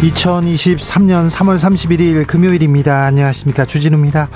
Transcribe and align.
2023년 0.00 1.28
3월 1.28 1.58
31일 1.58 2.24
금요일입니다. 2.24 3.04
안녕하십니까. 3.06 3.64
주진우입니다. 3.64 4.28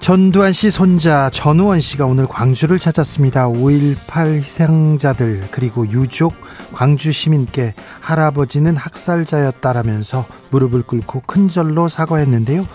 전두환 0.00 0.54
씨 0.54 0.70
손자 0.70 1.28
전우원 1.28 1.80
씨가 1.80 2.06
오늘 2.06 2.26
광주를 2.26 2.78
찾았습니다. 2.78 3.48
5.18 3.48 4.36
희생자들 4.36 5.48
그리고 5.50 5.86
유족 5.88 6.32
광주 6.72 7.12
시민께 7.12 7.74
할아버지는 8.00 8.76
학살자였다라면서 8.76 10.24
무릎을 10.50 10.82
꿇고 10.84 11.24
큰 11.26 11.48
절로 11.48 11.88
사과했는데요. 11.88 12.66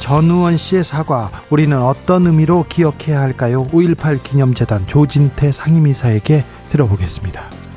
전우원 0.00 0.56
씨의 0.56 0.84
사과 0.84 1.30
우리는 1.50 1.76
어떤 1.76 2.26
의미로 2.26 2.64
기억해야 2.66 3.20
할까요? 3.20 3.64
5.18 3.64 4.22
기념재단 4.22 4.86
조진태 4.86 5.52
상임이사에게 5.52 6.44
들어보겠습니다. 6.70 7.67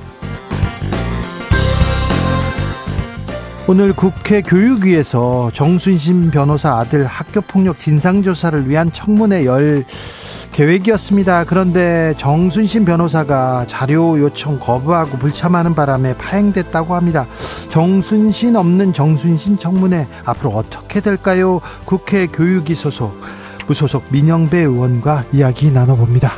오늘 3.71 3.93
국회 3.93 4.41
교육위에서 4.41 5.49
정순신 5.53 6.29
변호사 6.29 6.73
아들 6.75 7.05
학교폭력 7.05 7.79
진상조사를 7.79 8.67
위한 8.67 8.91
청문회 8.91 9.45
열 9.45 9.85
계획이었습니다. 10.51 11.45
그런데 11.45 12.13
정순신 12.17 12.83
변호사가 12.83 13.65
자료 13.67 14.19
요청 14.19 14.59
거부하고 14.59 15.17
불참하는 15.19 15.73
바람에 15.73 16.17
파행됐다고 16.17 16.95
합니다. 16.95 17.27
정순신 17.69 18.57
없는 18.57 18.91
정순신 18.91 19.57
청문회 19.57 20.05
앞으로 20.25 20.49
어떻게 20.49 20.99
될까요? 20.99 21.61
국회 21.85 22.27
교육위 22.27 22.75
소속 22.75 23.17
무소속 23.67 24.03
민영배 24.09 24.57
의원과 24.57 25.23
이야기 25.31 25.71
나눠봅니다. 25.71 26.33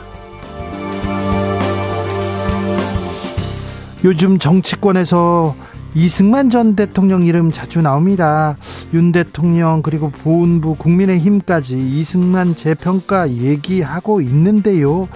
요즘 4.03 4.37
정치권에서 4.37 5.55
이승만 5.95 6.49
전 6.49 6.75
대통령 6.75 7.23
이름 7.23 7.51
자주 7.51 7.81
나옵니다. 7.81 8.57
윤 8.93 9.11
대통령 9.11 9.81
그리고 9.81 10.09
보훈부 10.09 10.75
국민의힘까지 10.75 11.77
이승만 11.77 12.55
재평가 12.55 13.29
얘기하고 13.29 14.21
있는데요. 14.21 15.07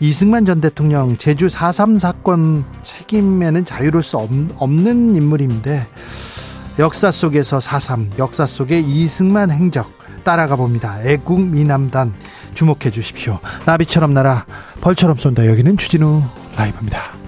이승만 0.00 0.46
전 0.46 0.60
대통령 0.60 1.16
제주 1.16 1.46
4.3 1.46 1.98
사건 1.98 2.64
책임에는 2.82 3.64
자유로울 3.64 4.02
수 4.02 4.16
없는 4.16 5.14
인물인데 5.14 5.86
역사 6.78 7.10
속에서 7.10 7.58
4.3 7.58 8.18
역사 8.18 8.46
속의 8.46 8.82
이승만 8.84 9.50
행적 9.50 9.92
따라가 10.24 10.56
봅니다. 10.56 10.98
애국 11.04 11.40
미남단 11.40 12.12
주목해 12.54 12.90
주십시오. 12.90 13.38
나비처럼 13.66 14.14
날아 14.14 14.46
벌처럼 14.80 15.16
쏜다. 15.16 15.46
여기는 15.46 15.76
주진우 15.76 16.22
라이브입니다. 16.56 17.19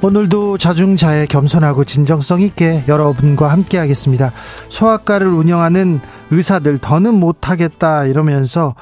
오늘도 0.00 0.58
자중자애 0.58 1.26
겸손하고 1.26 1.82
진정성 1.82 2.40
있게 2.42 2.84
여러분과 2.86 3.48
함께 3.50 3.78
하겠습니다. 3.78 4.32
소아과를 4.68 5.26
운영하는 5.26 6.00
의사들 6.30 6.78
더는 6.78 7.14
못하겠다 7.14 8.04
이러면서 8.04 8.76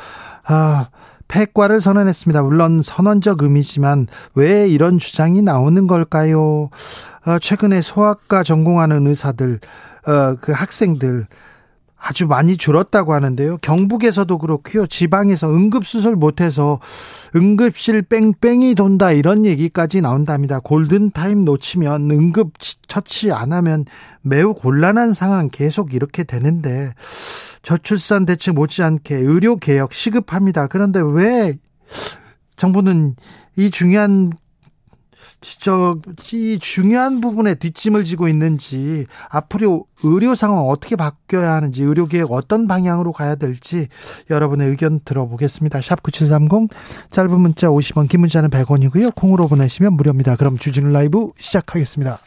아 0.45 0.87
폐과를 1.29 1.81
선언했습니다. 1.81 2.43
물론 2.43 2.83
선언적 2.83 3.43
의미지만 3.43 4.09
왜 4.35 4.69
이런 4.69 4.99
주장이 4.99 5.41
나오는 5.41 5.87
걸까요? 5.87 6.69
어, 7.27 7.39
최근에 7.41 7.81
소아과 7.81 8.43
전공하는 8.43 9.07
의사들, 9.07 9.59
어, 10.07 10.37
그 10.41 10.53
학생들 10.53 11.27
아주 11.99 12.27
많이 12.27 12.57
줄었다고 12.57 13.15
하는데요. 13.15 13.59
경북에서도 13.59 14.39
그렇고요. 14.39 14.87
지방에서 14.87 15.51
응급수술 15.51 16.15
못해서 16.15 16.79
응급실 17.35 18.03
뺑뺑이 18.03 18.75
돈다 18.75 19.13
이런 19.13 19.47
얘기까지 19.47 20.03
나온답니다. 20.03 20.61
골든타임 20.61 21.45
놓치면 21.45 22.11
응급 22.11 22.53
처치 22.87 23.33
안 23.33 23.53
하면 23.53 23.85
매우 24.21 24.55
곤란한 24.55 25.13
상황 25.13 25.49
계속 25.51 25.95
이렇게 25.95 26.23
되는데 26.23 26.93
저출산 27.63 28.27
대책 28.27 28.55
못지않게 28.55 29.17
의료개혁 29.17 29.93
시급합니다. 29.93 30.67
그런데 30.67 31.01
왜 31.03 31.55
정부는 32.57 33.17
이 33.57 33.71
중요한 33.71 34.33
진짜 35.41 35.95
이 36.33 36.59
중요한 36.61 37.21
부분에 37.21 37.55
뒷짐을 37.55 38.05
지고 38.05 38.29
있는지 38.29 39.07
앞으로 39.31 39.87
의료 40.03 40.35
상황 40.35 40.69
어떻게 40.69 40.97
바뀌어야 40.97 41.53
하는지 41.53 41.83
의료 41.83 42.07
계획 42.07 42.33
어떤 42.33 42.67
방향으로 42.67 43.13
가야 43.13 43.35
될지 43.35 43.89
여러분의 44.31 44.69
의견 44.69 45.01
들어보겠습니다. 45.05 45.81
샵 45.83 46.03
9730 46.03 46.71
짧은 47.11 47.39
문자 47.39 47.69
50원 47.69 48.09
긴 48.09 48.21
문자는 48.21 48.51
100원이고요. 48.51 49.15
콩으로 49.15 49.49
보내시면 49.49 49.95
무료입니다. 49.95 50.37
그럼 50.37 50.59
주진우 50.59 50.91
라이브 50.91 51.31
시작하겠습니다. 51.37 52.19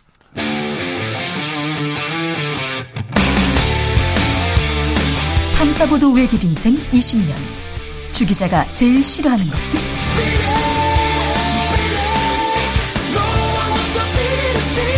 탐사보도 5.57 6.13
외길 6.13 6.41
인생 6.45 6.75
20년 6.91 7.33
주 8.13 8.25
기자가 8.25 8.65
제일 8.71 9.03
싫어하는 9.03 9.45
것은? 9.45 10.78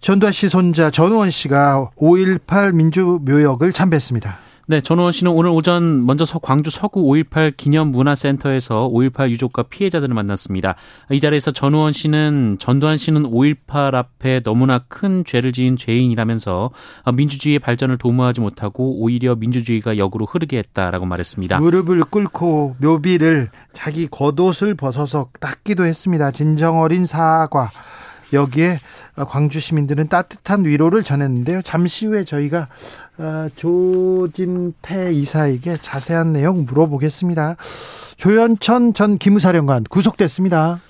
전두환 0.00 0.32
씨 0.32 0.48
손자 0.48 0.90
전우원 0.90 1.30
씨가 1.30 1.90
5.18 1.96 2.72
민주묘역을 2.72 3.72
참배했습니다. 3.72 4.38
네, 4.66 4.80
전우원 4.80 5.10
씨는 5.10 5.32
오늘 5.32 5.50
오전 5.50 6.06
먼저 6.06 6.24
광주 6.38 6.70
서구 6.70 7.02
5.18 7.02 7.56
기념문화센터에서 7.56 8.88
5.18 8.92 9.28
유족과 9.30 9.64
피해자들을 9.64 10.14
만났습니다. 10.14 10.76
이 11.10 11.18
자리에서 11.18 11.50
전우원 11.50 11.92
씨는 11.92 12.58
전두환 12.60 12.96
씨는 12.96 13.24
5.18 13.24 13.94
앞에 13.94 14.40
너무나 14.40 14.78
큰 14.78 15.24
죄를 15.24 15.52
지은 15.52 15.76
죄인이라면서 15.76 16.70
민주주의의 17.12 17.58
발전을 17.58 17.98
도모하지 17.98 18.40
못하고 18.40 19.00
오히려 19.00 19.34
민주주의가 19.34 19.98
역으로 19.98 20.24
흐르게 20.24 20.58
했다라고 20.58 21.04
말했습니다. 21.04 21.58
무릎을 21.58 22.04
꿇고 22.04 22.76
묘비를 22.78 23.50
자기 23.72 24.06
겉옷을 24.06 24.76
벗어서 24.76 25.28
닦기도 25.40 25.84
했습니다. 25.84 26.30
진정 26.30 26.80
어린 26.80 27.06
사과. 27.06 27.70
여기에 28.32 28.80
광주 29.28 29.60
시민들은 29.60 30.08
따뜻한 30.08 30.64
위로를 30.64 31.02
전했는데요. 31.02 31.62
잠시 31.62 32.06
후에 32.06 32.24
저희가 32.24 32.68
어, 33.18 33.48
조진태 33.56 35.12
이사에게 35.12 35.76
자세한 35.76 36.32
내용 36.32 36.64
물어보겠습니다. 36.64 37.56
조현천 38.16 38.94
전 38.94 39.18
기무사령관 39.18 39.84
구속됐습니다. 39.84 40.80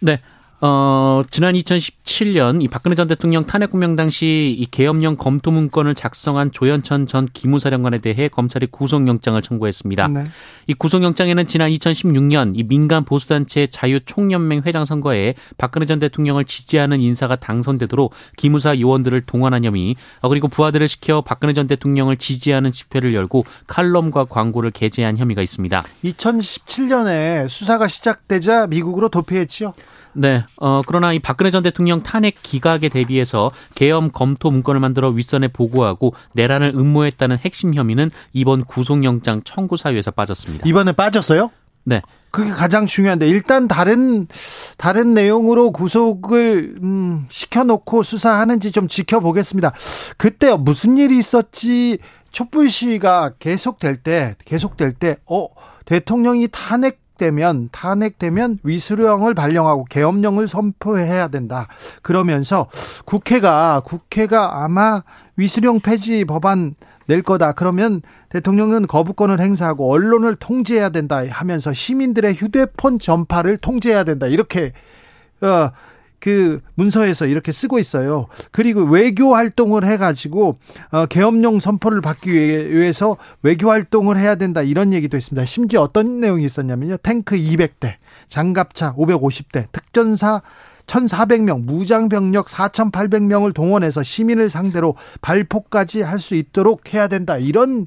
네. 0.00 0.20
어, 0.62 1.22
지난 1.30 1.54
2017년 1.54 2.62
이 2.62 2.68
박근혜 2.68 2.94
전 2.94 3.08
대통령 3.08 3.46
탄핵 3.46 3.70
구명 3.70 3.96
당시 3.96 4.54
이 4.58 4.66
계엄령 4.70 5.16
검토 5.16 5.50
문건을 5.50 5.94
작성한 5.94 6.52
조현천 6.52 7.06
전 7.06 7.26
기무사령관에 7.32 7.98
대해 7.98 8.28
검찰이 8.28 8.66
구속영장을 8.66 9.40
청구했습니다. 9.40 10.08
네. 10.08 10.24
이 10.66 10.74
구속영장에는 10.74 11.46
지난 11.46 11.70
2016년 11.70 12.52
이 12.56 12.62
민간 12.64 13.04
보수단체 13.04 13.68
자유총연맹 13.68 14.62
회장 14.66 14.84
선거에 14.84 15.34
박근혜 15.56 15.86
전 15.86 15.98
대통령을 15.98 16.44
지지하는 16.44 17.00
인사가 17.00 17.36
당선되도록 17.36 18.12
기무사 18.36 18.78
요원들을 18.78 19.22
동원한 19.22 19.64
혐의, 19.64 19.96
어, 20.20 20.28
그리고 20.28 20.48
부하들을 20.48 20.86
시켜 20.88 21.22
박근혜 21.22 21.54
전 21.54 21.68
대통령을 21.68 22.18
지지하는 22.18 22.70
집회를 22.70 23.14
열고 23.14 23.46
칼럼과 23.66 24.26
광고를 24.26 24.72
게재한 24.72 25.16
혐의가 25.16 25.40
있습니다. 25.40 25.82
2017년에 26.04 27.48
수사가 27.48 27.88
시작되자 27.88 28.66
미국으로 28.66 29.08
도피했지요. 29.08 29.72
네. 30.12 30.44
어, 30.56 30.82
그러나 30.86 31.12
이 31.12 31.18
박근혜 31.18 31.50
전 31.50 31.62
대통령 31.62 32.02
탄핵 32.02 32.42
기각에 32.42 32.88
대비해서 32.88 33.50
계엄 33.74 34.10
검토 34.10 34.50
문건을 34.50 34.80
만들어 34.80 35.08
윗선에 35.10 35.48
보고하고 35.48 36.14
내란을 36.32 36.72
음모했다는 36.74 37.38
핵심 37.38 37.74
혐의는 37.74 38.10
이번 38.32 38.64
구속영장 38.64 39.42
청구 39.44 39.76
사유에서 39.76 40.10
빠졌습니다. 40.10 40.66
이번에 40.66 40.92
빠졌어요? 40.92 41.50
네. 41.84 42.02
그게 42.30 42.50
가장 42.50 42.86
중요한데 42.86 43.26
일단 43.28 43.66
다른 43.66 44.28
다른 44.76 45.14
내용으로 45.14 45.72
구속을 45.72 46.76
음, 46.82 47.26
시켜놓고 47.28 48.02
수사하는지 48.02 48.70
좀 48.70 48.86
지켜보겠습니다. 48.86 49.72
그때 50.16 50.54
무슨 50.56 50.98
일이 50.98 51.18
있었지? 51.18 51.98
촛불 52.30 52.70
시위가 52.70 53.32
계속될 53.40 53.96
때 53.96 54.36
계속될 54.44 54.92
때 54.92 55.16
어 55.26 55.48
대통령이 55.84 56.46
탄핵 56.52 56.99
탄핵되면 57.20 57.68
탄핵되면 57.70 58.58
위수령을 58.62 59.34
발령하고 59.34 59.84
계엄령을 59.84 60.48
선포해야 60.48 61.28
된다. 61.28 61.68
그러면서 62.02 62.68
국회가 63.04 63.80
국회가 63.84 64.64
아마 64.64 65.02
위수령 65.36 65.80
폐지 65.80 66.24
법안 66.24 66.74
낼 67.06 67.22
거다. 67.22 67.52
그러면 67.52 68.00
대통령은 68.30 68.86
거부권을 68.86 69.40
행사하고 69.40 69.92
언론을 69.92 70.36
통제해야 70.36 70.88
된다 70.88 71.22
하면서 71.28 71.72
시민들의 71.72 72.34
휴대폰 72.34 72.98
전파를 72.98 73.58
통제해야 73.58 74.04
된다. 74.04 74.26
이렇게 74.26 74.72
어 75.42 75.70
그 76.20 76.60
문서에서 76.74 77.26
이렇게 77.26 77.50
쓰고 77.50 77.78
있어요. 77.78 78.26
그리고 78.52 78.82
외교 78.82 79.34
활동을 79.34 79.84
해가지고 79.84 80.58
어, 80.92 81.06
계엄령 81.06 81.60
선포를 81.60 82.00
받기 82.00 82.30
위해서 82.32 83.16
외교 83.42 83.70
활동을 83.70 84.18
해야 84.18 84.34
된다 84.36 84.62
이런 84.62 84.92
얘기도 84.92 85.16
있습니다. 85.16 85.44
심지어 85.46 85.82
어떤 85.82 86.20
내용이 86.20 86.44
있었냐면요. 86.44 86.98
탱크 86.98 87.36
200대, 87.36 87.94
장갑차 88.28 88.94
550대, 88.94 89.66
특전사 89.72 90.42
1,400명, 90.86 91.62
무장병력 91.62 92.48
4,800명을 92.48 93.54
동원해서 93.54 94.02
시민을 94.02 94.50
상대로 94.50 94.96
발포까지 95.20 96.02
할 96.02 96.18
수 96.18 96.34
있도록 96.34 96.92
해야 96.92 97.06
된다. 97.06 97.36
이런 97.38 97.86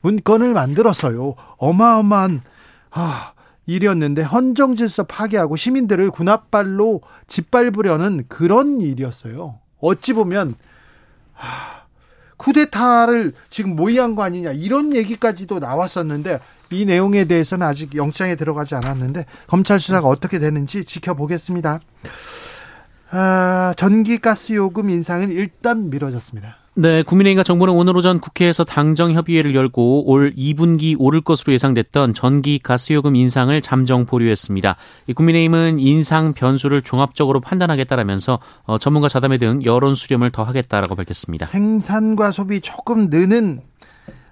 문건을 0.00 0.52
만들었어요. 0.52 1.34
어마어마한, 1.58 2.42
아, 2.90 3.33
일이었는데 3.66 4.22
헌정 4.22 4.76
질서 4.76 5.04
파괴하고 5.04 5.56
시민들을 5.56 6.10
군합발로 6.10 7.02
짓밟으려는 7.26 8.24
그런 8.28 8.80
일이었어요. 8.80 9.58
어찌 9.80 10.12
보면 10.12 10.54
하, 11.32 11.84
쿠데타를 12.36 13.32
지금 13.50 13.76
모의한 13.76 14.14
거 14.14 14.22
아니냐 14.22 14.52
이런 14.52 14.94
얘기까지도 14.94 15.58
나왔었는데 15.58 16.40
이 16.70 16.84
내용에 16.84 17.24
대해서는 17.24 17.66
아직 17.66 17.94
영장에 17.94 18.34
들어가지 18.36 18.74
않았는데 18.74 19.26
검찰 19.46 19.78
수사가 19.78 20.08
어떻게 20.08 20.38
되는지 20.38 20.84
지켜보겠습니다. 20.84 21.80
아, 23.10 23.74
전기가스 23.76 24.54
요금 24.54 24.90
인상은 24.90 25.30
일단 25.30 25.88
미뤄졌습니다. 25.90 26.63
네, 26.76 27.04
국민의힘과 27.04 27.44
정부는 27.44 27.72
오늘 27.72 27.96
오전 27.96 28.18
국회에서 28.18 28.64
당정 28.64 29.12
협의회를 29.12 29.54
열고 29.54 30.10
올 30.10 30.34
2분기 30.34 30.96
오를 30.98 31.20
것으로 31.20 31.52
예상됐던 31.52 32.14
전기 32.14 32.58
가스요금 32.58 33.14
인상을 33.14 33.60
잠정 33.62 34.06
보류했습니다. 34.06 34.74
국민의힘은 35.14 35.78
인상 35.78 36.32
변수를 36.32 36.82
종합적으로 36.82 37.40
판단하겠다라면서 37.40 38.40
어, 38.64 38.78
전문가 38.78 39.08
자담회 39.08 39.38
등 39.38 39.64
여론 39.64 39.94
수렴을 39.94 40.32
더 40.32 40.42
하겠다라고 40.42 40.96
밝혔습니다. 40.96 41.46
생산과 41.46 42.32
소비 42.32 42.60
조금 42.60 43.08
느는 43.08 43.60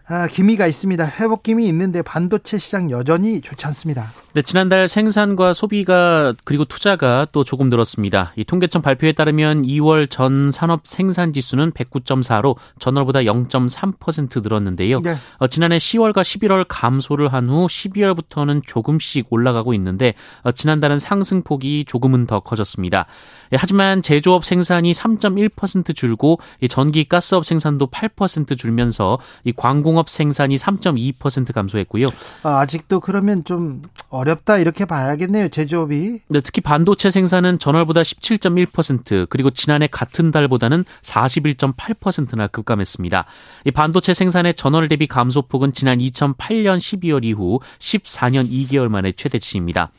아, 0.08 0.26
기미가 0.26 0.66
있습니다. 0.66 1.04
회복 1.20 1.44
기미 1.44 1.68
있는데 1.68 2.02
반도체 2.02 2.58
시장 2.58 2.90
여전히 2.90 3.40
좋지 3.40 3.66
않습니다. 3.66 4.12
네, 4.34 4.40
지난달 4.40 4.88
생산과 4.88 5.52
소비가 5.52 6.32
그리고 6.44 6.64
투자가 6.64 7.26
또 7.32 7.44
조금 7.44 7.68
늘었습니다. 7.68 8.32
이 8.36 8.44
통계청 8.44 8.80
발표에 8.80 9.12
따르면 9.12 9.62
2월 9.62 10.08
전 10.08 10.50
산업 10.50 10.86
생산 10.86 11.34
지수는 11.34 11.72
109.4로 11.72 12.56
전월보다 12.78 13.20
0.3% 13.20 14.42
늘었는데요. 14.42 15.00
네. 15.00 15.16
어, 15.36 15.46
지난해 15.48 15.76
10월과 15.76 16.22
11월 16.22 16.64
감소를 16.66 17.30
한 17.32 17.42
후 17.42 17.66
12월부터는 17.66 18.62
조금씩 18.66 19.26
올라가고 19.28 19.74
있는데 19.74 20.14
어, 20.42 20.52
지난달은 20.52 20.98
상승폭이 20.98 21.84
조금은 21.86 22.26
더 22.26 22.40
커졌습니다. 22.40 23.06
예, 23.52 23.56
하지만 23.58 24.00
제조업 24.00 24.44
생산이 24.44 24.92
3.1% 24.92 25.94
줄고 25.94 26.38
이 26.60 26.68
전기 26.68 27.04
가스업 27.04 27.44
생산도 27.44 27.88
8% 27.88 28.56
줄면서 28.56 29.18
이 29.44 29.52
광공업 29.52 30.08
생산이 30.08 30.54
3.2% 30.54 31.52
감소했고요. 31.52 32.06
아, 32.44 32.60
아직도 32.60 33.00
그러면 33.00 33.44
좀 33.44 33.82
어 34.08 34.21
렵다 34.24 34.58
이렇게 34.58 34.84
봐야겠네요. 34.84 35.48
제조업이. 35.48 36.20
네, 36.28 36.40
특히 36.40 36.60
반도체 36.60 37.10
생산은 37.10 37.58
전월보다 37.58 38.02
17.1% 38.02 39.26
그리고 39.28 39.50
지난해 39.50 39.86
같은 39.86 40.30
달보다는 40.30 40.84
41.8%나 41.02 42.46
급감했습니다. 42.48 43.26
이 43.66 43.70
반도체 43.70 44.14
생산의 44.14 44.54
전월 44.54 44.88
대비 44.88 45.06
감소폭은 45.06 45.72
지난 45.72 45.98
2008년 45.98 46.78
12월 46.78 47.24
이후 47.24 47.60
14년 47.78 48.50
2개월 48.50 48.88
만에 48.88 49.12
최대치입니다. 49.12 49.90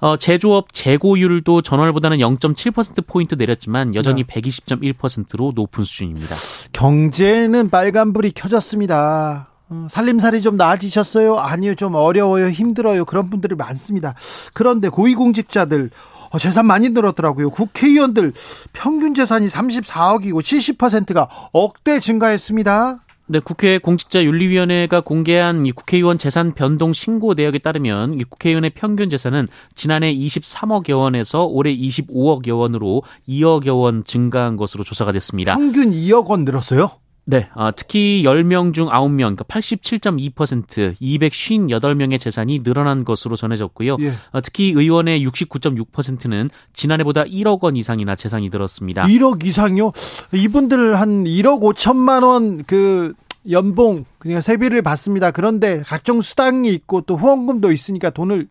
어, 0.00 0.16
제조업 0.18 0.72
재고율도 0.72 1.62
전월보다는 1.62 2.18
0.7%포인트 2.18 3.36
내렸지만 3.36 3.94
여전히 3.94 4.24
네. 4.24 4.40
120.1%로 4.40 5.52
높은 5.54 5.84
수준입니다. 5.84 6.34
경제는 6.72 7.70
빨간불이 7.70 8.32
켜졌습니다. 8.32 9.53
어, 9.74 9.88
살림살이 9.90 10.40
좀 10.40 10.56
나아지셨어요? 10.56 11.36
아니요, 11.36 11.74
좀 11.74 11.94
어려워요, 11.94 12.48
힘들어요. 12.48 13.04
그런 13.04 13.28
분들이 13.28 13.54
많습니다. 13.56 14.14
그런데 14.52 14.88
고위공직자들 14.88 15.90
어, 16.30 16.38
재산 16.38 16.66
많이 16.66 16.90
늘었더라고요. 16.90 17.50
국회의원들 17.50 18.32
평균 18.72 19.14
재산이 19.14 19.48
34억이고 19.48 20.40
70%가 20.40 21.28
억대 21.52 22.00
증가했습니다. 22.00 22.98
네, 23.26 23.40
국회 23.40 23.78
공직자윤리위원회가 23.78 25.00
공개한 25.00 25.64
이 25.64 25.72
국회의원 25.72 26.18
재산 26.18 26.52
변동 26.52 26.92
신고 26.92 27.32
내역에 27.32 27.58
따르면 27.58 28.20
이 28.20 28.24
국회의원의 28.24 28.70
평균 28.74 29.08
재산은 29.08 29.48
지난해 29.74 30.14
23억여 30.14 30.98
원에서 30.98 31.44
올해 31.44 31.74
25억여 31.74 32.58
원으로 32.58 33.02
2억여 33.26 33.80
원 33.80 34.04
증가한 34.04 34.56
것으로 34.56 34.84
조사가 34.84 35.12
됐습니다. 35.12 35.54
평균 35.56 35.90
2억 35.90 36.26
원 36.26 36.44
늘었어요? 36.44 36.90
네, 37.26 37.48
어, 37.54 37.70
특히 37.74 38.22
10명 38.24 38.74
중 38.74 38.88
9명, 38.88 39.34
그러니까 39.36 39.44
87.2%, 39.44 40.96
258명의 41.00 42.20
재산이 42.20 42.62
늘어난 42.62 43.02
것으로 43.04 43.34
전해졌고요. 43.36 43.96
예. 44.00 44.12
어, 44.32 44.40
특히 44.42 44.72
의원의 44.76 45.26
69.6%는 45.26 46.50
지난해보다 46.74 47.24
1억 47.24 47.62
원 47.62 47.76
이상이나 47.76 48.14
재산이 48.14 48.50
늘었습니다. 48.50 49.04
1억 49.04 49.44
이상요? 49.44 49.92
이분들 50.34 51.00
한 51.00 51.24
1억 51.24 51.60
5천만 51.60 52.24
원 52.24 52.62
그 52.66 53.14
연봉 53.50 54.04
그냥 54.18 54.40
세비를 54.40 54.82
받습니다. 54.82 55.30
그런데 55.30 55.82
각종 55.86 56.20
수당이 56.20 56.68
있고 56.70 57.02
또 57.02 57.16
후원금도 57.16 57.72
있으니까 57.72 58.10
돈을 58.10 58.48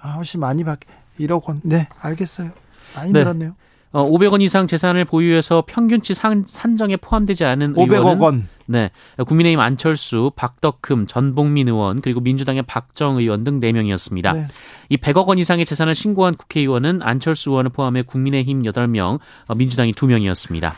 아, 0.00 0.10
훨씬 0.12 0.40
많이 0.40 0.64
받게 0.64 0.86
1억 1.20 1.48
원. 1.48 1.60
네, 1.62 1.88
알겠어요. 2.00 2.50
많이 2.94 3.12
네. 3.12 3.20
늘었네요. 3.20 3.54
어, 3.94 4.04
500원 4.10 4.42
이상 4.42 4.66
재산을 4.66 5.04
보유해서 5.04 5.62
평균치 5.64 6.14
산, 6.14 6.42
산정에 6.44 6.96
포함되지 6.96 7.44
않은 7.44 7.74
500억 7.74 7.92
의원은 7.92 8.20
원. 8.20 8.48
네. 8.66 8.90
국민의힘 9.24 9.60
안철수, 9.60 10.32
박덕흠, 10.34 11.06
전봉민 11.06 11.68
의원, 11.68 12.00
그리고 12.00 12.20
민주당의 12.20 12.62
박정 12.62 13.18
의원 13.18 13.44
등 13.44 13.60
4명이었습니다. 13.60 14.34
네. 14.34 14.46
이 14.88 14.96
100억 14.96 15.26
원 15.26 15.38
이상의 15.38 15.64
재산을 15.64 15.94
신고한 15.94 16.34
국회의원은 16.34 17.02
안철수 17.02 17.50
의원을 17.50 17.70
포함해 17.70 18.02
국민의힘 18.02 18.62
8명, 18.64 19.20
어, 19.46 19.54
민주당이 19.54 19.92
2명이었습니다. 19.92 20.72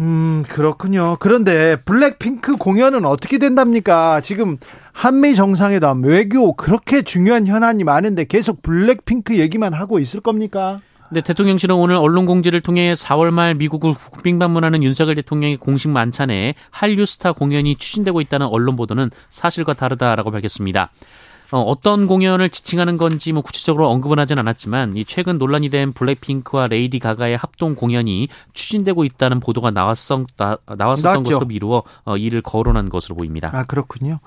음, 0.00 0.42
그렇군요. 0.48 1.18
그런데 1.20 1.76
블랙핑크 1.76 2.56
공연은 2.56 3.04
어떻게 3.04 3.38
된답니까? 3.38 4.20
지금 4.20 4.56
한미 4.92 5.36
정상회담, 5.36 6.02
외교 6.02 6.54
그렇게 6.54 7.02
중요한 7.02 7.46
현안이 7.46 7.84
많은데 7.84 8.24
계속 8.24 8.62
블랙핑크 8.62 9.38
얘기만 9.38 9.74
하고 9.74 10.00
있을 10.00 10.20
겁니까? 10.20 10.80
네, 11.12 11.20
대통령실은 11.20 11.74
오늘 11.74 11.96
언론 11.96 12.24
공지를 12.24 12.62
통해 12.62 12.94
4월 12.94 13.32
말 13.32 13.54
미국을 13.54 13.92
국빈 13.92 14.38
방문하는 14.38 14.82
윤석열 14.82 15.14
대통령의 15.16 15.58
공식 15.58 15.90
만찬에 15.90 16.54
한류 16.70 17.04
스타 17.04 17.32
공연이 17.32 17.76
추진되고 17.76 18.22
있다는 18.22 18.46
언론 18.46 18.76
보도는 18.76 19.10
사실과 19.28 19.74
다르다라고 19.74 20.30
밝혔습니다. 20.30 20.90
어떤 21.50 22.06
공연을 22.06 22.48
지칭하는 22.48 22.96
건지 22.96 23.32
뭐 23.32 23.42
구체적으로 23.42 23.90
언급은 23.90 24.18
하진 24.18 24.38
않았지만 24.38 24.96
이 24.96 25.04
최근 25.04 25.36
논란이 25.36 25.68
된 25.68 25.92
블랙핑크와 25.92 26.64
레이디 26.68 26.98
가가의 26.98 27.36
합동 27.36 27.74
공연이 27.74 28.28
추진되고 28.54 29.04
있다는 29.04 29.40
보도가 29.40 29.70
나왔었, 29.70 30.26
나, 30.38 30.56
나왔었던 30.64 31.12
나왔죠. 31.12 31.22
것으로 31.24 31.46
미루어 31.46 31.82
어, 32.06 32.16
이를 32.16 32.40
거론한 32.40 32.88
것으로 32.88 33.16
보입니다. 33.16 33.50
아 33.52 33.64
그렇군요. 33.64 34.20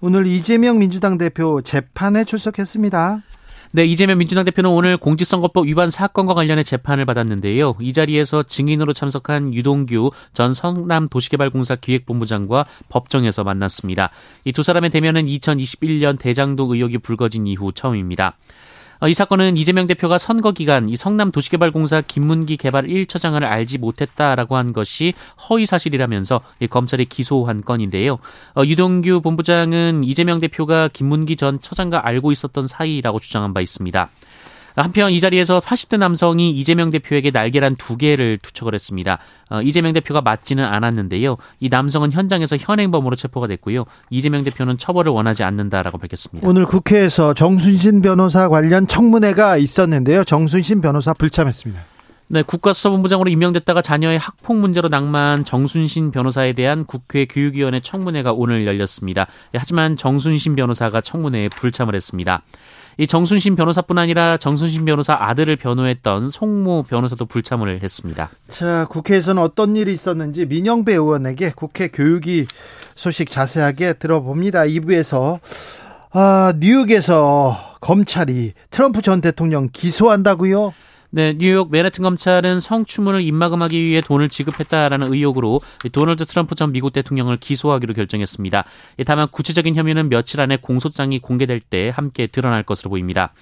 오늘 0.00 0.28
이재명 0.28 0.78
민주당 0.78 1.18
대표 1.18 1.62
재판에 1.62 2.22
출석했습니다. 2.22 3.22
네, 3.70 3.84
이재명 3.84 4.18
민주당 4.18 4.44
대표는 4.44 4.70
오늘 4.70 4.96
공직선거법 4.96 5.66
위반 5.66 5.90
사건과 5.90 6.34
관련해 6.34 6.62
재판을 6.62 7.04
받았는데요. 7.04 7.76
이 7.80 7.92
자리에서 7.92 8.42
증인으로 8.42 8.92
참석한 8.92 9.52
유동규 9.52 10.10
전 10.32 10.54
성남도시개발공사 10.54 11.76
기획본부장과 11.76 12.66
법정에서 12.88 13.44
만났습니다. 13.44 14.10
이 14.44 14.52
두 14.58 14.64
사람의 14.64 14.90
대면은 14.90 15.26
2021년 15.26 16.18
대장동 16.18 16.72
의혹이 16.72 16.98
불거진 16.98 17.46
이후 17.46 17.70
처음입니다. 17.72 18.36
어, 19.00 19.08
이 19.08 19.14
사건은 19.14 19.56
이재명 19.56 19.86
대표가 19.86 20.18
선거 20.18 20.52
기간 20.52 20.88
이 20.88 20.96
성남 20.96 21.30
도시개발공사 21.30 22.00
김문기 22.00 22.56
개발 22.56 22.86
1처장을 22.86 23.42
알지 23.42 23.78
못했다라고 23.78 24.56
한 24.56 24.72
것이 24.72 25.14
허위 25.48 25.66
사실이라면서 25.66 26.40
검찰이 26.70 27.04
기소한 27.06 27.62
건인데요. 27.62 28.18
어, 28.56 28.64
유동규 28.64 29.20
본부장은 29.22 30.02
이재명 30.04 30.40
대표가 30.40 30.88
김문기 30.88 31.36
전 31.36 31.60
처장과 31.60 32.06
알고 32.06 32.32
있었던 32.32 32.66
사이라고 32.66 33.20
주장한 33.20 33.54
바 33.54 33.60
있습니다. 33.60 34.08
한편 34.82 35.10
이 35.10 35.20
자리에서 35.20 35.60
80대 35.60 35.98
남성이 35.98 36.50
이재명 36.50 36.90
대표에게 36.90 37.30
날개란 37.30 37.76
두 37.76 37.96
개를 37.96 38.38
투척을 38.40 38.74
했습니다. 38.74 39.18
어, 39.50 39.60
이재명 39.62 39.92
대표가 39.92 40.20
맞지는 40.20 40.64
않았는데요. 40.64 41.36
이 41.60 41.68
남성은 41.68 42.12
현장에서 42.12 42.56
현행범으로 42.56 43.16
체포가 43.16 43.46
됐고요. 43.46 43.84
이재명 44.10 44.44
대표는 44.44 44.78
처벌을 44.78 45.12
원하지 45.12 45.42
않는다라고 45.42 45.98
밝혔습니다. 45.98 46.46
오늘 46.46 46.66
국회에서 46.66 47.34
정순신 47.34 48.02
변호사 48.02 48.48
관련 48.48 48.86
청문회가 48.86 49.56
있었는데요. 49.56 50.24
정순신 50.24 50.80
변호사 50.80 51.12
불참했습니다. 51.14 51.82
네, 52.30 52.42
국가수사본부장으로 52.42 53.30
임명됐다가 53.30 53.80
자녀의 53.80 54.18
학폭 54.18 54.58
문제로 54.58 54.90
낭만 54.90 55.46
정순신 55.46 56.10
변호사에 56.10 56.52
대한 56.52 56.84
국회 56.84 57.24
교육위원회 57.24 57.80
청문회가 57.80 58.34
오늘 58.34 58.66
열렸습니다. 58.66 59.26
하지만 59.54 59.96
정순신 59.96 60.54
변호사가 60.54 61.00
청문회에 61.00 61.48
불참을 61.48 61.94
했습니다. 61.94 62.42
이 63.00 63.06
정순신 63.06 63.54
변호사뿐 63.54 63.96
아니라 63.96 64.36
정순신 64.36 64.84
변호사 64.84 65.16
아들을 65.18 65.54
변호했던 65.54 66.30
송모 66.30 66.82
변호사도 66.88 67.26
불참을 67.26 67.80
했습니다. 67.80 68.28
자, 68.48 68.86
국회에서는 68.90 69.40
어떤 69.40 69.76
일이 69.76 69.92
있었는지 69.92 70.46
민영배 70.46 70.94
의원에게 70.94 71.52
국회 71.54 71.86
교육위 71.86 72.46
소식 72.96 73.30
자세하게 73.30 73.94
들어봅니다. 73.94 74.62
2부에서 74.62 75.38
아, 76.10 76.52
뉴욕에서 76.58 77.56
검찰이 77.80 78.54
트럼프 78.70 79.00
전 79.00 79.20
대통령 79.20 79.68
기소한다고요? 79.72 80.74
네, 81.10 81.32
뉴욕 81.38 81.70
맨해튼 81.70 82.02
검찰은 82.02 82.60
성추문을 82.60 83.22
입막음하기 83.22 83.82
위해 83.82 84.02
돈을 84.02 84.28
지급했다라는 84.28 85.14
의혹으로 85.14 85.62
도널드 85.90 86.26
트럼프 86.26 86.54
전 86.54 86.70
미국 86.70 86.92
대통령을 86.92 87.38
기소하기로 87.38 87.94
결정했습니다. 87.94 88.64
다만 89.06 89.28
구체적인 89.28 89.74
혐의는 89.74 90.10
며칠 90.10 90.42
안에 90.42 90.58
공소장이 90.58 91.20
공개될 91.20 91.60
때 91.60 91.90
함께 91.94 92.26
드러날 92.26 92.62
것으로 92.62 92.90
보입니다. 92.90 93.32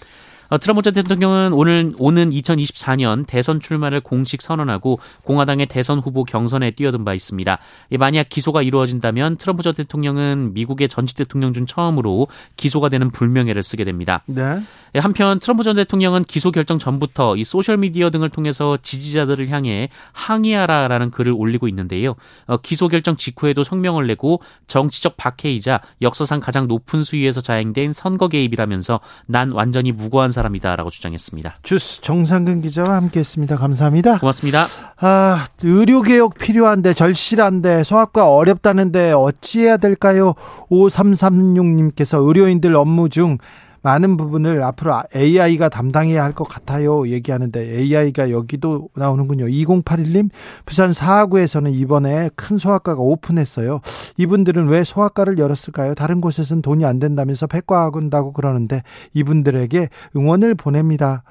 어, 0.49 0.59
트럼프 0.59 0.83
전 0.83 0.95
대통령은 0.95 1.53
오늘 1.53 1.93
오는 1.99 2.31
2024년 2.31 3.27
대선 3.27 3.61
출마를 3.61 4.01
공식 4.01 4.43
선언하고 4.43 5.01
공화당의 5.25 5.67
대선 5.67 5.99
후보 5.99 6.25
경선에 6.25 6.73
뛰어든 6.73 7.05
바 7.05 7.15
있습니다. 7.15 7.59
만약 7.99 8.29
기소가 8.29 8.63
이루어진다면 8.63 9.37
트럼프 9.37 9.63
전 9.63 9.75
대통령은 9.75 10.55
미국의 10.55 10.89
전직 10.89 11.17
대통령 11.17 11.53
중 11.53 11.67
처음으로 11.67 12.29
기소가 12.57 12.89
되는 12.89 13.11
불명예를 13.11 13.63
쓰게 13.63 13.85
됩니다. 13.85 14.23
네. 14.27 14.61
예, 14.95 14.99
한편 14.99 15.39
트럼프 15.41 15.63
전 15.63 15.77
대통령은 15.77 16.25
기소 16.25 16.51
결정 16.51 16.79
전부터 16.79 17.37
이 17.37 17.45
소셜 17.45 17.77
미디어 17.77 18.11
등을 18.11 18.31
통해서 18.31 18.79
지지자들을 18.81 19.49
향해 19.51 19.91
항의하라라는 20.13 21.11
글을 21.11 21.33
올리고 21.37 21.69
있는데요. 21.69 22.15
어, 22.47 22.57
기소 22.57 22.89
결정 22.89 23.17
직후에도 23.17 23.63
성명을 23.63 24.07
내고 24.07 24.41
정치적 24.67 25.17
박해이자 25.17 25.81
역사상 26.01 26.41
가장 26.41 26.67
높은 26.67 27.05
수위에서 27.05 27.41
자행된 27.41 27.93
선거 27.93 28.29
개입이라면서 28.29 29.01
난 29.27 29.51
완전히 29.53 29.93
무고한 29.93 30.31
사람이다라고 30.37 30.91
주장했습니다. 30.91 31.57
주스 31.63 32.01
정상근 32.03 32.61
기자와 32.63 32.97
함께했습니다. 32.97 33.57
감사합니다. 33.57 34.19
고맙습니다. 34.19 34.67
아 35.01 35.47
의료 35.63 36.03
개혁 36.03 36.39
필요한데 36.39 36.95
절실한데 36.95 37.83
소아과 37.85 38.29
어렵다는데 38.31 39.13
어찌해야 39.13 39.79
될까요? 39.79 40.35
5336님께서 40.71 42.27
의료인들 42.27 42.75
업무 42.77 43.09
중 43.09 43.39
많은 43.87 44.17
부분을 44.17 44.63
앞으로 44.65 45.03
AI가 45.15 45.69
담당해야 45.69 46.25
할 46.25 46.37
것 46.37 46.45
같아요. 46.45 47.09
얘기하는데 47.09 47.79
AI가 47.79 48.31
여기도 48.31 48.89
나오는군요. 48.95 49.47
2081님, 49.47 50.29
부산 50.67 50.93
사하구에서는 50.93 51.73
이번에 51.73 52.31
큰 52.35 52.59
소아과가 52.59 53.01
오픈했어요. 53.01 53.81
이분들은 54.19 54.67
왜 54.69 54.83
소아과를 54.85 55.39
열었을까요? 55.39 55.95
다른 55.95 56.21
곳에서는 56.21 56.63
돈이 56.63 56.85
안 56.85 56.99
된다면서 56.99 57.47
폐과한다고 57.47 58.33
그러는데 58.33 58.83
이분들에게 59.15 59.89
응원을 60.17 60.57
보냅니다. 60.57 61.23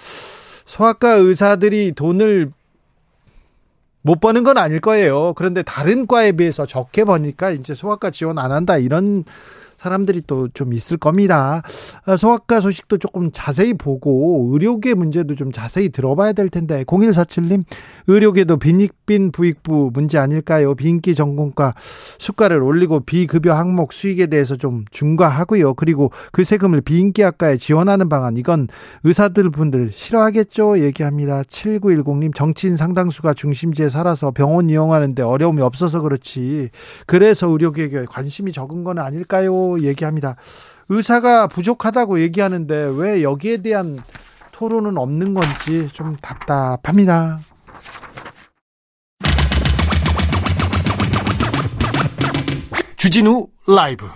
소아과 0.66 1.12
의사들이 1.16 1.92
돈을 1.92 2.52
못 4.02 4.20
버는 4.22 4.44
건 4.44 4.58
아닐 4.58 4.80
거예요. 4.80 5.34
그런데 5.36 5.62
다른 5.62 6.08
과에 6.08 6.32
비해서 6.32 6.66
적게 6.66 7.04
버니까 7.04 7.52
이제 7.52 7.76
소아과 7.76 8.12
지원 8.12 8.40
안 8.40 8.52
한다 8.52 8.78
이런 8.78 9.26
사람들이 9.86 10.24
또 10.26 10.46
좀 10.56 10.74
있을 10.74 10.98
겁니다. 10.98 11.62
아, 12.06 12.18
소아과 12.18 12.62
소식도 12.62 12.98
조금 12.98 13.30
자세히 13.32 13.74
보고 13.74 14.50
의료계 14.54 14.94
문제도 14.94 15.36
좀 15.36 15.52
자세히 15.52 15.90
들어봐야 15.90 16.34
될 16.34 16.50
텐데 16.50 16.84
0147님 16.86 17.64
의료계도 18.08 18.58
빈익빈 18.58 19.32
부익부 19.32 19.92
문제 19.94 20.18
아닐까요? 20.18 20.76
비인기 20.76 21.14
전공과 21.16 21.74
수가를 22.18 22.62
올리고 22.62 23.02
비급여 23.02 23.54
항목 23.54 23.92
수익에 23.92 24.28
대해서 24.28 24.56
좀 24.56 24.86
중과하고요. 24.92 25.74
그리고 25.74 26.12
그 26.32 26.44
세금을 26.44 26.82
비인기 26.82 27.22
학과에 27.22 27.58
지원하는 27.58 28.08
방안 28.08 28.38
이건 28.38 28.68
의사들 29.04 29.50
분들 29.50 29.90
싫어하겠죠? 29.92 30.80
얘기합니다. 30.80 31.44
7910님 31.44 32.34
정치인 32.34 32.78
상당수가 32.78 33.34
중심지에 33.34 33.90
살아서 33.90 34.32
병원 34.32 34.70
이용하는데 34.70 35.22
어려움이 35.22 35.62
없어서 35.62 36.02
그렇지. 36.02 36.70
그래서 37.08 37.48
의료계에 37.48 38.06
관심이 38.10 38.52
적은 38.54 38.84
건 38.84 39.00
아닐까요? 39.00 39.75
얘기합니다. 39.82 40.36
의사가 40.90 41.48
부족하다고 41.48 42.20
얘기하는데 42.22 42.92
왜 42.96 43.24
여기에 43.24 43.58
대한 43.58 44.00
토론은 44.52 44.98
없는 44.98 45.34
건지 45.34 45.90
좀 45.92 46.16
답답합니다. 46.22 47.40
주진우 52.98 53.48
라이브 53.68 54.08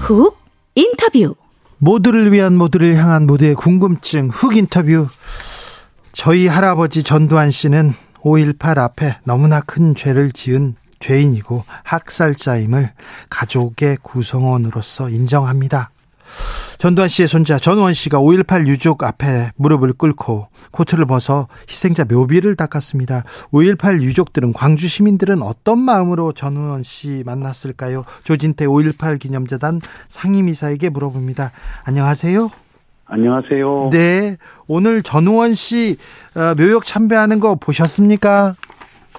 훅 0.00 0.41
인터뷰. 0.74 1.34
모두를 1.78 2.32
위한 2.32 2.54
모두를 2.56 2.96
향한 2.96 3.26
모두의 3.26 3.54
궁금증 3.54 4.28
흑 4.32 4.56
인터뷰. 4.56 5.08
저희 6.12 6.46
할아버지 6.46 7.02
전두환 7.02 7.50
씨는 7.50 7.94
5.18 8.20 8.78
앞에 8.78 9.18
너무나 9.24 9.60
큰 9.60 9.94
죄를 9.94 10.32
지은 10.32 10.76
죄인이고 11.00 11.64
학살자임을 11.82 12.92
가족의 13.28 13.98
구성원으로서 14.02 15.08
인정합니다. 15.10 15.90
전두환 16.78 17.08
씨의 17.08 17.28
손자 17.28 17.58
전우원 17.58 17.94
씨가 17.94 18.18
5.18 18.18 18.66
유족 18.66 19.04
앞에 19.04 19.50
무릎을 19.56 19.92
꿇고 19.92 20.48
코트를 20.72 21.06
벗어 21.06 21.46
희생자 21.68 22.04
묘비를 22.04 22.56
닦았습니다. 22.56 23.22
5.18 23.52 24.02
유족들은 24.02 24.52
광주 24.52 24.88
시민들은 24.88 25.42
어떤 25.42 25.78
마음으로 25.78 26.32
전우원 26.32 26.82
씨 26.82 27.22
만났을까요? 27.24 28.04
조진태 28.24 28.66
5.18 28.66 29.20
기념재단 29.20 29.80
상임이사에게 30.08 30.88
물어봅니다. 30.90 31.52
안녕하세요. 31.86 32.50
안녕하세요. 33.06 33.90
네. 33.92 34.36
오늘 34.66 35.02
전우원 35.02 35.54
씨 35.54 35.98
어, 36.34 36.54
묘역 36.56 36.84
참배하는 36.84 37.40
거 37.40 37.56
보셨습니까? 37.56 38.54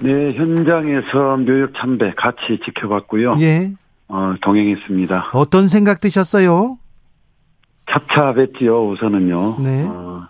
네, 0.01 0.34
현장에서 0.34 1.38
묘역 1.38 1.74
참배 1.77 2.13
같이 2.17 2.60
지켜봤고요. 2.65 3.36
예. 3.39 3.72
어, 4.08 4.34
동행했습니다. 4.41 5.29
어떤 5.34 5.67
생각 5.67 6.01
드셨어요? 6.01 6.77
답답했지요, 7.93 8.89
우선은요. 8.89 9.55
네. 9.59 9.85
어, 9.88 10.27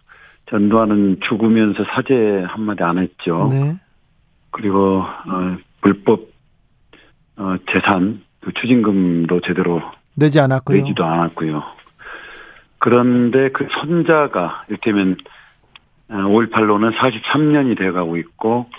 전두환은 0.49 1.21
죽으면서 1.21 1.85
사죄 1.85 2.43
한마디 2.47 2.83
안 2.83 2.97
했죠. 2.97 3.49
네. 3.51 3.75
그리고, 4.51 5.01
어, 5.01 5.57
불법, 5.81 6.27
어, 7.37 7.55
재산, 7.71 8.21
그 8.41 8.53
추징금도 8.53 9.41
제대로 9.41 9.81
내지 10.15 10.39
않았고요. 10.39 10.81
내지도 10.81 11.05
않았고요. 11.05 11.63
그런데 12.77 13.49
그 13.51 13.67
손자가 13.79 14.63
이를테면 14.67 15.15
5.18로는 16.09 16.93
43년이 16.95 17.77
돼가고 17.77 18.17
있고 18.17 18.69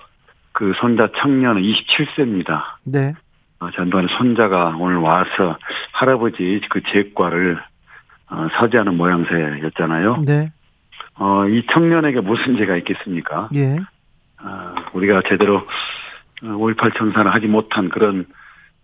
그 0.52 0.72
손자 0.76 1.08
청년은 1.16 1.62
27세입니다. 1.62 2.62
네. 2.84 3.12
어, 3.60 3.70
전두환의 3.70 4.10
손자가 4.18 4.76
오늘 4.78 4.98
와서 4.98 5.56
할아버지 5.92 6.60
그 6.68 6.82
재과를 6.92 7.58
어, 8.30 8.48
사죄하는 8.58 8.96
모양새였잖아요. 8.96 10.24
네. 10.26 10.52
어, 11.16 11.46
이 11.46 11.64
청년에게 11.70 12.20
무슨 12.20 12.56
죄가 12.56 12.76
있겠습니까? 12.78 13.48
예. 13.54 13.76
어, 14.42 14.74
우리가 14.92 15.22
제대로 15.28 15.60
5.18 16.42 16.96
청산을 16.96 17.32
하지 17.32 17.46
못한 17.46 17.88
그런 17.88 18.26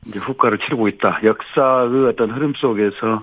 이제 0.07 0.19
후과를 0.19 0.59
치르고 0.59 0.89
있다. 0.89 1.21
역사의 1.25 2.07
어떤 2.07 2.31
흐름 2.31 2.55
속에서 2.57 3.23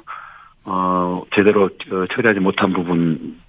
어, 0.65 1.23
제대로 1.33 1.69
처리하지 2.13 2.39
못한 2.39 2.73
부분 2.73 3.39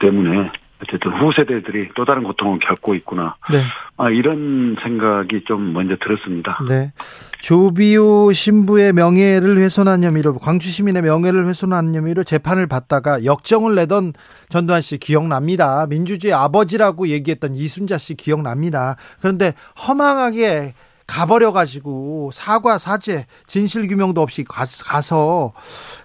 때문에 0.00 0.50
어쨌든 0.82 1.12
후세대들이 1.12 1.90
또 1.94 2.04
다른 2.04 2.22
고통을 2.22 2.58
겪고 2.58 2.94
있구나. 2.96 3.36
네. 3.50 3.62
아, 3.96 4.10
이런 4.10 4.76
생각이 4.82 5.44
좀 5.46 5.72
먼저 5.72 5.96
들었습니다. 5.96 6.58
네. 6.68 6.92
조비오 7.40 8.32
신부의 8.32 8.92
명예를 8.92 9.56
훼손한 9.56 10.04
혐의로 10.04 10.34
광주 10.34 10.68
시민의 10.68 11.02
명예를 11.02 11.46
훼손한 11.46 11.94
혐의로 11.94 12.24
재판을 12.24 12.66
받다가 12.66 13.24
역정을 13.24 13.74
내던 13.74 14.12
전두환 14.50 14.82
씨 14.82 14.98
기억납니다. 14.98 15.86
민주주의 15.88 16.34
아버지라고 16.34 17.08
얘기했던 17.08 17.54
이순자 17.54 17.96
씨 17.98 18.14
기억납니다. 18.14 18.96
그런데 19.20 19.54
허망하게 19.86 20.74
가버려 21.06 21.52
가지고 21.52 22.30
사과 22.32 22.78
사죄 22.78 23.26
진실 23.46 23.86
규명도 23.86 24.20
없이 24.20 24.44
가서 24.44 25.52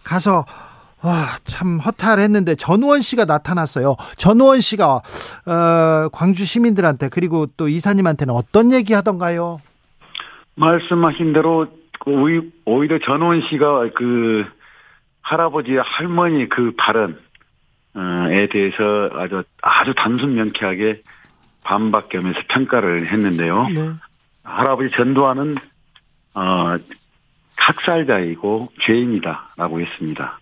가서 0.03 0.45
와, 1.03 1.25
참 1.45 1.79
허탈했는데 1.79 2.55
전우원 2.55 3.01
씨가 3.01 3.25
나타났어요. 3.25 3.95
전우원 4.17 4.61
씨가 4.61 4.95
어, 4.95 6.09
광주 6.11 6.45
시민들한테 6.45 7.09
그리고 7.09 7.47
또 7.57 7.67
이사님한테는 7.67 8.33
어떤 8.33 8.71
얘기 8.71 8.93
하던가요? 8.93 9.61
말씀하신 10.55 11.33
대로 11.33 11.67
그 11.99 12.51
오히려 12.65 12.99
전우원 12.99 13.41
씨가 13.49 13.89
그 13.95 14.45
할아버지 15.21 15.75
할머니 15.77 16.49
그 16.49 16.73
발언에 16.77 17.15
대해서 18.51 19.09
아주 19.13 19.43
아주 19.61 19.93
단순 19.95 20.35
명쾌하게 20.35 21.01
반박 21.63 22.09
겸해서 22.09 22.39
평가를 22.47 23.11
했는데요. 23.11 23.67
네. 23.69 23.89
할아버지 24.43 24.89
전두환은 24.95 25.55
어 26.33 26.77
학살자이고 27.55 28.69
죄인이다라고 28.81 29.81
했습니다. 29.81 30.40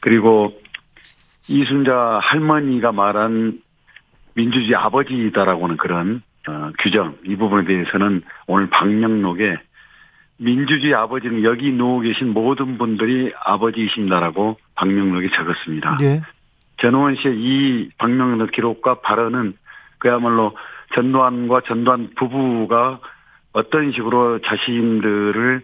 그리고 0.00 0.52
이순자 1.48 2.20
할머니가 2.22 2.92
말한 2.92 3.60
민주주의 4.34 4.74
아버지이다라고는 4.74 5.76
그런 5.76 6.22
어, 6.48 6.70
규정 6.78 7.16
이 7.24 7.36
부분에 7.36 7.64
대해서는 7.64 8.22
오늘 8.46 8.70
방명록에 8.70 9.56
민주주의 10.38 10.94
아버지는 10.94 11.44
여기 11.44 11.70
누워 11.70 12.00
계신 12.00 12.32
모든 12.32 12.78
분들이 12.78 13.30
아버지이신다라고 13.44 14.58
방명록에 14.74 15.28
적었습니다. 15.30 15.98
네. 15.98 16.22
전호원 16.78 17.16
씨의 17.16 17.36
이 17.36 17.90
방명록 17.98 18.50
기록과 18.52 19.00
발언은 19.00 19.54
그야말로 19.98 20.56
전두환과 20.94 21.62
전두환 21.66 22.10
부부가 22.16 23.00
어떤 23.52 23.92
식으로 23.92 24.40
자신들을 24.40 25.62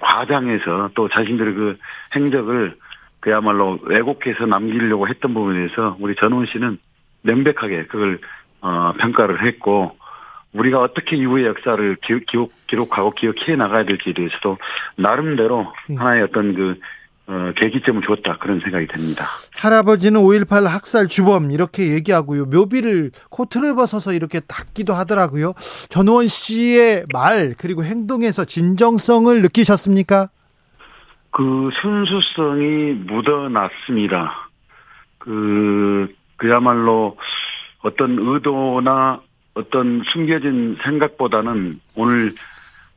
과장해서 0.00 0.90
또 0.94 1.08
자신들의 1.08 1.54
그 1.54 1.78
행적을 2.16 2.76
그야말로 3.20 3.78
왜곡해서 3.82 4.46
남기려고 4.46 5.08
했던 5.08 5.34
부분에 5.34 5.56
대해서 5.56 5.96
우리 6.00 6.14
전원 6.16 6.46
씨는 6.46 6.78
명백하게 7.22 7.86
그걸 7.86 8.18
어, 8.60 8.92
평가를 8.98 9.46
했고 9.46 9.96
우리가 10.52 10.80
어떻게 10.80 11.16
이후의 11.16 11.46
역사를 11.46 11.96
기록, 12.02 12.26
기록, 12.26 12.52
기록하고 12.66 13.12
기억해 13.12 13.56
나가야 13.56 13.84
될지에 13.84 14.12
대해서도 14.14 14.58
나름대로 14.96 15.72
음. 15.90 15.96
하나의 15.96 16.22
어떤 16.22 16.54
그 16.54 16.78
어, 17.26 17.52
계기점을 17.56 18.02
줬다 18.02 18.38
그런 18.38 18.58
생각이 18.58 18.88
듭니다. 18.88 19.24
할아버지는 19.52 20.20
5.18 20.20 20.66
학살 20.66 21.06
주범 21.06 21.52
이렇게 21.52 21.92
얘기하고요. 21.92 22.46
묘비를 22.46 23.12
코트를 23.30 23.76
벗어서 23.76 24.12
이렇게 24.12 24.40
닦기도 24.40 24.94
하더라고요. 24.94 25.54
전원 25.88 26.26
씨의 26.26 27.04
말 27.12 27.54
그리고 27.56 27.84
행동에서 27.84 28.44
진정성을 28.44 29.42
느끼셨습니까? 29.42 30.30
그 31.30 31.70
순수성이 31.80 32.94
묻어났습니다. 33.06 34.48
그 35.18 36.12
그야말로 36.36 37.16
어떤 37.82 38.18
의도나 38.18 39.20
어떤 39.54 40.02
숨겨진 40.12 40.78
생각보다는 40.82 41.80
오늘 41.94 42.34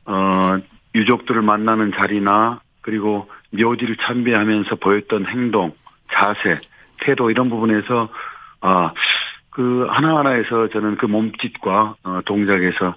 어 0.06 0.58
유족들을 0.94 1.42
만나는 1.42 1.92
자리나 1.92 2.60
그리고 2.80 3.28
묘지를 3.50 3.96
참배하면서 3.96 4.76
보였던 4.76 5.26
행동, 5.26 5.74
자세, 6.12 6.60
태도 7.00 7.30
이런 7.30 7.48
부분에서 7.50 8.08
아 8.60 8.92
그 9.54 9.86
하나하나에서 9.88 10.68
저는 10.68 10.96
그 10.96 11.06
몸짓과 11.06 11.94
어 12.02 12.20
동작에서 12.24 12.94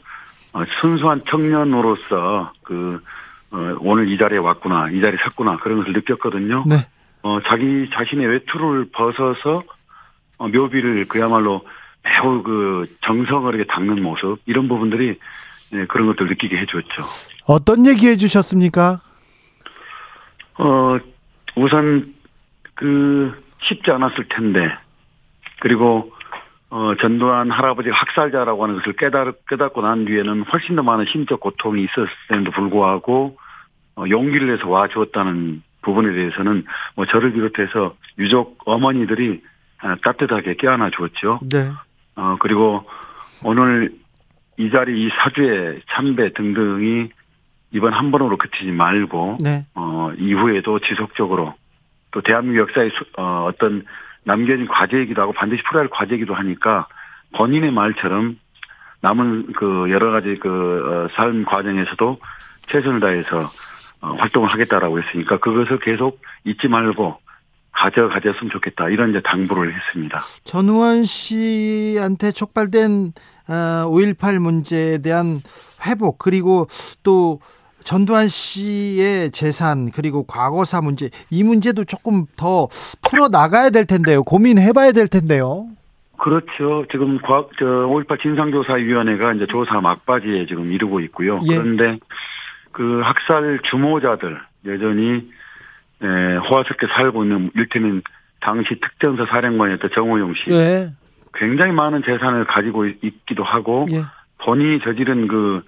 어 0.54 0.64
순수한 0.82 1.22
청년으로서 1.30 2.52
그 2.64 3.00
어, 3.52 3.78
오늘 3.80 4.10
이 4.10 4.18
자리에 4.18 4.38
왔구나, 4.38 4.90
이 4.92 5.02
자리에 5.02 5.18
섰구나 5.24 5.58
그런 5.58 5.80
것을 5.80 5.94
느꼈거든요. 5.94 6.64
네. 6.68 6.88
어, 7.24 7.40
자기 7.48 7.90
자신의 7.94 8.28
외투를 8.28 8.90
벗어서 8.92 9.64
어, 10.38 10.48
묘비를 10.48 11.06
그야말로 11.08 11.62
매우 12.04 12.44
그 12.44 12.86
정성을 13.02 13.54
이렇게 13.54 13.72
닦는 13.72 14.02
모습 14.02 14.40
이런 14.46 14.68
부분들이 14.68 15.20
네, 15.72 15.86
그런 15.88 16.08
것들 16.08 16.28
느끼게 16.28 16.58
해줬죠. 16.58 17.04
어떤 17.46 17.86
얘기 17.86 18.08
해주셨습니까? 18.08 19.00
어 20.60 20.98
우선 21.56 22.14
그 22.74 23.44
쉽지 23.64 23.92
않았을 23.92 24.28
텐데 24.30 24.70
그리고 25.60 26.12
어, 26.70 26.96
전두환 26.96 27.50
할아버지가 27.50 27.96
학살자라고 27.96 28.64
하는 28.64 28.76
것을 28.76 28.94
깨달, 28.94 29.34
깨닫고 29.48 29.82
난 29.82 30.06
뒤에는 30.06 30.44
훨씬 30.44 30.76
더 30.76 30.84
많은 30.84 31.06
심적 31.12 31.40
고통이 31.40 31.86
있었음에도 31.86 32.52
불구하고, 32.52 33.38
어, 33.96 34.04
용기를 34.10 34.48
내서 34.48 34.70
와주었다는 34.70 35.64
부분에 35.82 36.14
대해서는 36.14 36.66
뭐 36.96 37.06
저를 37.06 37.32
비롯해서 37.32 37.96
유족 38.20 38.58
어머니들이 38.66 39.42
아, 39.80 39.96
따뜻하게 40.04 40.56
껴안아 40.56 40.90
주었죠. 40.90 41.40
네. 41.52 41.60
어, 42.16 42.36
그리고 42.40 42.84
오늘 43.44 43.94
이 44.58 44.70
자리 44.72 45.04
이 45.04 45.10
사주의 45.10 45.82
참배 45.92 46.34
등등이 46.34 47.10
이번 47.72 47.94
한 47.94 48.12
번으로 48.12 48.38
그치지 48.38 48.72
말고, 48.72 49.38
네. 49.42 49.66
어, 49.76 50.12
이후에도 50.18 50.80
지속적으로 50.80 51.54
또 52.12 52.22
대한민국 52.22 52.62
역사의 52.62 52.90
수, 52.90 53.06
어, 53.18 53.46
어떤 53.48 53.86
남겨진 54.28 54.68
과제이기도 54.68 55.22
하고 55.22 55.32
반드시 55.32 55.64
풀어야 55.64 55.84
할 55.84 55.90
과제이기도 55.90 56.36
하니까 56.36 56.88
본인의 57.36 57.72
말처럼 57.72 58.38
남은 59.02 59.54
그 59.54 59.88
여러 59.90 60.12
가지 60.12 60.36
그삶 60.36 61.46
어, 61.46 61.50
과정에서도 61.50 62.20
최선을 62.70 63.00
다해서 63.00 63.50
어, 64.02 64.14
활동을 64.16 64.52
하겠다라고 64.52 65.02
했으니까 65.02 65.40
그것을 65.40 65.80
계속 65.80 66.22
잊지 66.44 66.68
말고 66.68 67.20
가져 67.72 68.10
가졌으면 68.10 68.52
좋겠다 68.52 68.90
이런 68.90 69.12
이제 69.12 69.22
당부를 69.22 69.74
했습니다. 69.74 70.20
전우원 70.44 71.06
씨한테 71.06 72.32
촉발된 72.32 73.14
5.18 73.48 74.36
어, 74.36 74.40
문제에 74.40 74.98
대한 74.98 75.40
회복 75.86 76.18
그리고 76.18 76.68
또 77.02 77.40
전두환 77.88 78.28
씨의 78.28 79.32
재산 79.32 79.92
그리고 79.92 80.24
과거사 80.24 80.82
문제 80.82 81.10
이 81.32 81.42
문제도 81.42 81.86
조금 81.86 82.26
더 82.36 82.68
풀어 83.02 83.30
나가야 83.30 83.70
될 83.70 83.86
텐데요. 83.86 84.24
고민해 84.24 84.74
봐야 84.74 84.92
될 84.92 85.08
텐데요. 85.08 85.68
그렇죠. 86.18 86.84
지금 86.92 87.18
과학 87.22 87.50
저5.18 87.58 88.22
진상조사위원회가 88.22 89.36
이제 89.36 89.46
조사 89.48 89.80
막바지에 89.80 90.48
지금 90.48 90.70
이르고 90.74 91.00
있고요. 91.00 91.40
예. 91.50 91.56
그런데 91.56 91.98
그 92.74 93.00
학살 93.06 93.62
주모자들 93.70 94.38
여전히 94.66 95.32
에, 96.04 96.36
호화스럽게 96.36 96.88
살고 96.88 97.24
있는 97.24 97.52
일테면 97.56 98.02
당시 98.42 98.82
특전사 98.82 99.26
사령관이었던 99.28 99.92
정호용 99.96 100.34
씨. 100.34 100.52
예. 100.52 100.90
굉장히 101.36 101.72
많은 101.72 102.04
재산을 102.04 102.44
가지고 102.44 102.86
있기도 102.86 103.46
하고 103.46 103.88
예. 103.94 104.02
본인이 104.40 104.82
저지른 104.82 105.30
그그 105.30 105.64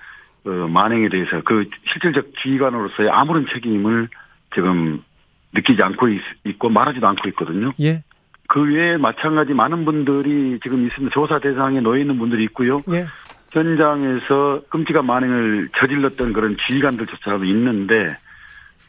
만행에 0.50 1.10
대해서 1.10 1.42
그 1.44 1.70
실질적 1.92 2.32
지휘관으로서의 2.42 3.10
아무런 3.10 3.46
책임을 3.54 4.10
지금 4.54 5.04
느끼지 5.54 5.82
않고 5.82 6.08
있, 6.10 6.60
고 6.60 6.70
말하지도 6.70 7.08
않고 7.08 7.30
있거든요. 7.30 7.72
예. 7.80 8.04
그 8.48 8.62
외에 8.62 8.98
마찬가지 8.98 9.54
많은 9.54 9.86
분들이 9.86 10.60
지금 10.62 10.86
있습니다. 10.86 11.14
조사 11.14 11.40
대상에 11.40 11.82
놓여 11.82 12.00
있는 12.00 12.18
분들이 12.18 12.44
있고요. 12.46 12.82
예. 12.92 13.06
현장에서 13.52 14.62
끔찍한 14.70 15.06
만행을 15.06 15.70
저질렀던 15.78 16.34
그런 16.34 16.58
지휘관들조차도 16.66 17.46
있는데 17.46 18.16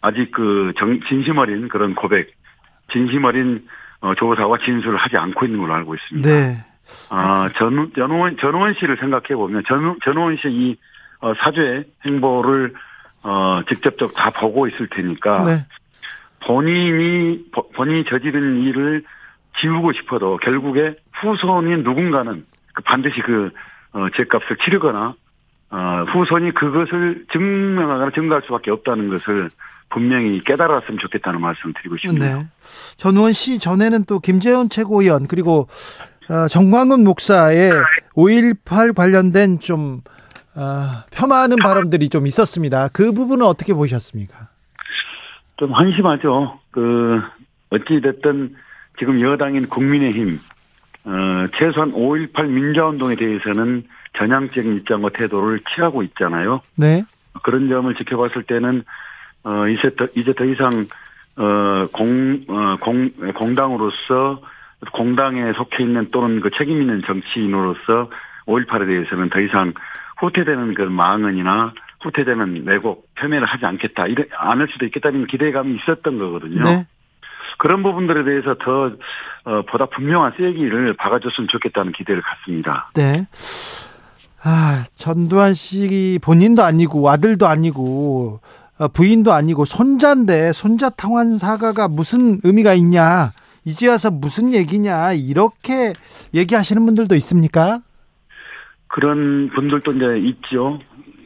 아직 0.03 0.33
그 0.33 0.73
정, 0.77 1.01
진심 1.09 1.38
어린 1.38 1.68
그런 1.68 1.94
고백 1.94 2.33
진심 2.92 3.25
어린 3.25 3.66
어, 4.01 4.14
조사와 4.14 4.59
진술을 4.59 4.96
하지 4.96 5.16
않고 5.16 5.44
있는 5.44 5.61
걸로 5.61 5.75
알고 5.75 5.94
있습니다. 5.94 6.29
네. 6.29 6.64
아, 7.11 7.49
전, 7.57 7.92
전우원, 7.94 8.37
전우원 8.38 8.75
씨를 8.75 8.96
생각해 8.99 9.35
보면, 9.37 9.62
전, 9.66 9.96
전우원 10.05 10.37
씨 10.37 10.49
이, 10.49 10.77
어, 11.20 11.33
사죄 11.38 11.85
행보를, 12.04 12.74
어, 13.22 13.61
직접적 13.68 14.14
다 14.14 14.30
보고 14.30 14.66
있을 14.68 14.88
테니까, 14.88 15.44
네. 15.44 15.66
본인이, 16.46 17.44
버- 17.52 17.68
본인이 17.74 18.04
저지른 18.04 18.62
일을 18.62 19.04
지우고 19.61 19.92
싶어도 19.92 20.38
결국에 20.38 20.96
후손인 21.12 21.83
누군가는 21.83 22.44
그 22.74 22.83
반드시 22.83 23.20
그, 23.20 23.50
어, 23.92 24.06
죄값을 24.16 24.56
치르거나, 24.64 25.14
어, 25.70 26.04
후손이 26.12 26.52
그것을 26.52 27.26
증명하거나 27.33 28.11
증거할 28.12 28.42
수밖에 28.46 28.70
없다는 28.70 29.11
것을 29.11 29.50
분명히 29.90 30.40
깨달았으면 30.40 30.98
좋겠다는 31.00 31.40
말씀 31.40 31.72
드리고 31.74 31.96
싶네요. 31.98 32.38
네. 32.38 32.44
전우원 32.96 33.33
씨 33.33 33.59
전에는 33.59 34.04
또 34.04 34.20
김재원 34.20 34.68
최고위원 34.68 35.26
그리고 35.26 35.68
어, 36.28 36.46
정광훈 36.48 37.02
목사의 37.04 37.72
5.18 38.14 38.94
관련된 38.94 39.59
좀 39.59 40.00
어, 40.61 41.05
폄하하는 41.11 41.57
발언들이 41.57 42.11
좀 42.11 42.27
있었습니다. 42.27 42.88
그 42.92 43.12
부분은 43.12 43.46
어떻게 43.46 43.73
보셨습니까? 43.73 44.49
좀 45.57 45.73
한심하죠. 45.73 46.61
그 46.70 47.23
어찌 47.70 48.03
됐든 48.03 48.55
지금 48.99 49.20
여당인 49.23 49.66
국민의힘 49.66 50.38
어, 51.05 51.46
최소한 51.57 51.92
5.18 51.92 52.46
민주화운동에 52.46 53.16
대해서는 53.16 53.85
전향적인 54.18 54.77
입장과 54.77 55.11
태도를 55.11 55.62
취하고 55.75 56.03
있잖아요. 56.03 56.61
네. 56.77 57.05
그런 57.42 57.70
점을 57.70 57.94
지켜봤을 57.94 58.42
때는 58.42 58.85
어, 59.44 59.66
이제 59.68 59.94
더, 59.96 60.09
이제 60.14 60.35
더 60.35 60.44
이상 60.44 60.87
어, 61.37 61.88
공, 61.90 62.44
어, 62.49 62.77
공, 62.81 63.11
공당으로서 63.35 64.42
공당에 64.92 65.55
속해 65.55 65.85
있는 65.85 66.11
또는 66.11 66.40
그 66.40 66.51
책임 66.59 66.83
있는 66.83 67.03
정치인으로서 67.07 68.11
5.18에 68.46 68.87
대해서는 68.87 69.31
더 69.31 69.40
이상 69.40 69.73
후퇴되는 70.20 70.74
그 70.74 70.83
망언이나 70.83 71.72
후퇴되는 72.02 72.64
왜곡, 72.66 73.09
폄훼를 73.16 73.46
하지 73.46 73.66
않겠다, 73.66 74.06
이래, 74.06 74.24
않을 74.37 74.68
수도 74.72 74.87
있겠다는 74.87 75.26
기대감이 75.26 75.76
있었던 75.76 76.18
거거든요. 76.18 76.62
네. 76.62 76.87
그런 77.59 77.83
부분들에 77.83 78.24
대해서 78.24 78.54
더, 78.54 78.92
어, 79.44 79.62
보다 79.68 79.87
분명한 79.87 80.33
쐐기를 80.38 80.94
박아줬으면 80.94 81.48
좋겠다는 81.50 81.92
기대를 81.92 82.22
갖습니다. 82.22 82.90
네. 82.94 83.26
아, 84.42 84.85
전두환 84.94 85.52
씨 85.52 86.18
본인도 86.22 86.62
아니고 86.62 87.11
아들도 87.11 87.46
아니고 87.46 88.40
어, 88.78 88.88
부인도 88.88 89.33
아니고 89.33 89.66
손자인데 89.66 90.52
손자 90.52 90.88
당환 90.88 91.37
사과가 91.37 91.88
무슨 91.88 92.40
의미가 92.42 92.72
있냐? 92.74 93.33
이제 93.66 93.88
와서 93.88 94.11
무슨 94.11 94.54
얘기냐? 94.54 95.12
이렇게 95.12 95.92
얘기하시는 96.35 96.87
분들도 96.87 97.14
있습니까? 97.16 97.80
그런 98.90 99.50
분들도 99.55 99.92
이제 99.92 100.18
있죠. 100.29 100.81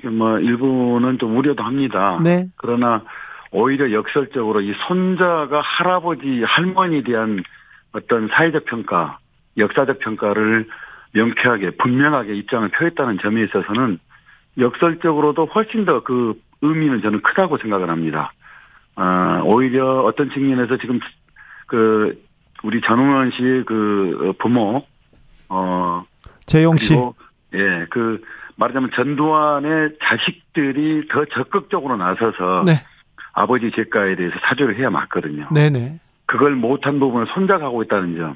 뭐, 0.04 0.38
일부는 0.38 1.18
좀 1.18 1.36
우려도 1.36 1.62
합니다. 1.64 2.20
네. 2.22 2.46
그러나 2.56 3.02
오히려 3.50 3.90
역설적으로 3.90 4.60
이 4.60 4.74
손자가 4.86 5.60
할아버지, 5.60 6.42
할머니에 6.44 7.02
대한 7.02 7.42
어떤 7.92 8.28
사회적 8.28 8.66
평가, 8.66 9.18
역사적 9.56 9.98
평가를 10.00 10.68
명쾌하게, 11.12 11.70
분명하게 11.72 12.34
입장을 12.34 12.68
표했다는 12.68 13.18
점에 13.22 13.44
있어서는 13.44 13.98
역설적으로도 14.58 15.46
훨씬 15.46 15.84
더 15.84 16.02
그 16.04 16.34
의미는 16.60 17.02
저는 17.02 17.22
크다고 17.22 17.58
생각을 17.58 17.90
합니다. 17.90 18.32
아, 18.96 19.42
오히려 19.44 20.02
어떤 20.02 20.30
측면에서 20.30 20.76
지금 20.78 20.98
그 21.66 22.22
우리 22.62 22.80
전웅원 22.80 23.30
씨의 23.32 23.64
그 23.64 24.32
부모, 24.38 24.84
어, 25.48 26.04
재용 26.46 26.76
씨. 26.76 26.94
예, 27.54 27.86
그 27.90 28.20
말하자면 28.56 28.90
전두환의 28.94 29.96
자식들이 30.02 31.08
더 31.08 31.24
적극적으로 31.26 31.96
나서서 31.96 32.64
네. 32.66 32.84
아버지 33.32 33.70
재가에 33.72 34.14
대해서 34.16 34.36
사죄를 34.42 34.76
해야 34.78 34.90
맞거든요. 34.90 35.48
네, 35.52 35.70
네. 35.70 35.98
그걸 36.26 36.52
못한 36.54 37.00
부분을 37.00 37.26
손자가 37.28 37.66
하고 37.66 37.82
있다는 37.82 38.16
점. 38.16 38.34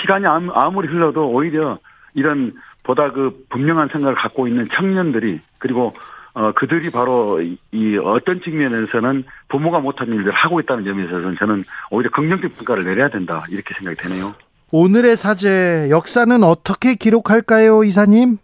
시간이 0.00 0.26
아무- 0.26 0.52
아무리 0.52 0.88
흘러도 0.88 1.28
오히려 1.30 1.78
이런 2.14 2.54
보다 2.82 3.12
그 3.12 3.44
분명한 3.50 3.88
생각을 3.92 4.14
갖고 4.14 4.48
있는 4.48 4.68
청년들이 4.72 5.40
그리고 5.58 5.94
어 6.34 6.52
그들이 6.52 6.90
바로 6.90 7.40
이, 7.42 7.58
이 7.72 7.96
어떤 7.98 8.40
측면에서는 8.40 9.24
부모가 9.48 9.80
못한 9.80 10.08
일들을 10.08 10.32
하고 10.32 10.60
있다는 10.60 10.84
점에 10.84 11.04
있어서는 11.04 11.36
저는 11.36 11.62
오히려 11.90 12.10
긍정적 12.10 12.56
평가를 12.56 12.84
내려야 12.84 13.08
된다 13.08 13.44
이렇게 13.50 13.74
생각이 13.74 13.96
되네요. 13.96 14.34
오늘의 14.70 15.16
사죄 15.16 15.88
역사는 15.90 16.42
어떻게 16.44 16.94
기록할까요, 16.94 17.84
이사님? 17.84 18.38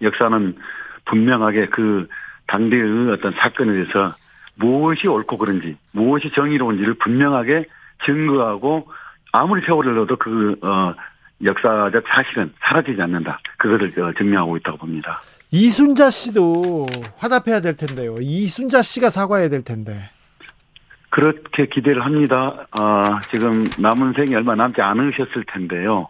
역사는 0.00 0.56
분명하게 1.04 1.66
그 1.66 2.08
당대의 2.46 3.10
어떤 3.10 3.32
사건에 3.32 3.72
대해서 3.72 4.14
무엇이 4.54 5.06
옳고 5.06 5.36
그른지, 5.36 5.76
무엇이 5.92 6.30
정의로운지를 6.34 6.94
분명하게 6.94 7.66
증거하고 8.06 8.88
아무리 9.32 9.64
세월을 9.66 9.92
흘러도 9.92 10.16
그, 10.16 10.56
어, 10.62 10.94
역사적 11.42 12.04
사실은 12.08 12.52
사라지지 12.60 13.02
않는다. 13.02 13.40
그것을 13.58 13.88
어, 14.00 14.12
증명하고 14.16 14.56
있다고 14.58 14.78
봅니다. 14.78 15.20
이순자 15.50 16.08
씨도 16.10 16.86
화답해야 17.18 17.60
될 17.60 17.76
텐데요. 17.76 18.16
이순자 18.20 18.82
씨가 18.82 19.10
사과해야 19.10 19.48
될 19.48 19.62
텐데. 19.62 20.10
그렇게 21.14 21.66
기대를 21.66 22.04
합니다. 22.04 22.66
아, 22.72 23.20
지금 23.30 23.70
남은 23.78 24.14
생이 24.14 24.34
얼마 24.34 24.56
남지 24.56 24.80
않으셨을 24.80 25.44
텐데요. 25.46 26.08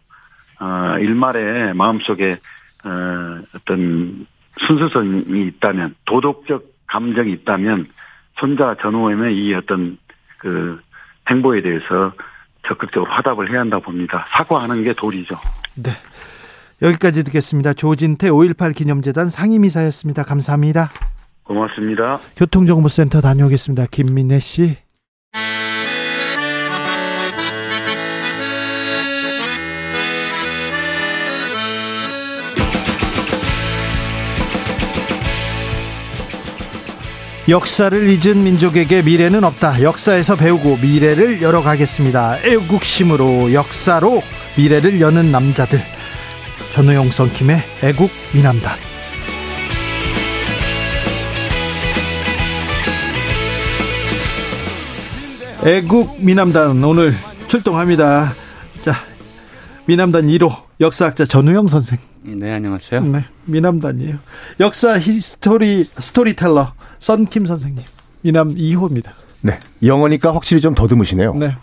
아, 0.57 0.97
일말에 0.99 1.75
마음속에, 1.75 2.38
어, 2.85 3.43
어떤 3.55 4.27
순수성이 4.67 5.49
있다면, 5.49 5.95
도덕적 6.07 6.64
감정이 6.87 7.33
있다면, 7.33 7.87
손자 8.38 8.75
전우엠의 8.81 9.37
이 9.37 9.53
어떤 9.53 9.99
그 10.38 10.81
행보에 11.29 11.61
대해서 11.61 12.14
적극적으로 12.67 13.12
화답을 13.12 13.51
해야 13.51 13.61
한다고 13.61 13.83
봅니다. 13.83 14.27
사과하는 14.35 14.85
게 14.85 14.95
도리죠. 14.95 15.37
네. 15.75 15.90
여기까지 16.81 17.25
듣겠습니다. 17.25 17.75
조진태 17.75 18.31
5.18 18.31 18.75
기념재단 18.75 19.29
상임이사였습니다. 19.29 20.23
감사합니다. 20.23 20.88
고맙습니다. 21.43 22.21
교통정보센터 22.37 23.21
다녀오겠습니다. 23.21 23.85
김민혜 23.90 24.38
씨. 24.38 24.84
역사를 37.46 38.09
잊은 38.09 38.42
민족에게 38.42 39.02
미래는 39.02 39.44
없다. 39.44 39.83
역사에서 39.83 40.35
배우고 40.35 40.78
미래를 40.78 41.42
열어가겠습니다. 41.42 42.38
애국심으로 42.42 43.52
역사로 43.52 44.22
미래를 44.57 44.98
여는 44.98 45.30
남자들. 45.30 45.78
전우용 46.72 47.11
썬킴의 47.11 47.62
애국 47.83 48.11
미남단. 48.33 48.78
애국 55.66 56.24
미남단 56.24 56.83
오늘 56.83 57.14
출동합니다. 57.48 58.35
자, 58.80 58.94
미남단 59.85 60.28
1호 60.28 60.50
역사학자 60.80 61.26
전우용 61.27 61.66
선생. 61.66 61.98
네, 62.27 62.53
안녕하세요. 62.55 63.03
네, 63.03 63.25
미남단이에요. 63.45 64.17
역사 64.61 64.99
history 64.99 65.85
storyteller 65.85 66.73
썬킴 66.99 67.45
선생님. 67.47 67.85
미남 68.23 68.55
2호입니다. 68.55 69.11
네. 69.43 69.59
영어니까 69.83 70.35
확실히 70.35 70.63
좀 70.63 70.75
더듬으시네요. 70.75 71.35
네. 71.35 71.55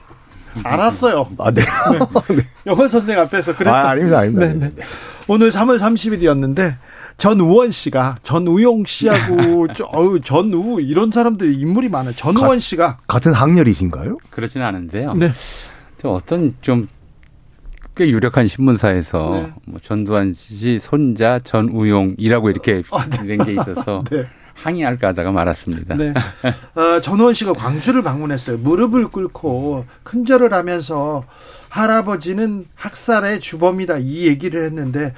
알았어요. 0.63 1.30
아, 1.39 1.52
네. 1.52 1.63
네. 2.36 2.43
영어 2.67 2.88
선생 2.88 3.17
앞에서 3.19 3.56
그랬다. 3.56 3.76
아, 3.76 3.89
아닙니다, 3.89 4.19
아닙니다. 4.19 4.45
네, 4.47 4.54
네. 4.76 4.84
오늘 5.28 5.50
3월 5.50 5.80
30일이었는데 5.80 6.76
전 7.17 7.39
우원 7.39 7.71
씨가 7.71 8.17
전 8.21 8.45
우용 8.47 8.86
씨하고 8.86 9.67
저, 9.76 9.86
어우, 9.86 10.19
전우 10.19 10.80
이런 10.82 11.10
사람들이 11.12 11.56
인물이 11.60 11.89
많아요. 11.89 12.13
전우원 12.13 12.60
씨가 12.60 12.97
같은 13.08 13.34
학렬이신가요? 13.34 14.17
그러지는 14.30 14.65
않은데요. 14.67 15.15
네. 15.15 15.32
좀 16.00 16.12
어떤 16.12 16.54
좀 16.62 16.88
꽤 18.01 18.09
유력한 18.09 18.47
신문사에서 18.47 19.29
네. 19.29 19.53
뭐 19.67 19.79
전두환 19.79 20.33
씨 20.33 20.79
손자 20.79 21.37
전우용이라고 21.37 22.49
이렇게 22.49 22.81
아, 22.89 23.07
된게 23.07 23.51
있어서 23.51 24.03
네. 24.09 24.25
항의할까 24.55 25.09
하다가 25.09 25.31
말았습니다. 25.31 25.95
네. 25.97 26.11
어, 26.73 26.99
전우원 27.01 27.35
씨가 27.35 27.53
광주를 27.53 28.01
방문했어요. 28.01 28.57
무릎을 28.57 29.09
꿇고 29.09 29.85
큰절을 30.01 30.51
하면서 30.51 31.25
할아버지는 31.69 32.65
학살의 32.73 33.39
주범이다 33.39 33.99
이 33.99 34.25
얘기를 34.25 34.65
했는데 34.65 35.13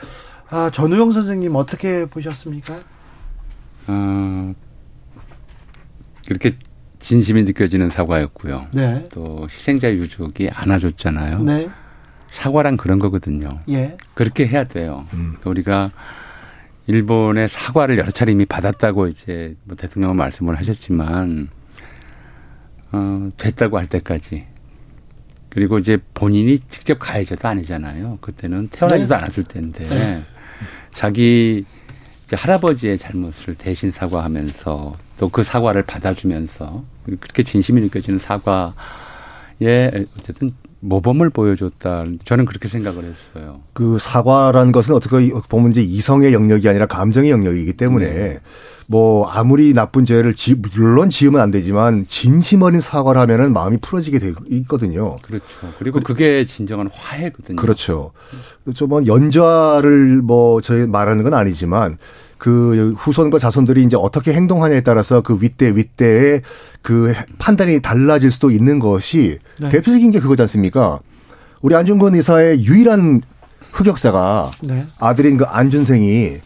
아, 0.50 0.69
전우영 0.69 1.13
선생님 1.13 1.56
어떻게 1.56 2.06
보셨습니까? 2.06 2.76
어, 3.88 4.54
그렇게 6.28 6.58
진심이 7.00 7.43
느껴지는 7.43 7.89
사과였고요. 7.89 8.67
네. 8.74 9.06
또 9.13 9.48
희생자 9.50 9.89
유족이 9.89 10.50
안아줬잖아요. 10.50 11.43
네. 11.43 11.69
사과란 12.34 12.78
그런 12.78 12.98
거거든요. 12.98 13.60
예. 13.69 13.96
그렇게 14.15 14.48
해야 14.48 14.63
돼요. 14.63 15.06
음. 15.13 15.38
우리가 15.46 15.91
일본의 16.88 17.48
사과를 17.48 18.00
여러 18.00 18.10
차례 18.10 18.32
이미 18.32 18.46
받았다고 18.46 19.08
이제 19.08 19.56
뭐 19.63 19.76
대통령은 19.76 20.15
말씀을 20.17 20.58
하셨지만 20.58 21.48
어, 22.91 23.30
됐다고 23.38 23.78
할 23.78 23.88
때까지 23.88 24.48
그리고 25.50 25.78
이제 25.78 26.00
본인이 26.15 26.58
직접 26.58 26.98
가해자도 26.98 27.48
아니잖아요. 27.48 28.17
그때는 28.19 28.67
태어나지도 28.69 29.10
네. 29.10 29.15
않았을 29.15 29.43
때인데 29.43 29.86
네. 29.86 30.24
자기 30.89 31.63
이제 32.24 32.36
할아버지의 32.36 32.98
잘못을 32.98 33.54
대신 33.56 33.91
사과하면서 33.91 34.96
또 35.19 35.30
그 35.30 35.43
사과를 35.43 35.84
받아주면서 35.84 36.84
그렇게 37.06 37.43
진심이 37.43 37.80
느껴지는 37.82 38.17
사과에 38.17 38.74
어쨌든 40.17 40.54
모범을 40.84 41.30
보여줬다. 41.30 42.06
저는 42.26 42.46
그렇게 42.46 42.67
생각을 42.67 43.06
했어요. 43.06 43.62
그 43.74 43.98
사과라는 43.98 44.72
것은 44.74 44.93
어떻게 44.93 45.32
보면 45.48 45.72
이제 45.72 45.82
이성의 45.82 46.34
영역이 46.34 46.67
아니라 46.67 46.86
감정의 46.86 47.32
영역이기 47.32 47.74
때문에 47.74 48.06
네. 48.13 48.39
뭐 48.86 49.26
아무리 49.28 49.74
나쁜 49.74 50.04
죄를 50.04 50.34
지, 50.36 50.56
물론 50.56 51.10
지으면 51.10 51.39
안 51.39 51.52
되지만 51.52 52.06
진심 52.06 52.63
어린 52.63 52.82
사과를 52.82 53.22
하면은 53.22 53.54
마음이 53.54 53.78
풀어지게 53.78 54.19
돼 54.19 54.34
있거든요. 54.50 55.15
그렇죠. 55.22 55.46
그리고 55.80 56.02
그게 56.02 56.43
진정한 56.43 56.89
화해거든요. 56.93 57.56
그렇죠. 57.56 58.12
좀뭐 58.74 59.06
연좌를 59.06 60.22
뭐 60.22 60.60
저희 60.60 60.86
말하는 60.86 61.24
건 61.24 61.34
아니지만 61.34 61.98
그 62.44 62.94
후손과 62.98 63.40
자손들이 63.40 63.84
이제 63.84 63.96
어떻게 63.96 64.34
행동하냐에 64.34 64.82
따라서 64.82 65.22
그 65.22 65.38
윗대 65.40 65.78
윗대의 65.78 66.42
그 66.82 67.14
판단이 67.38 67.82
달라질 67.82 68.32
수도 68.32 68.52
있는 68.52 68.80
것이 68.80 69.40
네. 69.62 69.70
대표적인 69.70 70.12
게 70.12 70.20
그거지 70.20 70.42
않습니까? 70.42 71.00
우리 71.62 71.74
안중근 71.74 72.16
의사의 72.16 72.66
유일한 72.66 73.22
흑역사가 73.72 74.52
네. 74.64 74.86
아들인 75.00 75.38
그 75.38 75.46
안준생이 75.46 76.40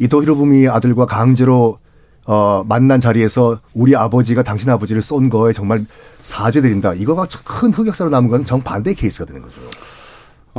이토 0.00 0.22
히로부미 0.22 0.68
아들과 0.68 1.06
강제로 1.06 1.78
어 2.26 2.62
만난 2.68 3.00
자리에서 3.00 3.58
우리 3.72 3.96
아버지가 3.96 4.42
당신 4.42 4.68
아버지를 4.68 5.00
쏜 5.00 5.30
거에 5.30 5.54
정말 5.54 5.86
사죄드린다. 6.20 6.92
이거가 6.92 7.26
큰 7.44 7.72
흑역사로 7.72 8.10
남은 8.10 8.28
건 8.28 8.44
정반대의 8.44 8.96
케이스가 8.96 9.24
되는 9.24 9.40
거죠. 9.40 9.62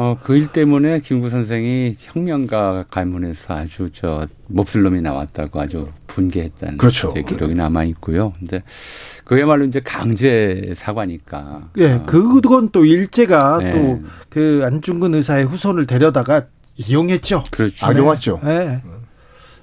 어, 0.02 0.18
그 0.24 0.38
일 0.38 0.48
때문에 0.48 1.02
김구 1.02 1.30
선생이 1.30 1.94
혁명가 2.00 2.86
가문에서 2.90 3.54
아주 3.54 3.90
저 3.92 4.26
몹쓸 4.48 4.84
놈이 4.84 5.02
나왔다고 5.02 5.60
아주 5.60 5.90
분개했다는 6.08 6.78
그렇죠. 6.78 7.12
제 7.14 7.22
기록이 7.22 7.54
남아 7.54 7.84
있고요. 7.84 8.32
근데 8.40 8.64
그야말로 9.26 9.66
이제 9.66 9.82
강제 9.82 10.72
사과니까. 10.74 11.72
예, 11.80 11.92
어, 11.96 12.06
그건 12.06 12.70
또 12.70 12.86
일제가 12.86 13.58
네. 13.58 13.72
또그 14.30 14.62
안중근 14.64 15.16
의사의 15.16 15.44
후손을 15.44 15.86
데려다가 15.86 16.46
이용했죠. 16.78 17.44
그렇죠. 17.52 17.86
악용했죠. 17.86 18.40
예. 18.46 18.82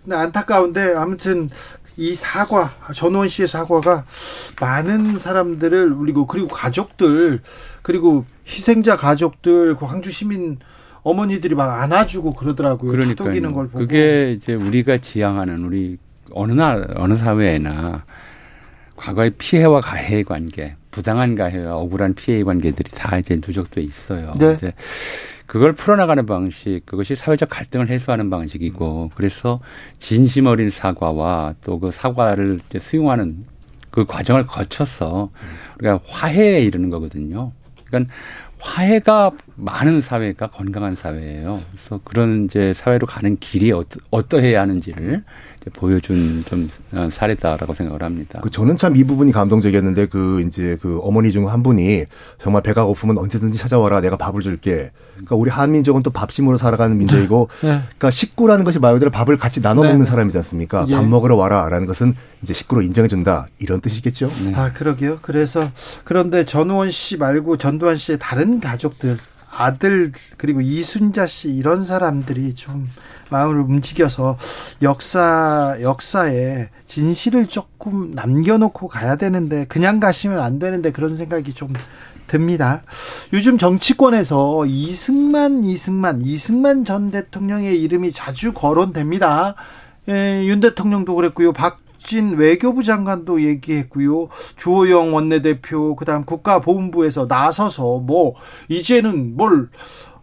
근데 0.05 0.16
안타까운데 0.16 0.96
아무튼 0.96 1.49
이 1.96 2.14
사과 2.14 2.68
전원 2.94 3.27
씨의 3.27 3.49
사과가 3.49 4.05
많은 4.61 5.18
사람들을 5.18 5.96
그리고 5.96 6.27
그리고 6.27 6.49
가족들 6.49 7.40
그리고 7.87 8.25
희생자 8.44 8.96
가족들 8.96 9.77
그 9.77 9.87
광주 9.87 10.11
시민 10.11 10.59
어머니들이 11.05 11.55
막 11.55 11.83
안아주고 11.83 12.33
그러더라고요. 12.33 12.90
그러니까요. 12.90 13.53
보고 13.53 13.79
그게 13.79 14.33
이제 14.33 14.55
우리가 14.55 14.99
지향하는 14.99 15.64
우리 15.64 15.96
어느 16.33 16.51
나 16.51 16.85
어느 16.96 17.14
사회에나 17.14 18.05
과거의 18.96 19.31
피해와 19.38 19.83
가해의 19.83 20.25
관계, 20.25 20.75
부당한 20.90 21.37
가해와 21.37 21.77
억울한 21.77 22.14
피해의 22.14 22.42
관계들이 22.42 22.90
다 22.90 23.18
이제 23.18 23.37
누적돼 23.37 23.83
있어요. 23.83 24.33
네. 24.37 24.57
근데 24.57 24.75
그걸 25.46 25.72
풀어나가는 25.72 26.27
방식, 26.27 26.81
그것이 26.87 27.14
사회적 27.14 27.49
갈등을 27.49 27.88
해소하는 27.88 28.31
방식이고, 28.31 29.12
그래서 29.14 29.61
진심 29.99 30.46
어린 30.46 30.70
사과와 30.70 31.55
또 31.64 31.79
그 31.79 31.92
사과를 31.92 32.59
이제 32.68 32.81
수용하는 32.81 33.44
그 33.92 34.07
과정을 34.07 34.44
거쳐서 34.49 35.31
우리가 35.79 36.01
화해에 36.05 36.62
이르는 36.62 36.90
거거든요. 36.90 37.53
그러니까 37.87 38.12
화해가 38.61 39.31
많은 39.57 40.01
사회가 40.03 40.49
건강한 40.49 40.95
사회예요. 40.95 41.62
그래서 41.71 42.01
그런 42.05 42.45
이제 42.45 42.73
사회로 42.75 43.07
가는 43.07 43.37
길이 43.38 43.73
어떠, 43.73 43.99
어떠해야 44.11 44.61
하는지를 44.61 45.25
이제 45.61 45.71
보여준 45.73 46.42
좀 46.45 46.69
어, 46.92 47.09
사례다라고 47.11 47.73
생각을 47.75 48.03
합니다. 48.03 48.40
그 48.42 48.51
저는 48.51 48.77
참 48.77 48.97
이 48.97 49.05
부분이 49.05 49.33
감동적이었는데 49.33 50.07
그 50.07 50.42
이제 50.47 50.77
그 50.81 50.99
어머니 51.03 51.33
중 51.33 51.47
한 51.47 51.62
분이 51.62 52.05
정말 52.38 52.62
배가 52.62 52.85
고프면 52.85 53.16
언제든지 53.19 53.59
찾아와라 53.59 54.01
내가 54.01 54.16
밥을 54.16 54.40
줄게. 54.42 54.90
그러니까 55.14 55.37
우리 55.37 55.51
한민족은 55.51 56.03
또 56.03 56.11
밥심으로 56.11 56.57
살아가는 56.59 56.97
민족이고 56.99 57.49
네. 57.62 57.69
그러니까 57.81 58.11
식구라는 58.11 58.64
것이 58.64 58.79
말 58.79 58.92
그대로 58.95 59.11
밥을 59.11 59.37
같이 59.38 59.62
나눠 59.62 59.85
네. 59.85 59.90
먹는 59.90 60.05
사람이지 60.05 60.37
않습니까? 60.38 60.85
예. 60.88 60.95
밥 60.95 61.07
먹으러 61.07 61.37
와라라는 61.37 61.87
것은 61.87 62.14
이제 62.42 62.53
식구로 62.53 62.83
인정해 62.83 63.09
준다. 63.09 63.47
이런 63.59 63.81
뜻이겠죠. 63.81 64.29
아, 64.55 64.73
그러게요. 64.73 65.21
그래서 65.23 65.71
그런데 66.05 66.45
전우원 66.45 66.90
씨 66.90 67.16
말고 67.16 67.57
전두환 67.57 67.97
씨의 67.97 68.19
다른 68.21 68.61
가족들, 68.61 69.16
아들 69.57 70.12
그리고 70.37 70.61
이순자 70.61 71.27
씨 71.27 71.49
이런 71.49 71.85
사람들이 71.85 72.55
좀 72.55 72.88
마음을 73.31 73.59
움직여서 73.61 74.37
역사 74.83 75.77
역사에 75.81 76.69
진실을 76.87 77.47
조금 77.47 78.12
남겨놓고 78.12 78.88
가야 78.88 79.16
되는데 79.16 79.64
그냥 79.66 79.99
가시면 79.99 80.40
안 80.40 80.59
되는데 80.59 80.92
그런 80.92 81.16
생각이 81.16 81.53
좀 81.55 81.73
듭니다. 82.27 82.83
요즘 83.33 83.57
정치권에서 83.57 84.66
이승만, 84.66 85.64
이승만, 85.64 86.23
이승만 86.23 86.85
전 86.85 87.11
대통령의 87.11 87.81
이름이 87.81 88.12
자주 88.12 88.53
거론됩니다. 88.53 89.55
예, 90.09 90.45
윤 90.45 90.61
대통령도 90.61 91.14
그랬고요. 91.14 91.53
박 91.53 91.79
진 92.07 92.37
외교부 92.37 92.83
장관도 92.83 93.42
얘기했고요. 93.42 94.29
주호영 94.57 95.12
원내대표, 95.12 95.97
그 95.97 96.05
다음 96.05 96.25
국가보훈부에서 96.25 97.27
나서서 97.27 97.99
뭐, 97.99 98.35
이제는 98.69 99.37
뭘, 99.37 99.69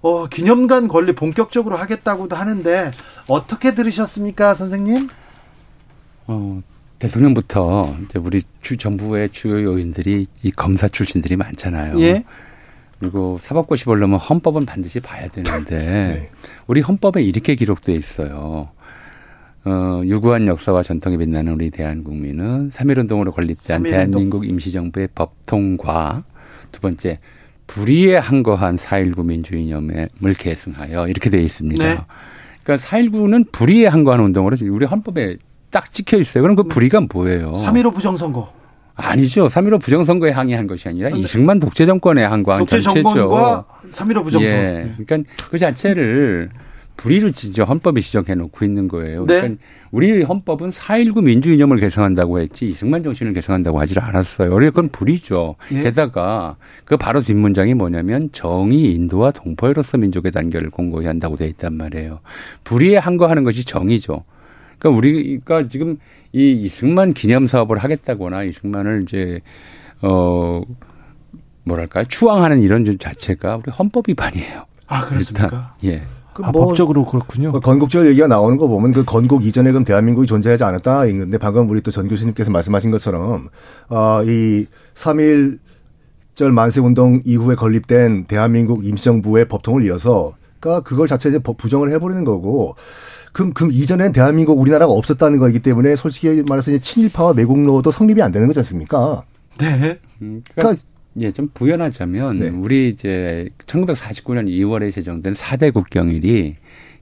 어, 0.01 0.27
기념관 0.27 0.87
건립 0.87 1.17
본격적으로 1.17 1.75
하겠다고도 1.75 2.35
하는데, 2.35 2.91
어떻게 3.27 3.75
들으셨습니까, 3.75 4.55
선생님? 4.55 4.97
어, 6.27 6.61
대통령부터 6.99 7.95
이제 8.03 8.17
우리 8.17 8.41
주 8.61 8.77
정부의 8.77 9.29
주요 9.29 9.61
요인들이 9.61 10.25
이 10.41 10.51
검사 10.51 10.87
출신들이 10.87 11.35
많잖아요. 11.35 11.99
예. 11.99 12.23
그리고 12.99 13.37
사법고시 13.41 13.83
보려면 13.83 14.19
헌법은 14.19 14.65
반드시 14.65 15.01
봐야 15.01 15.27
되는데 15.27 16.29
우리 16.67 16.79
헌법에 16.79 17.21
이렇게 17.21 17.55
기록돼 17.55 17.93
있어요. 17.93 18.69
어, 19.65 20.01
유구한 20.03 20.47
역사와 20.47 20.83
전통이 20.83 21.17
빛나는 21.17 21.53
우리 21.53 21.69
대한국민은 21.69 22.71
3.1운동으로 22.71 23.33
건립된 23.33 23.77
3.1 23.77 23.77
운동. 23.77 23.91
대한민국 23.91 24.45
임시정부의 24.45 25.09
법통과 25.15 26.23
두 26.71 26.81
번째 26.81 27.19
불의에 27.67 28.17
항거한 28.17 28.75
4.19 28.75 29.25
민주이념을 29.25 30.09
계승하여 30.37 31.07
이렇게 31.07 31.29
되어 31.29 31.41
있습니다. 31.41 31.83
네. 31.83 31.97
그러니까 32.63 32.87
4.19는 32.87 33.51
불의에 33.51 33.87
항거한 33.87 34.19
운동으로 34.19 34.57
우리 34.69 34.85
헌법에 34.85 35.37
딱 35.69 35.91
찍혀 35.91 36.17
있어요. 36.17 36.41
그럼 36.43 36.55
그 36.55 36.63
불의가 36.63 37.01
뭐예요? 37.11 37.53
3.15 37.53 37.93
부정선거. 37.93 38.51
아니죠. 38.95 39.47
3.15 39.47 39.81
부정선거에 39.81 40.31
항의한 40.31 40.67
것이 40.67 40.87
아니라 40.87 41.09
이승만 41.09 41.59
독재 41.59 41.85
정권에 41.85 42.23
항거한 42.23 42.59
독재 42.59 42.81
전체죠. 42.81 43.01
정권과 43.01 43.65
3.15 43.91 44.23
부정선거. 44.23 44.45
예. 44.45 44.93
그러니까 45.03 45.31
그 45.49 45.57
자체를 45.57 46.49
불의로 46.97 47.31
진짜 47.31 47.63
헌법에 47.63 48.01
지정해 48.01 48.35
놓고 48.35 48.63
있는 48.65 48.87
거예요. 48.87 49.25
네. 49.25 49.41
그러니까 49.41 49.63
우리 49.91 50.21
헌법은 50.21 50.69
4.19 50.69 51.23
민주이념을 51.23 51.77
개성한다고 51.79 52.39
했지 52.39 52.67
이승만 52.67 53.03
정신을 53.03 53.33
개성한다고 53.33 53.79
하질 53.79 53.99
않았어요. 53.99 54.51
그래 54.51 54.69
그건 54.69 54.89
불의죠. 54.89 55.55
예. 55.73 55.81
게다가 55.81 56.55
그 56.85 56.97
바로 56.97 57.21
뒷문장이 57.21 57.73
뭐냐면 57.73 58.29
정의 58.31 58.93
인도와 58.93 59.31
동포로서 59.31 59.97
민족의 59.97 60.31
단결을 60.31 60.69
공고히 60.69 61.07
한다고 61.07 61.35
돼 61.35 61.47
있단 61.47 61.73
말이에요. 61.73 62.19
불의에 62.63 62.97
항거하는 62.97 63.43
것이 63.43 63.65
정의죠. 63.65 64.23
그러니까 64.77 64.97
우리가 64.97 65.67
지금 65.67 65.97
이 66.31 66.51
이승만 66.51 67.09
기념 67.09 67.47
사업을 67.47 67.77
하겠다거나 67.77 68.43
이승만을 68.43 69.01
이제 69.03 69.41
어 70.01 70.61
뭐랄까요 71.63 72.05
추앙하는 72.05 72.61
이런 72.61 72.85
점 72.85 72.97
자체가 72.97 73.57
우리 73.57 73.71
헌법 73.71 74.09
위반이에요. 74.09 74.65
아, 74.87 75.05
그렇습니까? 75.05 75.75
일단, 75.81 75.95
예. 76.01 76.01
아, 76.41 76.51
법적으로 76.51 77.05
그렇군요. 77.05 77.51
그 77.51 77.59
건국절 77.59 78.07
얘기가 78.07 78.27
나오는 78.27 78.57
거 78.57 78.67
보면 78.67 78.91
그 78.93 79.03
건국 79.03 79.45
이전에 79.45 79.71
그럼 79.71 79.83
대한민국이 79.83 80.25
존재하지 80.27 80.63
않았다. 80.63 81.05
있는데 81.07 81.37
방금 81.37 81.69
우리 81.69 81.81
또 81.81 81.91
전 81.91 82.07
교수님께서 82.07 82.49
말씀하신 82.51 82.89
것처럼 82.91 83.49
어, 83.89 84.23
이 84.25 84.65
3.1절 84.95 86.51
만세운동 86.51 87.21
이후에 87.25 87.55
건립된 87.55 88.25
대한민국 88.25 88.85
임시정부의 88.85 89.47
법통을 89.47 89.85
이어서 89.85 90.33
그러니까 90.59 90.87
그걸 90.87 91.07
자체 91.07 91.29
이제 91.29 91.39
법 91.39 91.57
부정을 91.57 91.91
해버리는 91.91 92.23
거고 92.23 92.75
그럼 93.33 93.53
그 93.53 93.69
이전엔 93.71 94.11
대한민국 94.11 94.59
우리나라가 94.59 94.91
없었다는 94.93 95.39
거이기 95.39 95.59
때문에 95.59 95.95
솔직히 95.95 96.43
말해서 96.47 96.71
이제 96.71 96.79
친일파와 96.79 97.33
매국노도 97.33 97.91
성립이 97.91 98.21
안 98.21 98.31
되는 98.31 98.47
거지 98.47 98.59
않습니까? 98.59 99.23
네. 99.59 99.99
음, 100.21 100.43
그러니까 100.55 100.81
예, 101.21 101.31
좀 101.31 101.47
부연하자면 101.53 102.39
네. 102.39 102.49
우리 102.49 102.87
이제 102.89 103.49
1949년 103.65 104.47
2월에 104.47 104.91
제정된 104.91 105.33
4대 105.33 105.73
국경일이 105.73 106.55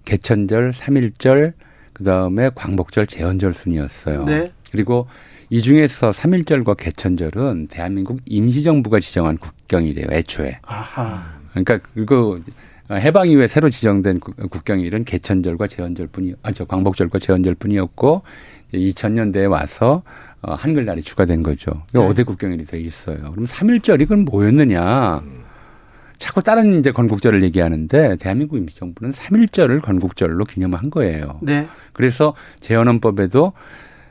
개천절, 0.06 0.72
3.1절, 0.72 1.54
그다음에 1.94 2.50
광복절, 2.56 3.08
제헌절 3.08 3.54
순이었어요. 3.54 4.26
네. 4.26 4.52
그리고 4.72 5.08
이 5.50 5.62
중에서 5.62 6.12
3.1절과 6.12 6.76
개천절은 6.78 7.68
대한민국 7.68 8.20
임시정부가 8.26 9.00
지정한 9.00 9.38
국경일이에요, 9.38 10.08
애초에. 10.12 10.60
아하. 10.64 11.24
그러니까 11.52 11.80
그거 11.94 12.40
해방 12.90 13.30
이후에 13.30 13.48
새로 13.48 13.70
지정된 13.70 14.20
국- 14.20 14.36
국경일은 14.50 15.04
개천절과 15.06 15.68
제헌절뿐이 15.68 16.36
아저 16.44 16.66
광복절과 16.66 17.20
제헌절뿐이었고 17.20 18.22
2000년대에 18.74 19.50
와서 19.50 20.04
어, 20.42 20.54
한글날이 20.54 21.02
추가된 21.02 21.44
거죠. 21.44 21.72
네. 21.94 22.00
5대 22.00 22.26
국경일이 22.26 22.66
돼 22.66 22.80
있어요. 22.80 23.18
그럼 23.32 23.46
3.1절이 23.46 24.00
그건 24.08 24.26
뭐였느냐? 24.26 25.22
자꾸 26.18 26.44
다른 26.44 26.80
이제 26.80 26.92
건국절을 26.92 27.44
얘기하는데 27.44 28.16
대한민국 28.18 28.58
임시정부는 28.58 29.12
3.1절을 29.12 29.82
건국절로 29.82 30.46
기념한 30.46 30.90
거예요. 30.92 31.40
네. 31.42 31.68
그래서 31.94 32.36
재헌헌법에도 32.60 33.54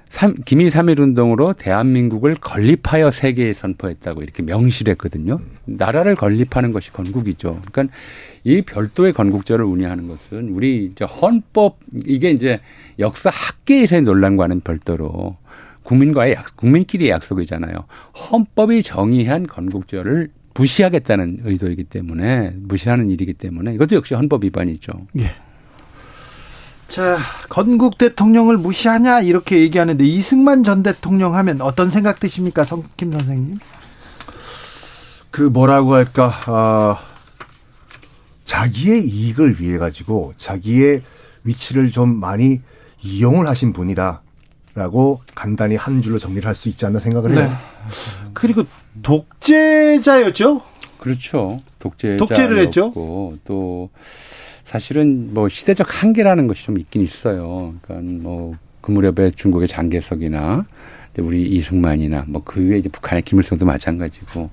삼- 0.09 0.35
기미 0.45 0.69
3.1 0.69 0.99
운동으로 0.99 1.53
대한민국을 1.53 2.35
건립하여 2.35 3.13
세계에 3.13 3.53
선포했다고 3.53 4.23
이렇게 4.25 4.43
명시를 4.43 4.91
했거든요. 4.93 5.39
나라를 5.67 6.17
건립하는 6.17 6.73
것이 6.73 6.91
건국이죠. 6.91 7.61
그러니까 7.71 7.95
이 8.43 8.63
별도의 8.63 9.13
건국절을 9.13 9.65
운영하는 9.65 10.09
것은 10.09 10.49
우리 10.51 10.87
이제 10.87 11.05
헌법 11.05 11.79
이게 12.07 12.31
이제 12.33 12.59
역사 12.99 13.31
학계에서의 13.33 14.03
논란과는 14.03 14.63
별도로 14.63 15.37
국민과의 15.91 16.35
약, 16.35 16.57
국민끼리의 16.57 17.11
약속이잖아요. 17.11 17.75
헌법이 18.31 18.81
정의한 18.85 19.49
건국절을 19.49 20.29
무시하겠다는 20.55 21.41
의도이기 21.43 21.83
때문에 21.85 22.53
무시하는 22.57 23.11
일이기 23.11 23.35
때문에 23.35 23.75
이것도 23.75 23.97
역시 23.97 24.15
헌법 24.15 24.45
위반이죠. 24.45 24.93
자, 26.87 27.19
건국 27.49 27.99
대통령을 27.99 28.57
무시하냐 28.57 29.23
이렇게 29.23 29.59
얘기하는데 29.63 30.05
이승만 30.05 30.63
전 30.63 30.85
대통령 30.85 31.35
하면 31.35 31.61
어떤 31.61 31.91
생각 31.91 32.21
드십니까, 32.21 32.65
성김 32.65 33.11
선생님? 33.11 33.59
그 35.33 35.43
뭐라고 35.43 35.95
할까 35.95 36.33
아, 36.47 37.01
자기의 38.45 39.05
이익을 39.05 39.61
위해 39.61 39.77
가지고 39.77 40.35
자기의 40.37 41.03
위치를 41.43 41.91
좀 41.91 42.15
많이 42.15 42.61
이용을 43.03 43.49
하신 43.49 43.73
분이다 43.73 44.23
라고 44.75 45.21
간단히 45.35 45.77
한 45.77 46.01
줄로 46.03 46.19
정리를 46.19 46.47
할 46.47 46.55
수 46.55 46.69
있지 46.69 46.87
않나 46.87 46.99
생각을 46.99 47.33
해요. 47.33 47.41
네. 47.49 47.51
그리고 48.35 48.65
독재자였죠? 49.03 50.63
그렇죠. 50.99 51.63
독재 51.79 52.17
독재를 52.19 52.59
했죠? 52.59 52.93
또 53.45 53.91
사실은 54.65 55.33
뭐 55.35 55.49
시대적 55.49 56.03
한계라는 56.03 56.47
것이 56.47 56.65
좀 56.67 56.79
있긴 56.79 57.03
있어요. 57.03 57.75
그러니까 57.83 58.23
뭐 58.23 58.55
그 58.81 58.93
무렵에 58.93 59.31
중국의 59.31 59.69
장개석이나 59.69 60.65
우리 61.19 61.43
이승만이나 61.51 62.25
뭐 62.29 62.43
그 62.45 62.67
위에 62.67 62.79
이제 62.79 62.89
북한의 62.89 63.23
김일성도 63.23 63.67
마찬가지고 63.67 64.49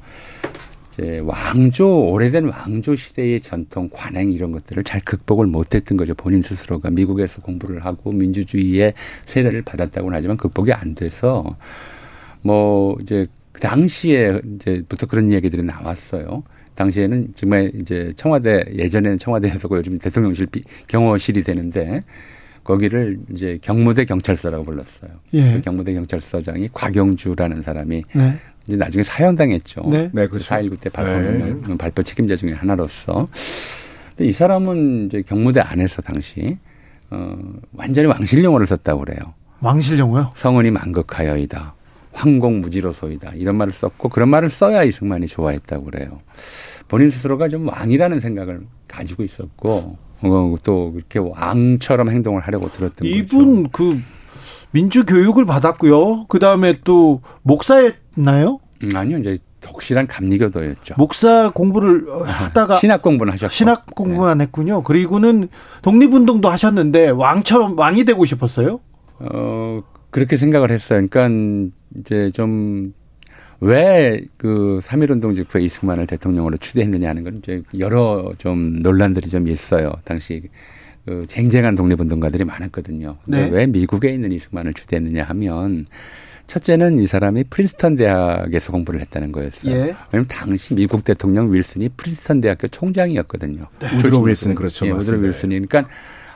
이제 0.97 1.19
왕조 1.23 2.09
오래된 2.09 2.45
왕조 2.49 2.95
시대의 2.95 3.39
전통 3.39 3.89
관행 3.91 4.31
이런 4.31 4.51
것들을 4.51 4.83
잘 4.83 4.99
극복을 5.01 5.45
못했던 5.45 5.95
거죠 5.97 6.15
본인 6.15 6.41
스스로가 6.41 6.89
미국에서 6.89 7.41
공부를 7.41 7.85
하고 7.85 8.11
민주주의의 8.11 8.93
세례를 9.25 9.61
받았다고는 9.61 10.17
하지만 10.17 10.37
극복이 10.37 10.73
안 10.73 10.95
돼서 10.95 11.55
뭐 12.41 12.97
이제 13.01 13.27
그 13.51 13.61
당시에 13.61 14.41
이제부터 14.55 15.07
그런 15.07 15.31
이야기들이 15.31 15.63
나왔어요. 15.65 16.43
당시에는 16.75 17.29
정말 17.33 17.71
이제 17.81 18.11
청와대 18.15 18.63
예전에는 18.75 19.17
청와대에서고 19.17 19.77
요즘 19.77 19.97
대통령실 19.97 20.45
비- 20.47 20.63
경호실이 20.87 21.41
되는데 21.43 22.03
거기를 22.67 23.17
이제 23.31 23.57
경무대 23.61 24.03
경찰서라고 24.03 24.65
불렀어요. 24.65 25.11
예. 25.33 25.53
그 25.53 25.61
경무대 25.61 25.93
경찰서장이 25.93 26.69
곽영주라는 26.73 27.61
사람이 27.63 28.03
네. 28.13 28.37
이제 28.67 28.75
나중에 28.75 29.03
사형당했죠. 29.03 29.83
네. 29.89 30.09
네, 30.11 30.27
그렇죠. 30.27 30.53
4.19 30.53 30.79
때 30.81 30.89
발표는 30.89 31.77
발표 31.77 32.03
책임자 32.03 32.35
중에 32.35 32.51
하나로서. 32.51 33.29
근데 34.09 34.25
이 34.25 34.33
사람은 34.33 35.05
이제 35.05 35.21
경무대 35.21 35.61
안에서 35.61 36.01
당시 36.01 36.57
어 37.09 37.37
완전히 37.71 38.09
왕실 38.09 38.43
용어를 38.43 38.67
썼다고 38.67 39.05
그래요. 39.05 39.33
왕실 39.61 39.97
용어요? 39.97 40.31
성은이 40.35 40.71
만극하여이다. 40.71 41.73
황공무지로소이다. 42.11 43.31
이런 43.35 43.55
말을 43.55 43.71
썼고 43.71 44.09
그런 44.09 44.27
말을 44.27 44.49
써야 44.49 44.83
이승만이 44.83 45.27
좋아했다고 45.27 45.85
그래요. 45.85 46.19
본인 46.89 47.09
스스로가 47.09 47.47
좀 47.47 47.69
왕이라는 47.69 48.19
생각을 48.19 48.61
가지고 48.89 49.23
있었고 49.23 49.97
어, 50.21 50.55
또 50.63 50.93
이렇게 50.95 51.19
왕처럼 51.19 52.09
행동을 52.09 52.41
하려고 52.41 52.69
들었던 52.69 52.95
거죠. 52.97 53.07
이분 53.07 53.69
그 53.69 53.99
민주 54.71 55.05
교육을 55.05 55.45
받았고요. 55.45 56.25
그 56.27 56.39
다음에 56.39 56.79
또 56.83 57.21
목사였나요? 57.43 58.59
음, 58.83 58.89
아니요, 58.95 59.17
이제 59.17 59.37
독실한 59.61 60.07
감리교도였죠. 60.07 60.95
목사 60.97 61.49
공부를 61.49 62.05
하다가 62.25 62.79
신학 62.79 63.01
공부는 63.01 63.33
하셨고. 63.33 63.51
신학 63.51 63.85
공부만 63.95 64.41
했군요. 64.41 64.83
그리고는 64.83 65.49
독립운동도 65.81 66.49
하셨는데 66.49 67.09
왕처럼 67.09 67.77
왕이 67.77 68.05
되고 68.05 68.23
싶었어요? 68.25 68.79
어, 69.19 69.81
그렇게 70.09 70.37
생각을 70.37 70.71
했어요. 70.71 71.05
그러니까 71.09 71.71
이제 71.97 72.29
좀 72.31 72.93
왜그 73.59 74.79
3.1운동 74.81 75.35
직후에 75.35 75.63
이승만을 75.63 76.07
대통령으로 76.07 76.57
추대했느냐 76.57 77.09
하는 77.09 77.23
건 77.23 77.37
이제 77.37 77.63
여러 77.79 78.31
좀 78.37 78.79
논란들이 78.79 79.29
좀 79.29 79.47
있어요. 79.47 79.93
당시 80.03 80.43
그 81.05 81.25
쟁쟁한 81.25 81.75
독립운동가들이 81.75 82.43
많았거든요. 82.43 83.17
근데 83.23 83.45
네. 83.45 83.49
왜 83.49 83.65
미국에 83.65 84.09
있는 84.09 84.31
이승만을 84.31 84.73
추대했느냐 84.73 85.23
하면 85.23 85.85
첫째는 86.47 86.99
이 86.99 87.07
사람이 87.07 87.45
프린스턴 87.45 87.95
대학에서 87.95 88.71
공부를 88.71 89.01
했다는 89.01 89.31
거였어요. 89.31 89.71
예. 89.71 89.95
왜냐면 90.11 90.27
당시 90.29 90.73
미국 90.73 91.03
대통령 91.03 91.53
윌슨이 91.53 91.89
프린스턴 91.89 92.41
대학교 92.41 92.67
총장이었거든요. 92.67 93.63
우드로 93.97 94.21
윌슨 94.21 94.55
그렇죠. 94.55 94.85
예, 94.85 94.91
우드로. 94.91 95.19
윌슨이. 95.19 95.67
그러니까 95.67 95.87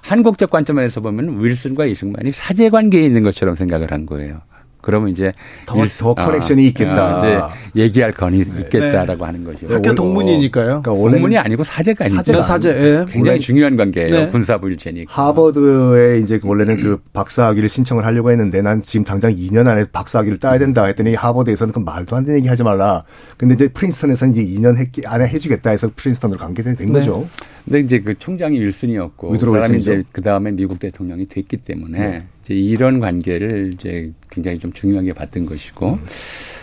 한국적 0.01 0.49
관점에서 0.49 0.99
보면 1.01 1.43
윌슨과 1.43 1.85
이승만이 1.85 2.31
사제 2.33 2.69
관계에 2.69 3.05
있는 3.05 3.23
것처럼 3.23 3.55
생각을 3.55 3.91
한 3.91 4.05
거예요. 4.05 4.41
그러면 4.81 5.09
이제 5.09 5.33
더- 5.65 5.79
윌슨- 5.79 6.03
더 6.05 6.13
커넥션이 6.15 6.67
있겠다. 6.67 7.15
아, 7.15 7.17
이제 7.19 7.39
얘기할 7.83 8.11
건이 8.11 8.39
있겠다라고 8.39 9.25
하는 9.25 9.43
것이요. 9.43 9.69
네, 9.69 9.75
학교 9.75 9.89
원- 9.89 9.95
동문이니까요. 9.95 10.65
그러니까 10.65 10.91
원래는 10.91 11.11
공문이 11.19 11.37
아니고 11.37 11.63
사제가 11.63 12.05
아니죠. 12.05 12.17
사제가 12.17 12.41
사제, 12.41 12.69
예. 12.71 13.05
굉장히 13.11 13.39
중요한 13.39 13.77
관계예요. 13.77 14.09
네. 14.11 14.29
군사부 14.29 14.69
일체니까. 14.69 15.11
하버드에 15.13 16.19
이제 16.19 16.39
원래는 16.43 16.77
그 16.77 16.99
박사학위를 17.13 17.69
신청을 17.69 18.05
하려고 18.05 18.31
했는데 18.31 18.61
난 18.61 18.81
지금 18.81 19.03
당장 19.03 19.31
2년 19.31 19.67
안에 19.67 19.85
박사학위를 19.91 20.37
따야 20.39 20.57
된다 20.57 20.85
했더니 20.85 21.15
하버드에서는 21.15 21.73
그 21.73 21.79
말도 21.79 22.15
안 22.15 22.25
되는 22.25 22.39
얘기 22.39 22.47
하지 22.47 22.63
말라. 22.63 23.03
근데 23.37 23.53
이제 23.55 23.67
프린스턴에서는 23.69 24.33
이제 24.35 24.43
2년 24.59 24.77
했, 24.77 24.89
안에 25.05 25.27
해주겠다 25.27 25.69
해서 25.69 25.89
프린스턴으로 25.95 26.39
관계 26.39 26.63
된 26.63 26.75
네. 26.77 26.85
거죠. 26.87 27.27
근데 27.63 27.79
이제 27.79 27.99
그 27.99 28.17
총장이 28.17 28.59
윌슨이었고 28.59 29.29
그 29.29 29.39
사람이 29.39 29.57
윌슨이죠. 29.57 29.93
이제 29.93 30.03
그 30.11 30.21
다음에 30.21 30.51
미국 30.51 30.79
대통령이 30.79 31.25
됐기 31.25 31.57
때문에 31.57 31.99
네. 31.99 32.23
이제 32.41 32.53
이런 32.53 32.99
관계를 32.99 33.71
이제 33.73 34.11
굉장히 34.29 34.57
좀 34.57 34.71
중요하게 34.73 35.13
봤던 35.13 35.45
것이고 35.45 35.99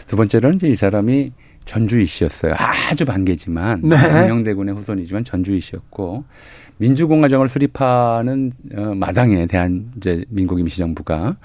두 0.07 0.17
번째로는 0.17 0.57
이제 0.57 0.69
이 0.69 0.75
사람이 0.75 1.33
전주이 1.65 2.07
씨였어요. 2.07 2.55
아주 2.91 3.05
반개지만 3.05 3.83
네. 3.83 3.97
명령대군의 3.97 4.75
후손이지만 4.75 5.25
전주이 5.25 5.61
씨였고 5.61 6.25
민주공화정을 6.79 7.49
수립하는 7.49 8.53
어, 8.75 8.95
마당에 8.95 9.47
대한 9.47 9.91
이제 9.97 10.25
민국 10.29 10.61
임시정부가 10.61 11.37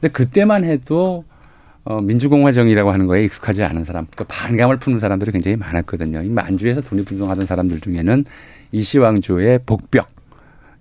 근데 0.00 0.12
그때만 0.12 0.64
해도 0.64 1.24
어, 1.88 2.00
민주공화 2.00 2.50
정이라고 2.50 2.90
하는 2.90 3.06
거에 3.06 3.24
익숙하지 3.24 3.62
않은 3.62 3.84
사람, 3.84 4.08
그 4.16 4.24
반감을 4.24 4.78
푸는 4.78 4.98
사람들이 4.98 5.30
굉장히 5.30 5.56
많았거든요. 5.56 6.20
이 6.22 6.28
만주에서 6.28 6.80
독립운동하던 6.80 7.46
사람들 7.46 7.80
중에는 7.80 8.24
이시왕조의 8.72 9.60
복벽, 9.66 10.10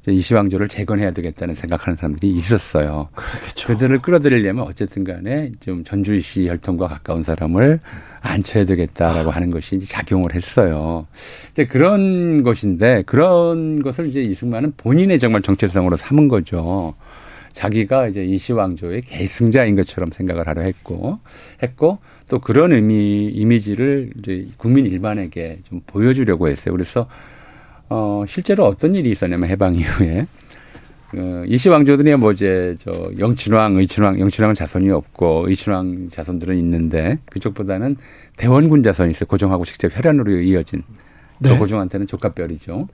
이시왕조를 0.08 0.68
재건해야 0.68 1.12
되겠다는 1.12 1.54
생각하는 1.54 1.96
사람들이 1.96 2.32
있었어요. 2.32 3.10
그렇겠죠. 3.14 3.68
그들을 3.68 4.00
끌어들이려면 4.00 4.66
어쨌든 4.66 5.04
간에 5.04 5.52
좀 5.60 5.84
전주희 5.84 6.22
씨 6.22 6.48
혈통과 6.48 6.88
가까운 6.88 7.22
사람을 7.24 7.80
앉혀야 8.22 8.66
되겠다라고 8.66 9.30
하는 9.30 9.52
것이 9.52 9.76
이제 9.76 9.86
작용을 9.86 10.34
했어요. 10.34 11.06
이제 11.52 11.68
그런 11.68 12.42
것인데 12.42 13.04
그런 13.06 13.84
것을 13.84 14.08
이제 14.08 14.22
이승만은 14.22 14.74
본인의 14.78 15.20
정말 15.20 15.42
정체성으로 15.42 15.98
삼은 15.98 16.30
거죠. 16.30 16.96
자기가 17.56 18.10
이제 18.10 18.24
이시왕조의 18.24 19.02
계승자인 19.02 19.78
것처럼 19.78 20.10
생각을 20.12 20.48
하려 20.48 20.62
했고 20.62 21.20
했고 21.64 22.00
또 22.28 22.40
그런 22.40 22.74
의미 22.74 23.28
이미지를 23.28 24.12
이제 24.20 24.46
국민 24.58 24.86
일반에게 24.86 25.60
좀 25.64 25.80
보여주려고 25.88 26.50
했어요. 26.50 26.74
그래서 26.74 27.08
어 27.88 28.26
실제로 28.28 28.66
어떤 28.66 28.94
일이 28.94 29.10
있었냐면 29.10 29.50
해방 29.50 29.76
이후에 29.76 30.28
어, 31.16 31.44
이시 31.48 31.70
왕조들이 31.70 32.14
뭐 32.18 32.32
이제 32.32 32.76
저 32.78 33.10
영친왕, 33.18 33.78
의친왕, 33.78 34.20
영친왕은 34.20 34.54
자손이 34.54 34.90
없고 34.92 35.46
의친왕 35.48 36.10
자손들은 36.10 36.58
있는데 36.58 37.20
그쪽보다는 37.28 37.96
대원군 38.36 38.84
자손이 38.84 39.12
있어요. 39.12 39.28
고종하고 39.28 39.64
직접 39.64 39.96
혈연으로 39.96 40.32
이어진. 40.42 40.84
네. 41.40 41.50
그 41.50 41.58
고종한테는 41.60 42.08
조카별이죠. 42.08 42.88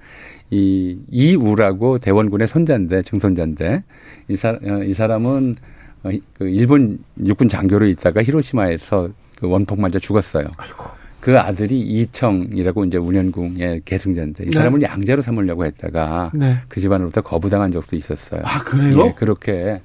이 0.49 0.97
이우라고 1.09 1.97
대원군의 1.99 2.47
손자인데 2.47 3.03
증손자인데 3.03 3.83
이, 4.27 4.35
사, 4.35 4.49
어, 4.49 4.83
이 4.83 4.93
사람은 4.93 5.55
어, 6.03 6.09
그 6.33 6.49
일본 6.49 6.99
육군 7.25 7.47
장교로 7.47 7.87
있다가 7.87 8.23
히로시마에서 8.23 9.09
그 9.37 9.47
원폭 9.47 9.79
맞아 9.79 9.99
죽었어요. 9.99 10.47
아이고. 10.57 10.85
그 11.19 11.37
아들이 11.39 11.79
이청이라고 11.79 12.85
이제 12.85 12.97
운현궁의 12.97 13.83
계승자인데 13.85 14.43
이 14.45 14.47
네. 14.47 14.57
사람을 14.57 14.81
양자로 14.81 15.21
삼으려고 15.21 15.65
했다가 15.65 16.31
네. 16.33 16.57
그 16.67 16.79
집안으로부터 16.79 17.21
거부당한 17.21 17.71
적도 17.71 17.95
있었어요. 17.95 18.41
아 18.43 18.63
그래요? 18.63 19.05
예, 19.07 19.13
그렇게 19.15 19.81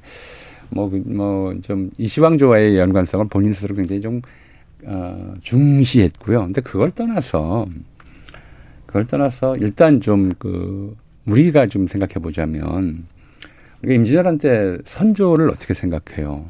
뭐 0.70 0.90
뭐 1.04 1.54
좀 1.62 1.90
이시왕조와의 1.98 2.78
연관성을 2.78 3.26
본인 3.28 3.52
스스로 3.52 3.74
굉장히 3.76 4.00
좀 4.00 4.22
어, 4.84 5.34
중시했고요. 5.42 6.40
근데 6.40 6.60
그걸 6.62 6.90
떠나서 6.90 7.66
그걸 8.86 9.06
떠나서 9.06 9.56
일단 9.56 10.00
좀 10.00 10.32
그 10.38 10.96
우리가 11.26 11.66
좀 11.66 11.86
생각해 11.86 12.14
보자면 12.14 13.04
우리가 13.82 13.94
임진왜란 13.94 14.38
때 14.38 14.78
선조를 14.84 15.50
어떻게 15.50 15.74
생각해요? 15.74 16.46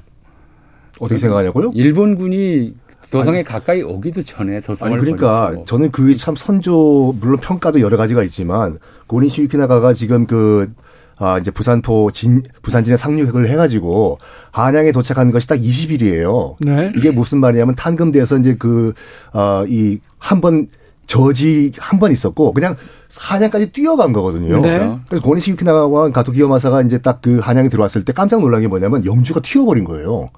어떻게 1.00 1.18
생각하냐고요? 1.18 1.72
일본군이 1.74 2.74
도성에 3.10 3.38
아니, 3.38 3.44
가까이 3.44 3.82
오기도 3.82 4.22
전에 4.22 4.60
도성을 4.60 4.92
아니 4.92 5.00
그러니까 5.00 5.46
버리고. 5.46 5.64
저는 5.66 5.90
그게 5.92 6.14
참 6.14 6.34
선조 6.34 7.14
물론 7.20 7.38
평가도 7.38 7.80
여러 7.80 7.96
가지가 7.96 8.22
있지만 8.24 8.78
고린 9.06 9.28
시위키나가가 9.28 9.92
지금 9.92 10.26
그 10.26 10.72
아, 11.18 11.38
이제 11.38 11.50
부산포 11.50 12.10
진, 12.10 12.42
부산진에 12.60 12.98
상륙을 12.98 13.48
해가지고 13.48 14.18
한양에 14.50 14.92
도착한 14.92 15.30
것이 15.30 15.48
딱 15.48 15.58
20일이에요. 15.58 16.56
네. 16.60 16.92
이게 16.94 17.10
무슨 17.10 17.38
말이냐면 17.38 17.74
탄금대에서 17.74 18.36
이제 18.36 18.54
그, 18.58 18.92
아, 19.32 19.64
이, 19.66 19.98
한 20.18 20.42
번, 20.42 20.68
저지 21.06 21.72
한 21.78 21.98
번 22.00 22.12
있었고 22.12 22.52
그냥 22.52 22.76
한양까지 23.20 23.72
뛰어간 23.72 24.12
거거든요. 24.12 24.60
네. 24.60 24.98
그래서 25.08 25.22
고니 25.24 25.40
시 25.40 25.50
유키나와 25.52 26.10
가토 26.10 26.32
기요마사가 26.32 26.82
이제 26.82 26.98
딱 26.98 27.20
그 27.22 27.38
한양에 27.38 27.68
들어왔을 27.68 28.04
때 28.04 28.12
깜짝 28.12 28.40
놀란 28.40 28.60
게 28.60 28.68
뭐냐면 28.68 29.04
영주가 29.04 29.40
튀어버린 29.40 29.84
거예요. 29.84 30.30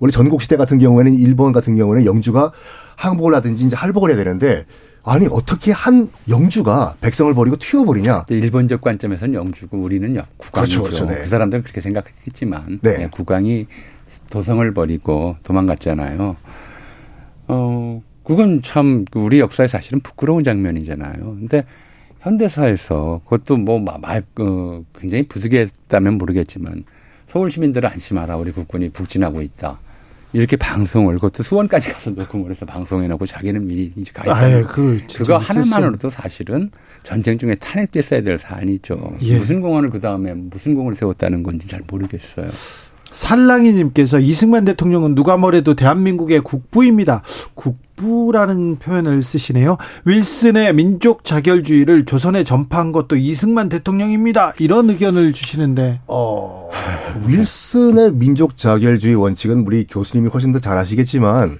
원래 0.00 0.10
전국 0.10 0.42
시대 0.42 0.56
같은 0.56 0.78
경우에는 0.78 1.14
일본 1.14 1.52
같은 1.52 1.76
경우는 1.76 2.04
영주가 2.06 2.52
항복을 2.96 3.34
하든지 3.36 3.64
이제 3.64 3.76
할복을 3.76 4.10
해야 4.10 4.16
되는데 4.16 4.64
아니 5.04 5.26
어떻게 5.30 5.72
한 5.72 6.08
영주가 6.28 6.94
백성을 7.00 7.32
버리고 7.34 7.56
튀어버리냐? 7.56 8.26
일본적 8.28 8.80
관점에서는 8.80 9.34
영주고 9.34 9.76
우리는 9.78 10.08
국왕이죠. 10.38 10.52
그렇죠, 10.52 10.82
그렇죠, 10.82 11.04
네. 11.06 11.22
그 11.22 11.28
사람들은 11.28 11.62
그렇게 11.64 11.80
생각했지만 11.80 12.80
네. 12.82 13.08
국왕이 13.10 13.66
도성을 14.30 14.72
버리고 14.74 15.36
도망갔잖아요. 15.42 16.36
어 17.48 18.02
그건 18.24 18.62
참 18.62 19.04
우리 19.14 19.40
역사에 19.40 19.66
사실은 19.66 20.00
부끄러운 20.00 20.42
장면이잖아요. 20.42 21.18
근데 21.20 21.64
현대사에서 22.20 23.20
그것도 23.24 23.56
뭐 23.56 23.80
마, 23.80 23.98
마, 23.98 24.20
어, 24.38 24.84
굉장히 24.98 25.26
부득이했다면 25.26 26.18
모르겠지만 26.18 26.84
서울 27.26 27.50
시민들은 27.50 27.88
안심하라 27.90 28.36
우리 28.36 28.52
국군이 28.52 28.90
북진하고 28.90 29.42
있다. 29.42 29.78
이렇게 30.34 30.56
방송을 30.56 31.16
그것도 31.16 31.42
수원까지 31.42 31.92
가서 31.92 32.10
녹음을 32.10 32.50
해서 32.50 32.64
방송해놓고 32.64 33.26
자기는 33.26 33.66
미리 33.66 33.92
이제 33.96 34.12
가입하는 34.12 34.62
그, 34.62 35.00
그거 35.14 35.36
하나만으로도 35.36 36.08
사실은 36.08 36.70
전쟁 37.02 37.36
중에 37.36 37.54
탄핵됐어야 37.56 38.22
될 38.22 38.38
사안이죠. 38.38 39.18
예. 39.22 39.36
무슨 39.36 39.60
공원을 39.60 39.90
그 39.90 40.00
다음에 40.00 40.32
무슨 40.32 40.74
공을 40.74 40.96
세웠다는 40.96 41.42
건지 41.42 41.68
잘 41.68 41.82
모르겠어요. 41.86 42.48
살랑이님께서 43.12 44.18
이승만 44.18 44.64
대통령은 44.64 45.14
누가 45.14 45.36
뭐래도 45.36 45.74
대한민국의 45.74 46.40
국부입니다. 46.40 47.22
국부라는 47.54 48.76
표현을 48.76 49.22
쓰시네요. 49.22 49.76
윌슨의 50.04 50.74
민족 50.74 51.24
자결주의를 51.24 52.04
조선에 52.04 52.44
전파한 52.44 52.92
것도 52.92 53.16
이승만 53.16 53.68
대통령입니다. 53.68 54.54
이런 54.58 54.90
의견을 54.90 55.32
주시는데. 55.32 56.00
어, 56.08 56.68
윌슨의 57.26 58.12
민족 58.14 58.56
자결주의 58.56 59.14
원칙은 59.14 59.64
우리 59.66 59.86
교수님이 59.86 60.28
훨씬 60.28 60.52
더 60.52 60.58
잘 60.58 60.78
아시겠지만 60.78 61.58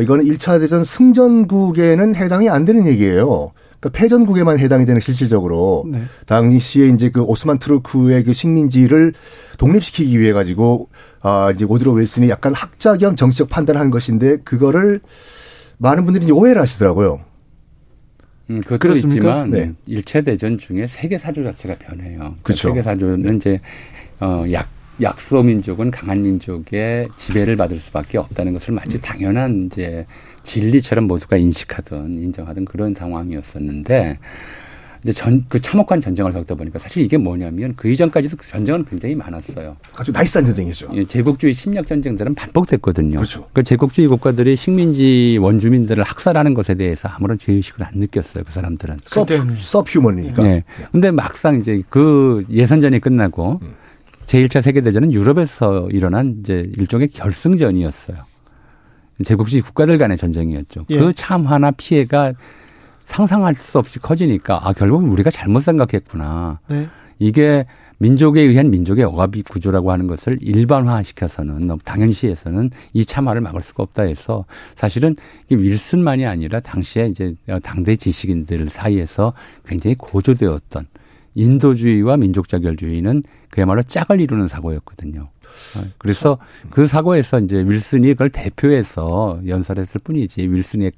이거는 0.00 0.24
1차 0.24 0.58
대전 0.60 0.84
승전국에는 0.84 2.14
해당이 2.14 2.48
안 2.48 2.64
되는 2.64 2.86
얘기예요. 2.86 3.52
그러니까 3.80 3.98
패전국에만 3.98 4.58
해당이 4.58 4.84
되는 4.86 5.00
실질적으로 5.00 5.84
네. 5.90 6.02
당시에 6.26 6.88
이제 6.88 7.10
그 7.10 7.22
오스만 7.22 7.58
트루크의 7.58 8.24
그 8.24 8.32
식민지를 8.32 9.12
독립시키기 9.58 10.18
위해 10.18 10.32
가지고 10.32 10.88
아 11.20 11.52
이제 11.54 11.64
오드로 11.64 11.92
윌슨이 11.92 12.28
약간 12.28 12.54
학자 12.54 12.96
겸 12.96 13.16
정치적 13.16 13.48
판단을 13.48 13.80
한 13.80 13.90
것인데 13.90 14.38
그거를 14.38 15.00
많은 15.78 16.04
분들이 16.04 16.24
이제 16.24 16.32
오해를 16.32 16.60
하시더라고요. 16.60 17.20
음, 18.50 18.60
그것도 18.62 18.78
그렇습니까? 18.78 19.44
있지만 19.44 19.50
네. 19.50 19.72
일체 19.86 20.22
대전 20.22 20.58
중에 20.58 20.86
세계 20.86 21.18
사조 21.18 21.44
자체가 21.44 21.76
변해요. 21.76 22.18
그러니까 22.18 22.42
그렇죠. 22.42 22.68
세계 22.68 22.82
사조는 22.82 23.36
이제 23.36 23.60
어 24.20 24.44
약 24.50 24.68
약소 25.00 25.42
민족은 25.44 25.92
강한 25.92 26.22
민족의 26.22 27.08
지배를 27.16 27.56
받을 27.56 27.78
수밖에 27.78 28.18
없다는 28.18 28.54
것을 28.54 28.74
마치 28.74 29.00
당연한 29.00 29.66
이제 29.66 30.04
진리처럼 30.48 31.04
모두가 31.04 31.36
인식하든 31.36 32.18
인정하든 32.18 32.64
그런 32.64 32.94
상황이었었는데 32.94 34.18
이제 35.02 35.12
전, 35.12 35.44
그 35.48 35.60
참혹한 35.60 36.00
전쟁을 36.00 36.32
겪다 36.32 36.56
보니까 36.56 36.78
사실 36.78 37.04
이게 37.04 37.16
뭐냐면 37.16 37.74
그 37.76 37.88
이전까지도 37.88 38.36
그 38.36 38.48
전쟁은 38.48 38.84
굉장히 38.84 39.14
많았어요. 39.14 39.76
아주 39.96 40.10
나이스한 40.10 40.44
전쟁이죠. 40.44 40.90
예, 40.94 41.04
제국주의 41.04 41.54
침략 41.54 41.86
전쟁들은 41.86 42.34
반복됐거든요. 42.34 43.16
그렇죠. 43.16 43.46
그 43.52 43.62
제국주의 43.62 44.08
국가들이 44.08 44.56
식민지 44.56 45.38
원주민들을 45.40 46.02
학살하는 46.02 46.54
것에 46.54 46.74
대해서 46.74 47.08
아무런 47.08 47.38
죄의식을 47.38 47.84
안 47.84 47.92
느꼈어요. 47.94 48.42
그 48.44 48.52
사람들은. 48.52 48.98
서, 49.56 49.84
퓨머니까 49.84 50.42
네. 50.42 50.64
근데 50.90 51.12
막상 51.12 51.56
이제 51.56 51.82
그 51.88 52.44
예선전이 52.50 52.98
끝나고 52.98 53.60
음. 53.62 53.74
제1차 54.26 54.62
세계대전은 54.62 55.12
유럽에서 55.12 55.88
일어난 55.90 56.38
이제 56.40 56.68
일종의 56.76 57.08
결승전이었어요. 57.08 58.16
제국주의 59.24 59.62
국가들 59.62 59.98
간의 59.98 60.16
전쟁이었죠. 60.16 60.86
예. 60.90 60.98
그 60.98 61.12
참화나 61.12 61.70
피해가 61.72 62.34
상상할 63.04 63.54
수 63.54 63.78
없이 63.78 63.98
커지니까 63.98 64.60
아 64.62 64.72
결국 64.72 65.10
우리가 65.10 65.30
잘못 65.30 65.60
생각했구나. 65.60 66.60
네. 66.68 66.88
이게 67.18 67.64
민족에 67.98 68.42
의한 68.42 68.70
민족의 68.70 69.04
억압이 69.04 69.42
구조라고 69.42 69.90
하는 69.90 70.06
것을 70.06 70.38
일반화시켜서는 70.40 71.66
너무 71.66 71.80
당연시해서는 71.84 72.70
이 72.92 73.04
참화를 73.04 73.40
막을 73.40 73.60
수가 73.60 73.82
없다 73.82 74.02
해서 74.02 74.44
사실은 74.76 75.16
이게 75.48 75.60
윌슨만이 75.60 76.24
아니라 76.24 76.60
당시에 76.60 77.06
이제 77.06 77.34
당대 77.62 77.96
지식인들 77.96 78.68
사이에서 78.70 79.32
굉장히 79.66 79.96
고조되었던 79.96 80.86
인도주의와 81.34 82.16
민족자결주의는 82.18 83.22
그야말로 83.50 83.82
짝을 83.82 84.20
이루는 84.20 84.48
사고였거든요. 84.48 85.28
아, 85.76 85.84
그래서 85.98 86.38
그 86.70 86.86
사고에서 86.86 87.40
이제 87.40 87.64
윌슨이 87.66 88.08
그걸 88.08 88.30
대표해서 88.30 89.40
연설했을 89.46 90.00
뿐이지 90.02 90.48
윌슨의 90.48 90.92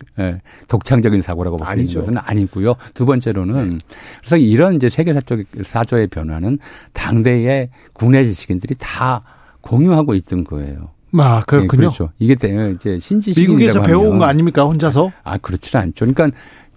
독창적인 0.68 1.22
사고라고 1.22 1.56
볼수 1.56 1.80
있는 1.80 1.94
것은 1.94 2.18
아니고요. 2.18 2.76
두 2.94 3.06
번째로는 3.06 3.70
네. 3.70 3.78
그래서 4.20 4.36
이런 4.36 4.74
이제 4.74 4.88
세계 4.88 5.12
사적 5.12 5.40
사조의 5.62 6.08
변화는 6.08 6.58
당대의 6.92 7.70
국내 7.92 8.24
지식인들이 8.24 8.74
다 8.78 9.22
공유하고 9.60 10.14
있던 10.14 10.44
거예요. 10.44 10.90
아, 11.18 11.42
그렇군요. 11.46 11.70
네, 11.70 11.76
그렇죠. 11.76 12.10
이게 12.18 12.34
이제 12.74 12.98
신지식 12.98 13.42
미국에서 13.42 13.82
배워온 13.82 14.18
거 14.18 14.24
아닙니까 14.24 14.64
혼자서? 14.64 15.10
아, 15.24 15.38
그렇지는 15.38 15.82
않죠. 15.82 16.06
그러니까 16.06 16.30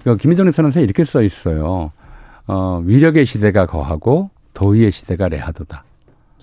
그 0.03 0.17
김희정 0.17 0.51
선언서에 0.51 0.84
이렇게 0.84 1.03
써 1.03 1.21
있어요. 1.21 1.91
어, 2.47 2.81
위력의 2.86 3.25
시대가 3.25 3.65
거하고 3.65 4.29
도의의 4.53 4.91
시대가 4.91 5.29
레하도다. 5.29 5.84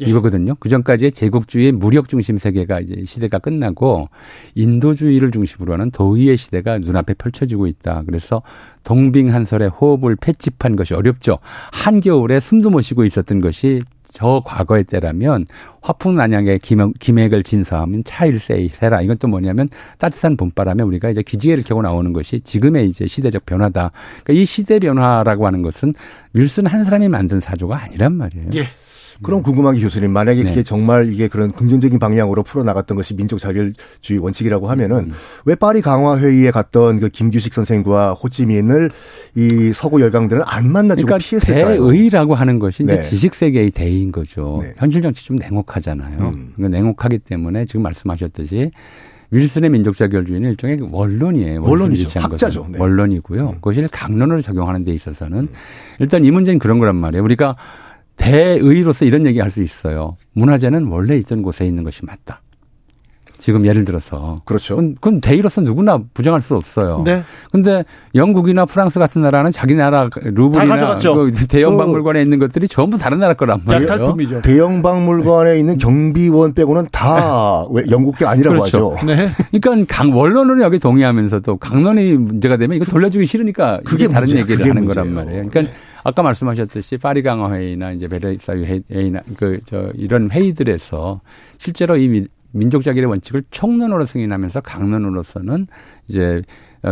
예. 0.00 0.06
이거거든요. 0.06 0.54
그 0.60 0.68
전까지의 0.68 1.12
제국주의 1.12 1.72
무력 1.72 2.08
중심 2.08 2.38
세계가 2.38 2.80
이제 2.80 3.02
시대가 3.04 3.38
끝나고 3.38 4.08
인도주의를 4.54 5.30
중심으로 5.30 5.72
하는 5.72 5.90
도의의 5.90 6.36
시대가 6.36 6.78
눈앞에 6.78 7.14
펼쳐지고 7.14 7.66
있다. 7.66 8.02
그래서 8.06 8.42
동빙한설의 8.84 9.68
호흡을 9.68 10.16
패집한 10.16 10.76
것이 10.76 10.94
어렵죠. 10.94 11.38
한겨울에 11.72 12.40
숨도 12.40 12.70
못 12.70 12.80
쉬고 12.80 13.04
있었던 13.04 13.40
것이 13.40 13.82
저 14.12 14.42
과거의 14.44 14.84
때라면 14.84 15.46
화풍난양의 15.82 16.60
기맥 16.60 17.32
을 17.32 17.42
진사하면 17.42 18.02
차일세이세라. 18.04 19.02
이건 19.02 19.16
또 19.18 19.28
뭐냐면 19.28 19.68
따뜻한 19.98 20.36
봄바람에 20.36 20.82
우리가 20.82 21.10
이제 21.10 21.22
기지개를 21.22 21.62
켜고 21.64 21.82
나오는 21.82 22.12
것이 22.12 22.40
지금의 22.40 22.88
이제 22.88 23.06
시대적 23.06 23.46
변화다. 23.46 23.92
그러니까 24.24 24.42
이 24.42 24.44
시대 24.44 24.78
변화라고 24.78 25.46
하는 25.46 25.62
것은 25.62 25.94
윌슨 26.32 26.66
한 26.66 26.84
사람이 26.84 27.08
만든 27.08 27.40
사조가 27.40 27.84
아니란 27.84 28.14
말이에요. 28.14 28.50
예. 28.54 28.66
그럼 29.22 29.42
궁금한 29.42 29.74
게 29.74 29.80
교수님 29.80 30.10
만약에 30.12 30.42
네. 30.42 30.48
그게 30.48 30.62
정말 30.62 31.10
이게 31.12 31.28
그런 31.28 31.50
긍정적인 31.50 31.98
방향으로 31.98 32.42
풀어 32.42 32.62
나갔던 32.64 32.96
것이 32.96 33.14
민족 33.14 33.38
자결주의 33.38 34.18
원칙이라고 34.18 34.68
하면은 34.70 34.96
음. 34.96 35.12
왜 35.44 35.54
파리 35.54 35.80
강화 35.80 36.18
회의에 36.18 36.50
갔던 36.50 37.00
그 37.00 37.08
김규식 37.08 37.52
선생과 37.52 38.14
호찌민을 38.14 38.90
이 39.36 39.72
서구 39.74 40.00
열강들은 40.00 40.42
안 40.46 40.70
만나주고 40.70 41.06
그러니까 41.06 41.24
피했을까요? 41.24 41.92
대의라고 41.92 42.34
하는 42.34 42.58
것이 42.58 42.82
이제 42.82 42.96
네. 42.96 43.02
지식 43.02 43.34
세계의 43.34 43.70
대의인 43.72 44.12
거죠. 44.12 44.60
네. 44.62 44.74
현실 44.76 45.02
정치 45.02 45.24
좀 45.24 45.36
냉혹하잖아요. 45.36 46.18
음. 46.18 46.52
그러니까 46.56 46.78
냉혹하기 46.78 47.18
때문에 47.18 47.64
지금 47.64 47.82
말씀하셨듯이 47.82 48.70
윌슨의 49.32 49.70
민족자결주의는 49.70 50.50
일종의 50.50 50.78
원론이에요. 50.90 51.62
원론이죠. 51.62 52.20
학자죠. 52.20 52.66
네. 52.70 52.78
원론이고요. 52.78 53.48
음. 53.48 53.54
그것을 53.56 53.88
강론으로 53.88 54.40
적용하는 54.40 54.84
데 54.84 54.92
있어서는 54.92 55.48
일단 56.00 56.24
이 56.24 56.30
문제는 56.30 56.58
그런 56.58 56.78
거란 56.78 56.96
말이에요. 56.96 57.22
우리가 57.22 57.56
대의로서 58.20 59.04
이런 59.04 59.24
얘기 59.26 59.40
할 59.40 59.50
수 59.50 59.62
있어요. 59.62 60.16
문화재는 60.34 60.86
원래 60.88 61.16
있던 61.16 61.42
곳에 61.42 61.66
있는 61.66 61.82
것이 61.82 62.04
맞다. 62.04 62.40
지금 63.38 63.64
예를 63.64 63.86
들어서. 63.86 64.36
그렇죠. 64.44 64.76
그건, 64.76 64.94
그건 64.96 65.20
대의로서 65.22 65.62
누구나 65.62 65.98
부정할 66.12 66.42
수 66.42 66.54
없어요. 66.54 67.02
네. 67.06 67.22
근데 67.50 67.84
영국이나 68.14 68.66
프랑스 68.66 68.98
같은 68.98 69.22
나라는 69.22 69.50
자기 69.50 69.74
나라 69.74 70.10
가져갔죠. 70.10 71.14
그 71.14 71.32
대형 71.48 71.72
그 71.72 71.78
박물관에 71.78 72.20
있는 72.20 72.38
것들이 72.38 72.68
전부 72.68 72.98
다른 72.98 73.18
나라 73.18 73.32
거란 73.32 73.62
말이에요. 73.64 73.90
약탈품이죠. 73.90 74.42
대형 74.42 74.82
박물관에 74.82 75.58
있는 75.58 75.78
경비원 75.78 76.52
빼고는 76.52 76.88
다왜 76.92 77.84
영국계 77.90 78.26
아니라고 78.26 78.58
그렇죠. 78.58 78.94
하죠. 78.96 79.06
네. 79.06 79.30
그러니까 79.58 79.86
강 79.88 80.14
원론은 80.14 80.60
여기 80.60 80.78
동의하면서도 80.78 81.56
강론이 81.56 82.12
문제가 82.12 82.58
되면 82.58 82.76
이거 82.76 82.84
돌려주기 82.84 83.24
싫으니까 83.24 83.80
그게 83.86 84.06
다른 84.06 84.26
문제예요. 84.26 84.42
얘기를 84.42 84.58
그게 84.58 84.68
하는 84.70 84.84
거란 84.84 85.06
문제예요. 85.06 85.26
말이에요. 85.26 85.50
그러니까 85.50 85.74
아까 86.04 86.22
말씀하셨듯이 86.22 86.98
파리 86.98 87.22
강화 87.22 87.52
회의나 87.52 87.92
이제 87.92 88.08
베르사유 88.08 88.82
회의나 88.90 89.20
그 89.36 89.58
저 89.66 89.90
이런 89.96 90.30
회의들에서 90.30 91.20
실제로 91.58 91.96
이 91.96 92.08
민- 92.08 92.26
민족 92.52 92.82
자결의 92.82 93.08
원칙을 93.08 93.42
총론으로 93.50 94.04
승인하면서 94.06 94.60
강론으로서는 94.62 95.66
이제 96.08 96.42
어, 96.42 96.42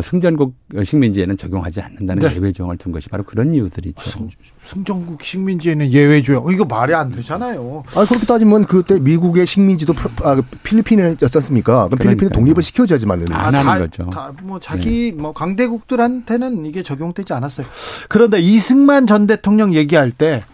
승전국 0.03 0.55
식민지에는 0.85 1.37
적용하지 1.37 1.81
않는다는 1.81 2.29
네. 2.29 2.37
예외 2.37 2.53
조항을 2.53 2.77
둔 2.77 2.93
것이 2.93 3.09
바로 3.09 3.23
그런 3.25 3.55
이유들이죠. 3.55 4.05
승, 4.05 4.29
승전국 4.63 5.25
식민지에는 5.25 5.91
예외 5.93 6.21
조항. 6.21 6.47
어, 6.47 6.51
이거 6.51 6.65
말이 6.67 6.93
안 6.95 7.11
되잖아요. 7.13 7.85
아 7.95 8.05
그렇게 8.05 8.27
따지면 8.27 8.67
그때 8.67 9.01
미국의 9.01 9.47
식민지도 9.47 9.95
프- 9.95 10.11
아, 10.25 10.41
필리핀이었지 10.63 11.25
않습니까? 11.25 11.87
그럼 11.87 11.91
필리핀은 11.99 12.17
그러니까요. 12.17 12.39
독립을 12.39 12.63
시켜줘야지만 12.63 13.33
안 13.33 13.55
하는 13.55 13.63
다, 13.65 13.79
거죠. 13.79 14.11
다 14.11 14.33
뭐 14.43 14.61
자기 14.61 15.13
뭐 15.17 15.33
강대국들한테는 15.33 16.67
이게 16.67 16.83
적용되지 16.83 17.33
않았어요. 17.33 17.67
그런데 18.11 18.41
이승만 18.41 19.07
전 19.07 19.27
대통령 19.27 19.73
얘기할 19.75 20.11
때 20.11 20.45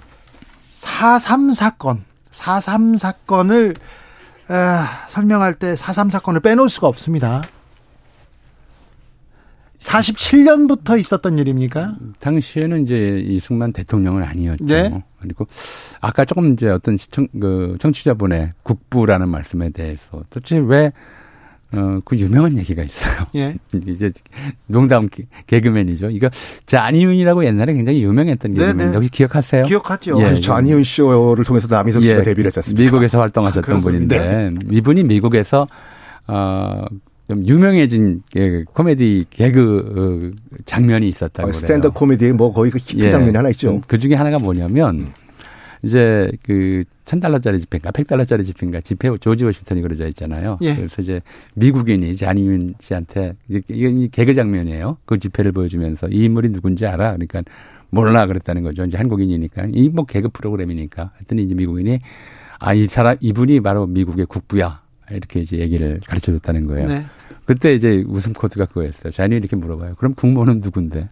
4.3 0.71 1.53
사건, 1.55 2.05
4.3 2.31 2.99
사건을 2.99 3.75
아, 4.49 5.05
설명할 5.09 5.55
때 5.55 5.75
4.3 5.75 6.11
사건을 6.11 6.41
빼놓을 6.41 6.69
수가 6.69 6.87
없습니다. 6.89 7.43
47년부터 9.85 10.99
있었던 10.99 11.39
일입니까? 11.39 11.95
당시에는 12.21 12.83
이제 12.83 13.21
이승만 13.25 13.73
대통령은 13.73 14.23
아니었죠. 14.23 14.65
네. 14.65 15.05
그리고 15.21 15.47
아까 16.01 16.25
조금 16.25 16.53
이제 16.53 16.69
어떤 16.69 16.97
시청 16.97 17.29
그 17.39 17.77
청취자분의 17.79 18.53
국부라는 18.63 19.29
말씀에 19.29 19.71
대해서 19.71 20.23
도대체 20.31 20.59
왜 20.59 20.91
어, 21.73 21.99
그 22.05 22.17
유명한 22.17 22.57
얘기가 22.57 22.83
있어요. 22.83 23.27
예. 23.35 23.57
이제 23.87 24.11
농담 24.69 25.09
개- 25.09 25.27
개그맨이죠. 25.47 26.11
이거 26.11 26.29
자니윤이라고 26.67 27.45
옛날에 27.45 27.75
굉장히 27.75 28.03
유명했던 28.05 28.55
네, 28.55 28.61
개그맨. 28.67 28.91
네. 28.91 28.95
혹시 28.97 29.11
기억하세요? 29.11 29.65
기억하죠. 29.65 30.21
예. 30.21 30.25
아니, 30.27 30.41
자니윤 30.41 30.85
쇼를 30.85 31.45
통해서 31.45 31.67
남희석 31.69 32.05
씨가 32.05 32.23
데뷔를 32.23 32.47
했지 32.47 32.61
않습니까? 32.61 32.83
미국에서 32.85 33.21
활동하셨던 33.21 33.81
그렇습니다. 33.81 34.17
분인데 34.17 34.77
이분이 34.77 35.03
미국에서 35.05 35.67
어, 36.29 36.85
좀 37.29 37.47
유명해진 37.49 38.23
예, 38.37 38.65
코미디 38.65 39.27
개그 39.31 40.31
어, 40.31 40.61
장면이 40.67 41.09
있었다고 41.09 41.49
아, 41.49 41.51
그래요. 41.51 41.59
스탠드 41.59 41.91
코미디의 41.91 42.35
뭐 42.35 42.53
거의 42.53 42.71
그 42.71 42.79
히트 42.79 43.05
예. 43.05 43.11
장면이 43.11 43.37
하나 43.37 43.49
있죠. 43.51 43.81
그 43.89 43.99
중에 43.99 44.15
하나가 44.15 44.39
뭐냐면 44.39 45.13
이제 45.83 46.31
그 46.43 46.85
천 47.05 47.21
달러짜리 47.21 47.61
지폐인가 47.61 47.91
백 47.91 48.07
달러짜리 48.07 48.43
지폐인가 48.45 48.81
지폐 48.81 49.15
조지 49.21 49.45
워싱턴이 49.45 49.83
그려져 49.83 50.09
있잖아요. 50.09 50.57
예. 50.63 50.75
그래서 50.75 51.03
이제 51.03 51.21
미국인이 51.53 52.17
자니윤 52.17 52.77
씨한테 52.81 53.35
이게 53.47 53.61
이게 53.69 54.09
개그 54.11 54.33
장면이에요. 54.33 54.97
그 55.05 55.19
지폐를 55.19 55.53
보여주면서 55.53 56.09
이 56.09 56.25
인물이 56.25 56.49
누군지 56.51 56.87
알아? 56.87 57.13
그러니까 57.13 57.43
몰라 57.91 58.25
그랬다는 58.25 58.63
거죠. 58.63 58.85
이제 58.85 58.97
한국인이니까 58.97 59.67
이 59.75 59.91
뭐 59.91 60.07
개그 60.07 60.31
프로그램이니까. 60.31 61.11
했더니 61.21 61.43
이제 61.43 61.55
미국인이 61.55 62.01
아 62.59 62.73
이 62.73 62.85
사람 62.85 63.19
이분이 63.21 63.61
바로 63.61 63.87
미국의 63.87 64.25
국부야. 64.25 64.81
이렇게 65.11 65.41
이제 65.41 65.59
얘기를 65.59 66.01
가르쳐 66.07 66.33
줬다는 66.33 66.67
거예요. 66.67 66.89
네. 66.89 67.07
그때 67.45 67.75
이제 67.75 68.05
웃음 68.07 68.33
코드가 68.33 68.67
그거였어요. 68.67 69.11
자니 69.11 69.37
이렇게 69.37 69.57
물어봐요. 69.57 69.93
그럼 69.99 70.15
국모는 70.15 70.61
누군데? 70.63 71.09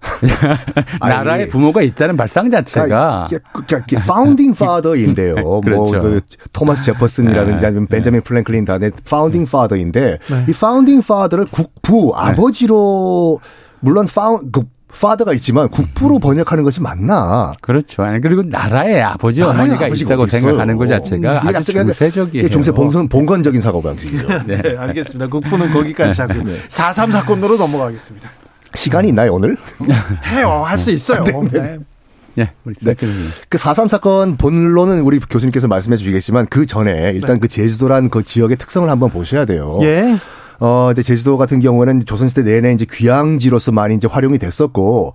나라에 1.00 1.42
아니, 1.42 1.48
부모가 1.48 1.82
있다는 1.82 2.16
발상 2.16 2.50
자체가 2.50 3.28
이게, 3.28 3.40
이게, 3.58 3.76
이게 3.82 3.96
founding 3.96 4.52
father인데요. 4.52 5.60
그렇죠. 5.60 5.92
뭐그 5.92 6.20
토마스 6.52 6.84
제퍼슨이라든지 6.84 7.62
네. 7.62 7.66
아니면 7.66 7.86
벤자민 7.88 8.20
프랭클린 8.22 8.64
다음에 8.64 8.90
founding 9.08 9.46
father인데 9.46 10.18
네. 10.18 10.44
이 10.48 10.52
founding 10.52 11.02
father를 11.02 11.46
국부 11.46 12.12
아버지로 12.14 13.40
물론 13.80 14.06
파운 14.06 14.50
그 14.52 14.62
파더가 15.00 15.32
있지만 15.34 15.68
국부로 15.68 16.18
번역하는 16.18 16.64
것이 16.64 16.80
맞나? 16.80 17.52
그렇죠. 17.60 18.02
아니, 18.02 18.20
그리고 18.20 18.42
나라의 18.42 19.02
아버지 19.02 19.40
나라의 19.40 19.60
어머니가 19.60 19.86
아버지가 19.86 20.14
있다고 20.14 20.24
있어요? 20.26 20.40
생각하는 20.40 20.76
것 20.76 20.86
자체가 20.86 21.42
이게 21.44 21.56
아주 21.56 21.72
중세적이에요. 21.72 22.48
중세 22.48 22.72
봉선 22.72 23.08
봉건적인 23.08 23.60
사고 23.60 23.82
방식이죠. 23.82 24.28
네. 24.46 24.60
네, 24.62 24.76
알겠습니다. 24.76 25.28
국부는 25.28 25.72
거기까지 25.72 26.20
하고 26.20 26.34
4.3 26.34 27.12
사건으로 27.12 27.56
넘어가겠습니다. 27.56 28.30
시간이 28.74 29.08
있나요 29.08 29.34
오늘? 29.34 29.56
해요. 30.26 30.62
할 30.66 30.78
수 30.78 30.90
있어요. 30.90 31.24
네. 31.50 31.78
예, 32.38 32.50
우리 32.66 32.74
네. 32.82 32.92
교수님. 32.94 33.30
그4.3 33.48 33.88
사건 33.88 34.36
본론은 34.36 35.00
우리 35.00 35.18
교수님께서 35.18 35.68
말씀해 35.68 35.96
주시겠지만 35.96 36.46
그 36.50 36.66
전에 36.66 37.12
일단 37.14 37.40
그 37.40 37.48
제주도란 37.48 38.10
그 38.10 38.22
지역의 38.22 38.58
특성을 38.58 38.88
한번 38.90 39.08
보셔야 39.10 39.46
돼요. 39.46 39.78
예. 39.82 40.18
어, 40.58 40.86
근데 40.88 41.02
제주도 41.02 41.36
같은 41.36 41.60
경우에는 41.60 42.04
조선시대 42.04 42.42
내내 42.42 42.72
이제 42.72 42.86
귀향지로서 42.90 43.72
많이 43.72 43.94
이제 43.94 44.08
활용이 44.08 44.38
됐었고, 44.38 45.14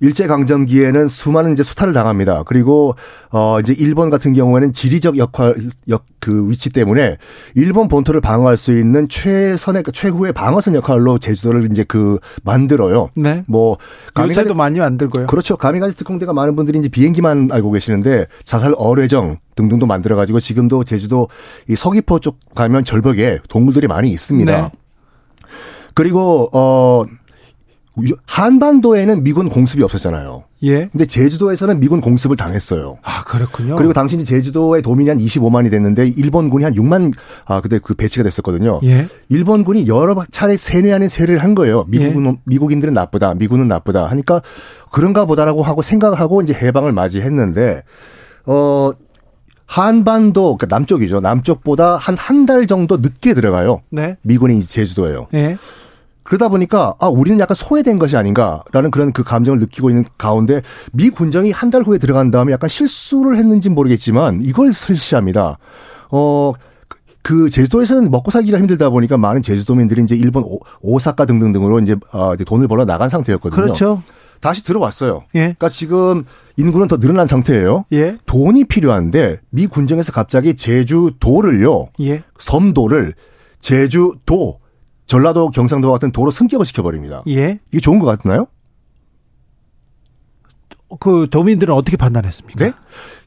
일제강점기에는 0.00 1.08
수많은 1.08 1.52
이제 1.52 1.62
수탈을 1.62 1.92
당합니다. 1.92 2.42
그리고, 2.44 2.94
어, 3.30 3.60
이제 3.60 3.74
일본 3.78 4.10
같은 4.10 4.32
경우에는 4.32 4.72
지리적 4.72 5.16
역할, 5.16 5.54
역, 5.88 6.04
그 6.18 6.48
위치 6.50 6.70
때문에 6.70 7.16
일본 7.54 7.88
본토를 7.88 8.20
방어할 8.20 8.56
수 8.56 8.76
있는 8.76 9.08
최선의, 9.08 9.82
그 9.82 9.92
최후의 9.92 10.32
방어선 10.32 10.74
역할로 10.74 11.18
제주도를 11.18 11.68
이제 11.70 11.84
그 11.84 12.18
만들어요. 12.44 13.10
네. 13.14 13.44
뭐, 13.46 13.78
요새도 14.18 14.54
많이 14.54 14.78
만들고요. 14.78 15.26
그렇죠. 15.26 15.56
가미가지 15.56 15.96
특공대가 15.96 16.32
많은 16.32 16.54
분들이 16.56 16.78
이제 16.78 16.88
비행기만 16.88 17.48
알고 17.50 17.72
계시는데 17.72 18.26
자살 18.44 18.74
어뢰정 18.76 19.38
등등도 19.54 19.86
만들어 19.86 20.16
가지고 20.16 20.40
지금도 20.40 20.84
제주도 20.84 21.28
이 21.68 21.76
서귀포 21.76 22.20
쪽 22.20 22.38
가면 22.54 22.84
절벽에 22.84 23.38
동물들이 23.48 23.86
많이 23.86 24.10
있습니다. 24.10 24.62
네. 24.62 24.70
그리고 25.94 26.48
어 26.52 27.04
한반도에는 28.26 29.22
미군 29.22 29.50
공습이 29.50 29.82
없었잖아요. 29.82 30.44
예. 30.64 30.86
근데 30.86 31.04
제주도에서는 31.04 31.78
미군 31.78 32.00
공습을 32.00 32.36
당했어요. 32.36 32.96
아, 33.02 33.22
그렇군요. 33.24 33.76
그리고 33.76 33.92
당시 33.92 34.14
이제 34.16 34.24
제주도의 34.24 34.80
도민이 34.80 35.10
한 35.10 35.18
25만이 35.18 35.70
됐는데 35.70 36.08
일본군이 36.08 36.64
한 36.64 36.72
6만 36.74 37.12
아 37.44 37.60
그때 37.60 37.78
그 37.82 37.92
배치가 37.94 38.22
됐었거든요. 38.22 38.80
예. 38.84 39.08
일본군이 39.28 39.88
여러 39.88 40.16
차례 40.30 40.56
세뇌 40.56 40.92
아닌 40.94 41.08
세례를 41.10 41.42
한 41.42 41.54
거예요. 41.54 41.84
미국은 41.88 42.38
미국인들은 42.44 42.94
나쁘다, 42.94 43.34
미군은 43.34 43.68
나쁘다 43.68 44.06
하니까 44.06 44.40
그런가 44.90 45.26
보다라고 45.26 45.62
하고 45.62 45.82
생각을 45.82 46.18
하고 46.18 46.40
이제 46.40 46.54
해방을 46.54 46.92
맞이했는데 46.92 47.82
어 48.46 48.92
한반도 49.66 50.56
그러니까 50.56 50.74
남쪽이죠. 50.74 51.20
남쪽보다 51.20 51.96
한 51.96 52.16
한 52.16 52.46
달 52.46 52.66
정도 52.66 52.96
늦게 52.98 53.34
들어가요. 53.34 53.82
네. 53.90 54.16
미군이 54.22 54.62
제주도예요. 54.62 55.28
예. 55.34 55.58
그러다 56.32 56.48
보니까 56.48 56.94
아 56.98 57.08
우리는 57.08 57.38
약간 57.40 57.54
소외된 57.54 57.98
것이 57.98 58.16
아닌가라는 58.16 58.90
그런 58.90 59.12
그 59.12 59.22
감정을 59.22 59.58
느끼고 59.58 59.90
있는 59.90 60.06
가운데 60.16 60.62
미 60.92 61.10
군정이 61.10 61.50
한 61.50 61.72
달 61.72 61.82
후에 61.82 61.96
들어간 61.98 62.30
다음에 62.30 62.52
약간 62.52 62.68
실수를 62.68 63.36
했는지 63.38 63.68
는 63.68 63.74
모르겠지만 63.74 64.40
이걸 64.42 64.72
설시합니다. 64.72 65.58
어. 66.10 66.52
그 67.24 67.48
제주도에서는 67.50 68.10
먹고 68.10 68.32
살기가 68.32 68.58
힘들다 68.58 68.90
보니까 68.90 69.16
많은 69.16 69.42
제주도민들이 69.42 70.02
이제 70.02 70.16
일본 70.16 70.42
오, 70.42 70.58
오사카 70.80 71.24
등등등으로 71.24 71.78
이제, 71.78 71.94
아, 72.10 72.32
이제 72.34 72.42
돈을 72.42 72.66
벌어 72.66 72.84
나간 72.84 73.08
상태였거든요. 73.08 73.62
그렇죠. 73.62 74.02
다시 74.40 74.64
들어왔어요. 74.64 75.22
예. 75.36 75.38
그러니까 75.38 75.68
지금 75.68 76.24
인구는 76.56 76.88
더 76.88 76.98
늘어난 76.98 77.28
상태예요. 77.28 77.84
예. 77.92 78.16
돈이 78.26 78.64
필요한데 78.64 79.38
미 79.50 79.68
군정에서 79.68 80.10
갑자기 80.10 80.56
제주도를요. 80.56 81.90
예. 82.00 82.24
섬도를 82.40 83.14
제주도 83.60 84.58
전라도 85.06 85.50
경상도 85.50 85.90
같은 85.92 86.12
도로 86.12 86.30
승격을 86.30 86.66
시켜버립니다. 86.66 87.22
예. 87.28 87.60
이게 87.70 87.80
좋은 87.80 87.98
것 87.98 88.06
같나요? 88.06 88.46
그 91.00 91.26
도민들은 91.30 91.74
어떻게 91.74 91.96
판단했습니까? 91.96 92.64
네? 92.64 92.72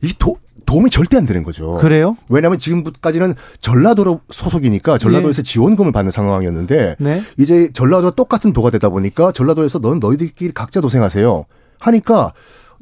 이 0.02 0.14
도, 0.20 0.38
도움이 0.66 0.90
절대 0.90 1.18
안 1.18 1.26
되는 1.26 1.44
거죠. 1.44 1.76
그래요? 1.76 2.18
왜냐하면 2.30 2.60
지금까지는 2.60 3.36
전라도로 3.60 4.22
소속이니까 4.30 4.98
전라도에서 4.98 5.40
예. 5.40 5.44
지원금을 5.44 5.92
받는 5.92 6.12
상황이었는데 6.12 6.96
네. 7.00 7.24
이제 7.38 7.72
전라도와 7.72 8.12
똑같은 8.12 8.54
도가 8.54 8.72
되다 8.72 8.90
보니까 8.90 9.32
전라도에서 9.32 9.80
넌 9.80 10.00
너희들끼리 10.00 10.54
각자 10.54 10.82
도생하세요 10.82 11.46
하니까 11.80 12.34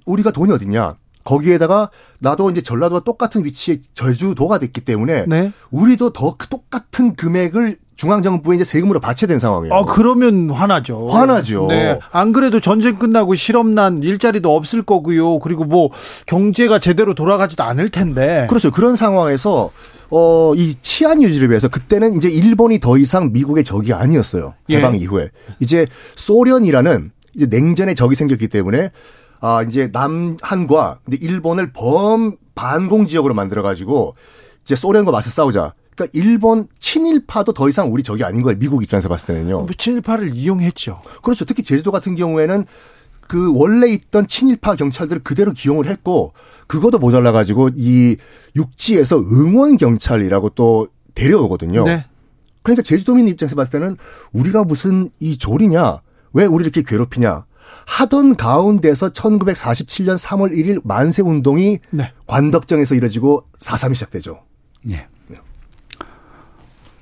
우리가 0.05 0.31
돈이 0.31 0.51
어딨냐 0.53 0.95
거기에다가 1.23 1.89
나도 2.19 2.49
이제 2.51 2.61
전라도와 2.61 3.01
똑같은 3.01 3.45
위치에 3.45 3.77
제주도가 3.93 4.59
됐기 4.59 4.81
때문에 4.81 5.25
네. 5.27 5.51
우리도 5.71 6.11
더그 6.13 6.47
똑같은 6.47 7.15
금액을 7.15 7.77
중앙정부에 7.95 8.55
이제 8.55 8.63
세금으로 8.63 8.99
되는 8.99 9.39
상황이에요. 9.39 9.73
어, 9.73 9.85
그러면 9.85 10.49
화나죠. 10.49 11.07
화나죠. 11.07 11.67
네. 11.69 11.99
안 12.11 12.33
그래도 12.33 12.59
전쟁 12.59 12.97
끝나고 12.97 13.35
실업난 13.35 14.01
일자리도 14.01 14.53
없을 14.55 14.83
거고요. 14.83 15.39
그리고 15.39 15.65
뭐 15.65 15.89
경제가 16.25 16.79
제대로 16.79 17.13
돌아가지도 17.13 17.63
않을 17.63 17.89
텐데. 17.89 18.47
그렇죠. 18.49 18.71
그런 18.71 18.95
상황에서 18.95 19.71
어, 20.09 20.53
이 20.55 20.75
치안 20.81 21.23
유지를 21.23 21.49
위해서 21.49 21.67
그때는 21.67 22.15
이제 22.17 22.29
일본이 22.29 22.79
더 22.79 22.97
이상 22.97 23.31
미국의 23.31 23.63
적이 23.63 23.93
아니었어요. 23.93 24.53
예. 24.69 24.77
해방 24.77 24.95
이후에. 24.95 25.29
이제 25.59 25.85
소련이라는 26.15 27.11
이제 27.35 27.45
냉전의 27.47 27.95
적이 27.95 28.15
생겼기 28.15 28.47
때문에 28.47 28.91
아, 29.41 29.63
이제 29.63 29.89
남한과 29.91 30.99
이제 31.07 31.17
일본을 31.21 31.73
범 31.73 32.37
반공 32.55 33.07
지역으로 33.07 33.33
만들어 33.33 33.61
가지고 33.61 34.15
이제 34.63 34.75
소련과 34.75 35.11
맞서 35.11 35.29
싸우자. 35.29 35.73
그러니까 35.95 36.11
일본 36.13 36.67
친일파도 36.79 37.53
더 37.53 37.69
이상 37.69 37.91
우리 37.91 38.03
적이 38.03 38.23
아닌 38.23 38.41
거예요. 38.41 38.57
미국 38.57 38.83
입장에서 38.83 39.09
봤을 39.09 39.27
때는요. 39.27 39.57
뭐 39.57 39.67
친일파를 39.77 40.35
이용했죠. 40.35 41.01
그렇죠. 41.21 41.45
특히 41.45 41.63
제주도 41.63 41.91
같은 41.91 42.15
경우에는 42.15 42.65
그 43.27 43.51
원래 43.55 43.89
있던 43.89 44.27
친일파 44.27 44.75
경찰들을 44.75 45.23
그대로 45.23 45.53
기용을 45.53 45.87
했고 45.87 46.33
그것도 46.67 46.99
모자라 46.99 47.31
가지고 47.31 47.69
이 47.75 48.17
육지에서 48.55 49.19
응원 49.19 49.77
경찰이라고 49.77 50.49
또 50.49 50.87
데려오거든요. 51.15 51.83
네. 51.85 52.05
그러니까 52.63 52.81
제주도민 52.81 53.27
입장에서 53.27 53.55
봤을 53.55 53.79
때는 53.79 53.97
우리가 54.31 54.63
무슨 54.63 55.09
이 55.19 55.37
조리냐? 55.37 56.01
왜 56.33 56.45
우리 56.45 56.63
이렇게 56.63 56.81
괴롭히냐? 56.81 57.45
하던 57.85 58.35
가운데서 58.35 59.09
1947년 59.09 60.17
3월 60.17 60.51
1일 60.51 60.81
만세 60.83 61.21
운동이 61.21 61.79
네. 61.91 62.11
관덕정에서 62.27 62.95
이뤄지고 62.95 63.45
4.3이 63.59 63.95
시작되죠. 63.95 64.43
예. 64.89 65.07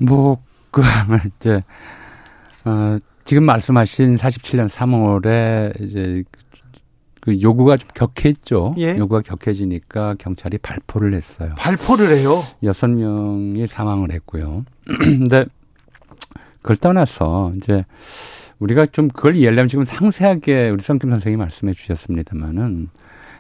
뭐, 0.01 0.41
그, 0.71 0.81
이제, 1.37 1.63
어, 2.65 2.97
지금 3.23 3.43
말씀하신 3.43 4.15
47년 4.17 4.67
3월에 4.67 5.81
이제 5.81 6.23
그 7.21 7.39
요구가 7.39 7.77
좀 7.77 7.87
격했죠. 7.93 8.75
예. 8.79 8.97
요구가 8.97 9.21
격해지니까 9.21 10.15
경찰이 10.17 10.57
발포를 10.57 11.13
했어요. 11.13 11.53
발포를 11.55 12.09
해요. 12.17 12.41
여섯 12.63 12.87
명이 12.87 13.67
사망을 13.67 14.11
했고요. 14.11 14.65
근데 14.99 15.45
그걸 16.61 16.75
떠나서 16.77 17.53
이제 17.55 17.85
우리가 18.57 18.87
좀 18.87 19.07
그걸 19.07 19.35
이해하려면 19.35 19.67
지금 19.67 19.85
상세하게 19.85 20.69
우리 20.69 20.81
성김 20.81 21.11
선생님이 21.11 21.39
말씀해 21.39 21.73
주셨습니다만은 21.73 22.89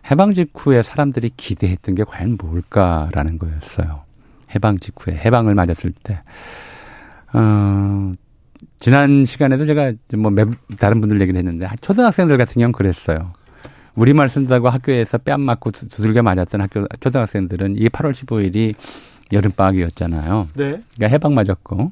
해방 0.09 0.31
직후에 0.31 0.83
사람들이 0.83 1.31
기대했던 1.35 1.95
게 1.95 2.03
과연 2.03 2.37
뭘까라는 2.39 3.39
거였어요. 3.39 4.03
해방 4.53 4.77
직후에 4.77 5.15
해방을 5.15 5.55
맞았을 5.55 5.91
때. 6.03 6.21
어, 7.33 8.11
지난 8.77 9.23
시간에도 9.23 9.65
제가 9.65 9.93
뭐 10.17 10.31
매- 10.31 10.45
다른 10.79 11.01
분들 11.01 11.21
얘기를 11.21 11.37
했는데 11.37 11.67
초등학생들 11.81 12.37
같은 12.37 12.53
경우는 12.55 12.71
그랬어요. 12.73 13.33
우리말 13.95 14.29
쓴다고 14.29 14.69
학교에서 14.69 15.17
뺨 15.17 15.41
맞고 15.41 15.71
두- 15.71 15.89
두들겨 15.89 16.23
맞았던 16.23 16.61
학교 16.61 16.87
초등학생들은 16.99 17.75
이게 17.75 17.89
8월 17.89 18.11
15일이 18.11 18.73
여름방학이었잖아요. 19.33 20.49
네. 20.55 20.81
그러니까 20.95 21.07
해방 21.07 21.33
맞았고, 21.35 21.91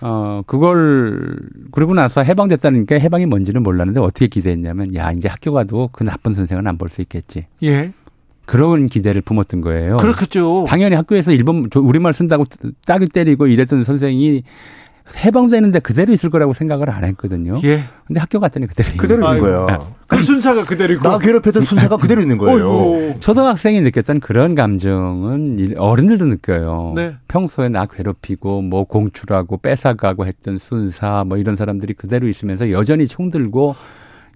어, 0.00 0.42
그걸, 0.46 1.38
그러고 1.72 1.94
나서 1.94 2.22
해방됐다니까 2.22 2.96
해방이 2.98 3.26
뭔지는 3.26 3.62
몰랐는데 3.62 4.00
어떻게 4.00 4.26
기대했냐면, 4.28 4.94
야, 4.94 5.12
이제 5.12 5.28
학교 5.28 5.52
가도 5.52 5.88
그 5.92 6.04
나쁜 6.04 6.32
선생은 6.34 6.66
안 6.66 6.76
볼 6.78 6.88
수 6.88 7.00
있겠지. 7.02 7.46
예. 7.62 7.92
그런 8.46 8.86
기대를 8.86 9.22
품었던 9.22 9.60
거예요. 9.60 9.96
그렇겠죠. 9.96 10.64
당연히 10.68 10.96
학교에서 10.96 11.32
일본, 11.32 11.68
저 11.70 11.80
우리말 11.80 12.12
쓴다고 12.12 12.44
딱을 12.86 13.08
때리고 13.08 13.46
이랬던 13.46 13.84
선생이 13.84 14.42
해방되는데 15.22 15.80
그대로 15.80 16.14
있을 16.14 16.30
거라고 16.30 16.54
생각을 16.54 16.88
안 16.88 17.04
했거든요. 17.04 17.60
예. 17.64 17.84
근데 18.06 18.20
학교 18.20 18.40
갔더니 18.40 18.66
그대로 18.66 18.88
있는 18.88 18.98
그대로 19.02 19.26
있는. 19.26 19.40
거예요. 19.40 19.94
그 20.06 20.22
순사가 20.22 20.62
그대로 20.62 20.94
있고. 20.94 21.06
나 21.06 21.18
괴롭혔던 21.18 21.64
순사가 21.64 21.98
그대로 21.98 22.22
있는 22.22 22.38
거예요. 22.38 22.70
어이구. 22.70 23.20
초등학생이 23.20 23.82
느꼈던 23.82 24.20
그런 24.20 24.54
감정은 24.54 25.58
이- 25.58 25.74
어른들도 25.76 26.24
느껴요. 26.24 26.94
네. 26.96 27.16
평소에 27.28 27.68
나 27.68 27.84
괴롭히고 27.84 28.62
뭐 28.62 28.84
공출하고 28.84 29.58
뺏어가고 29.58 30.24
했던 30.26 30.56
순사 30.56 31.24
뭐 31.26 31.36
이런 31.36 31.54
사람들이 31.56 31.92
그대로 31.92 32.26
있으면서 32.26 32.70
여전히 32.70 33.06
총 33.06 33.28
들고 33.28 33.76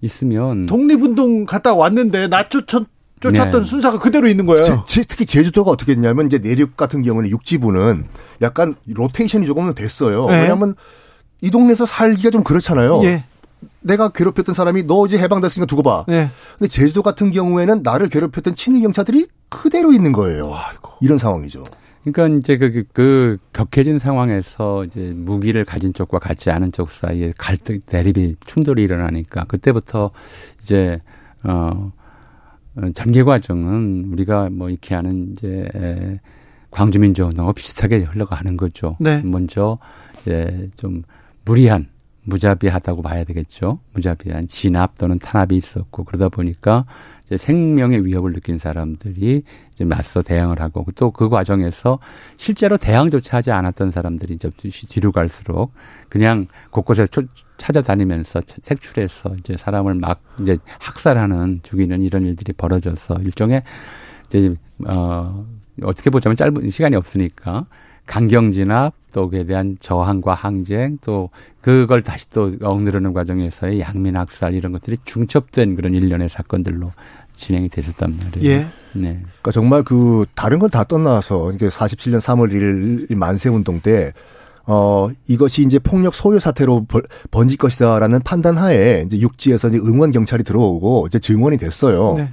있으면 0.01 0.67
독립운동 0.67 1.45
갔다 1.47 1.73
왔는데 1.73 2.27
나 2.27 2.47
쫓았, 2.47 2.83
쫓았던 3.21 3.63
네. 3.63 3.69
순사가 3.69 3.99
그대로 3.99 4.27
있는 4.27 4.45
거예요. 4.45 4.63
제- 4.63 5.01
제- 5.01 5.03
특히 5.07 5.25
제주도가 5.25 5.71
어떻게 5.71 5.91
했냐면 5.93 6.27
이제 6.27 6.37
내륙 6.39 6.77
같은 6.77 7.01
경우는 7.03 7.29
육지부는 7.29 8.05
약간 8.41 8.75
로테이션이 8.87 9.45
조금은 9.45 9.73
됐어요. 9.75 10.27
네. 10.27 10.41
왜냐하면 10.41 10.75
이 11.41 11.51
동네에서 11.51 11.85
살기가 11.85 12.29
좀 12.31 12.43
그렇잖아요. 12.43 13.03
예. 13.03 13.25
내가 13.81 14.09
괴롭혔던 14.09 14.55
사람이 14.55 14.83
너 14.83 15.05
이제 15.05 15.17
해방됐으니까 15.17 15.65
두고 15.67 15.83
봐. 15.83 16.05
네. 16.07 16.29
근데 16.57 16.69
제주도 16.69 17.01
같은 17.03 17.29
경우에는 17.31 17.81
나를 17.83 18.07
괴롭혔던 18.09 18.55
친일 18.55 18.81
경찰들이 18.83 19.27
그대로 19.49 19.91
있는 19.91 20.11
거예요. 20.13 20.53
이런 21.01 21.17
상황이죠. 21.17 21.65
그러니까 22.05 22.37
이제 22.37 22.57
그, 22.57 22.71
그, 22.71 22.83
그 22.93 23.37
격해진 23.51 23.99
상황에서 23.99 24.85
이제 24.85 25.11
무기를 25.13 25.65
가진 25.65 25.93
쪽과 25.93 26.19
갖지 26.19 26.49
않은 26.49 26.71
쪽 26.71 26.89
사이에 26.89 27.33
갈등, 27.37 27.79
대립이, 27.85 28.35
충돌이 28.45 28.81
일어나니까 28.83 29.43
그때부터 29.45 30.11
이제, 30.61 31.01
어, 31.43 31.91
어, 32.81 32.89
전개 32.93 33.23
과정은 33.23 34.05
우리가 34.11 34.49
뭐 34.49 34.69
이렇게 34.69 34.95
하는 34.95 35.31
이제 35.31 35.67
에, 35.75 36.19
광주민주운동과 36.71 37.53
비슷하게 37.53 37.99
흘러가는 37.99 38.55
거죠. 38.57 38.95
네. 38.99 39.21
먼저 39.23 39.79
이제 40.21 40.69
좀 40.75 41.03
무리한 41.45 41.87
무자비하다고 42.29 43.01
봐야 43.01 43.23
되겠죠. 43.23 43.79
무자비한 43.93 44.47
진압 44.47 44.97
또는 44.97 45.19
탄압이 45.19 45.55
있었고 45.55 46.03
그러다 46.05 46.29
보니까 46.29 46.85
이제 47.25 47.37
생명의 47.37 48.05
위협을 48.05 48.33
느낀 48.33 48.57
사람들이 48.57 49.43
이제 49.73 49.85
맞서 49.85 50.21
대응을 50.21 50.61
하고 50.61 50.85
또 50.95 51.11
그 51.11 51.27
과정에서 51.29 51.99
실제로 52.37 52.77
대항조차 52.77 53.37
하지 53.37 53.51
않았던 53.51 53.91
사람들이 53.91 54.35
이제 54.35 54.49
뒤로 54.89 55.11
갈수록 55.11 55.71
그냥 56.07 56.47
곳곳에 56.71 57.07
초- 57.07 57.23
찾아다니면서 57.57 58.41
색출해서 58.61 59.35
이제 59.39 59.57
사람을 59.57 59.95
막 59.95 60.21
이제 60.41 60.57
학살하는 60.79 61.59
죽이는 61.63 62.01
이런 62.01 62.23
일들이 62.23 62.53
벌어져서 62.53 63.15
일종의 63.21 63.63
이제 64.27 64.53
어 64.87 65.45
어떻게 65.83 66.09
보자면 66.09 66.35
짧은 66.35 66.69
시간이 66.69 66.95
없으니까 66.95 67.65
강경 68.05 68.51
진압 68.51 68.93
또 69.11 69.29
그에 69.29 69.43
대한 69.45 69.75
저항과 69.79 70.33
항쟁 70.33 70.97
또 71.01 71.29
그걸 71.61 72.01
다시 72.01 72.29
또 72.29 72.51
억누르는 72.61 73.13
과정에서의 73.13 73.79
양민 73.81 74.15
학살 74.15 74.53
이런 74.53 74.71
것들이 74.71 74.97
중첩된 75.05 75.75
그런 75.75 75.93
일련의 75.93 76.29
사건들로 76.29 76.91
진행이 77.35 77.69
됐었단 77.69 78.17
말이에요. 78.17 78.51
예. 78.51 78.67
네. 78.93 79.21
그러니까 79.23 79.51
정말 79.51 79.83
그 79.83 80.25
다른 80.35 80.59
건 80.59 80.69
다 80.69 80.83
떠나서 80.83 81.51
이게 81.51 81.67
47년 81.67 82.19
3월 82.19 82.51
1일 82.53 83.15
만세 83.15 83.49
운동 83.49 83.79
때 83.79 84.11
어, 84.65 85.09
이것이 85.27 85.63
이제 85.63 85.79
폭력 85.79 86.13
소요 86.13 86.39
사태로 86.39 86.85
벌- 86.87 87.03
번질 87.31 87.57
것이다라는 87.57 88.21
판단 88.23 88.57
하에 88.57 89.03
이제 89.05 89.19
육지에서 89.19 89.69
이제 89.69 89.77
응원 89.79 90.11
경찰이 90.11 90.43
들어오고 90.43 91.07
이제 91.07 91.17
증원이 91.19 91.57
됐어요. 91.57 92.13
네. 92.17 92.29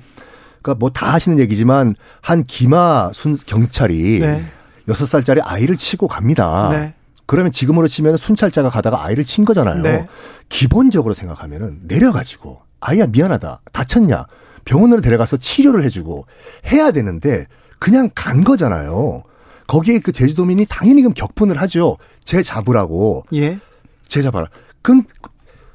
그러니까 0.61 0.79
뭐 0.81 0.91
다 0.91 1.13
하시는 1.15 1.39
얘기지만 1.39 1.95
한 2.21 2.45
기마 2.45 3.11
순 3.15 3.35
경찰이 3.47 4.19
네. 4.21 4.45
여섯 4.89 5.07
살짜리 5.07 5.41
아이를 5.41 5.77
치고 5.77 6.09
갑니다. 6.09 6.69
네. 6.71 6.95
그러면 7.27 7.51
지금으로 7.51 7.89
치면 7.89 8.17
순찰자가 8.17 8.71
가다가 8.71 9.05
아이를 9.05 9.25
친 9.25 9.45
거잖아요. 9.45 9.83
네. 9.83 10.07
기본적으로 10.49 11.13
생각하면은 11.13 11.81
내려가지고 11.83 12.61
아이야 12.81 13.07
미안하다 13.07 13.63
다쳤냐 13.73 14.27
병원으로 14.65 15.01
데려가서 15.01 15.39
치료를 15.39 15.85
해주고 15.85 16.27
해야 16.71 16.93
되는데 16.93 17.47
그냥 17.79 18.11
간 18.15 18.45
거잖아요. 18.45 19.25
거기에 19.67 19.99
그 19.99 20.13
제주도민이 20.13 20.67
당연히 20.69 21.03
그럼 21.03 21.15
격분을 21.15 21.61
하죠. 21.63 21.97
쟤 22.25 22.43
잡으라고 22.43 23.25
예. 23.35 23.59
쟤 24.07 24.23
잡아라. 24.23 24.47
그럼 24.83 25.03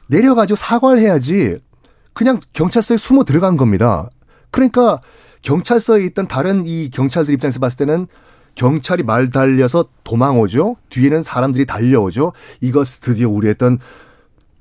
내려가지고 0.08 0.56
사과를 0.56 1.00
해야지 1.00 1.58
그냥 2.14 2.40
경찰서에 2.54 2.98
숨어 2.98 3.24
들어간 3.24 3.58
겁니다. 3.58 4.10
그러니까 4.52 5.02
경찰서에 5.42 6.04
있던 6.06 6.28
다른 6.28 6.66
이 6.66 6.90
경찰들 6.90 7.34
입장에서 7.34 7.60
봤을 7.60 7.78
때는 7.86 8.08
경찰이 8.56 9.04
말 9.04 9.30
달려서 9.30 9.86
도망오죠. 10.04 10.76
뒤에는 10.90 11.24
사람들이 11.24 11.66
달려오죠. 11.66 12.34
이것 12.62 12.86
드디어 13.02 13.30
우리 13.30 13.48
했던 13.48 13.80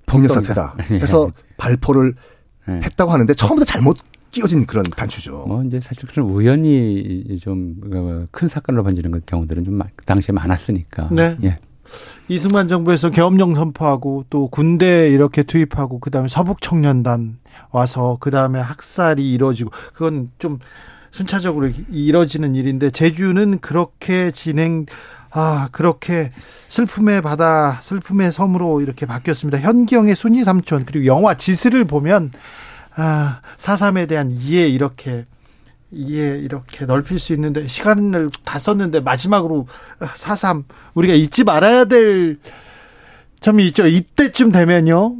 폭력 0.07 0.33
사태다. 0.33 0.77
예. 0.93 0.97
해서 0.97 1.29
발포를 1.57 2.15
네. 2.67 2.81
했다고 2.85 3.13
하는데 3.13 3.33
처음부터 3.33 3.65
잘못 3.65 3.99
끼어진 4.31 4.65
그런 4.65 4.85
단추죠. 4.85 5.45
뭐 5.49 5.63
이제 5.63 5.81
사실 5.81 6.09
그런 6.09 6.29
우연히 6.29 7.37
좀 7.41 7.75
큰 8.31 8.49
사건으로 8.49 8.83
번지는 8.85 9.21
경우들은 9.27 9.65
좀 9.65 9.81
당시에 10.07 10.33
많았으니까. 10.33 11.09
네. 11.11 11.37
예. 11.45 11.59
이승만 12.29 12.69
정부에서 12.69 13.11
계엄령 13.11 13.57
선포하고 13.57 14.25
또 14.31 14.47
군대 14.49 15.11
이렇게 15.11 15.43
투입하고 15.43 15.99
그다음에 15.99 16.29
서북 16.29 16.61
청년단 16.61 17.39
와서 17.73 18.19
그다음에 18.21 18.61
학살이 18.61 19.33
이루어지고 19.33 19.71
그건 19.93 20.31
좀 20.39 20.61
순차적으로 21.11 21.71
이뤄지는 21.91 22.55
일인데 22.55 22.91
제주는 22.91 23.59
그렇게 23.61 24.31
진행 24.31 24.87
아 25.33 25.69
그렇게 25.73 26.31
슬픔의 26.69 27.23
바다 27.23 27.79
슬픔의 27.83 28.33
섬으로 28.33 28.81
이렇게 28.81 29.07
바뀌었습니다. 29.07 29.59
현기영의 29.59 30.15
순이 30.15 30.45
삼촌 30.45 30.85
그리고 30.85 31.07
영화 31.07 31.35
지스를 31.35 31.85
보면 31.85 32.33
아 32.95 33.41
사삼에 33.57 34.07
대한 34.07 34.31
이해 34.31 34.69
이렇게 34.69 35.27
이해 35.93 36.39
이렇게 36.39 36.87
넓힐 36.87 37.19
수 37.19 37.33
있는데 37.33 37.67
시간을 37.67 38.31
다 38.45 38.59
썼는데 38.59 39.01
마지막으로 39.01 39.67
사삼 40.15 40.65
우리가 40.95 41.15
잊지 41.15 41.45
말아야 41.45 41.85
될 41.87 42.39
점이 43.41 43.67
있죠. 43.69 43.87
이때쯤 43.87 44.53
되면요. 44.53 45.17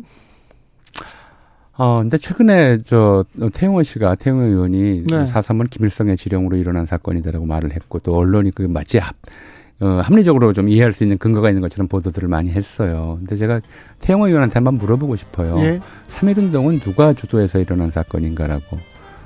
어, 1.83 2.01
근데 2.01 2.19
최근에 2.19 2.77
저 2.85 3.25
태영원 3.55 3.85
씨가 3.85 4.17
태영원 4.17 4.49
의원이 4.49 5.05
네. 5.07 5.25
사삼은 5.25 5.69
김일성의 5.69 6.19
지령으로 6.19 6.59
일어난 6.59 6.85
사건이다라고 6.85 7.47
말을 7.47 7.73
했고 7.73 7.99
또 8.01 8.15
언론이 8.17 8.51
그 8.51 8.61
마치 8.61 8.99
합, 8.99 9.17
어, 9.81 9.87
합리적으로 10.05 10.53
좀 10.53 10.69
이해할 10.69 10.93
수 10.93 11.05
있는 11.05 11.17
근거가 11.17 11.49
있는 11.49 11.63
것처럼 11.63 11.89
보도들을 11.89 12.29
많이 12.29 12.51
했어요. 12.51 13.17
근데 13.21 13.35
제가 13.35 13.63
태영원 13.99 14.29
의원한테 14.29 14.57
한번 14.57 14.75
물어보고 14.75 15.17
싶어요. 15.17 15.59
예. 15.61 15.81
3.1운동은 16.09 16.83
누가 16.83 17.15
주도해서 17.15 17.59
일어난 17.59 17.91
사건인가라고. 17.91 18.77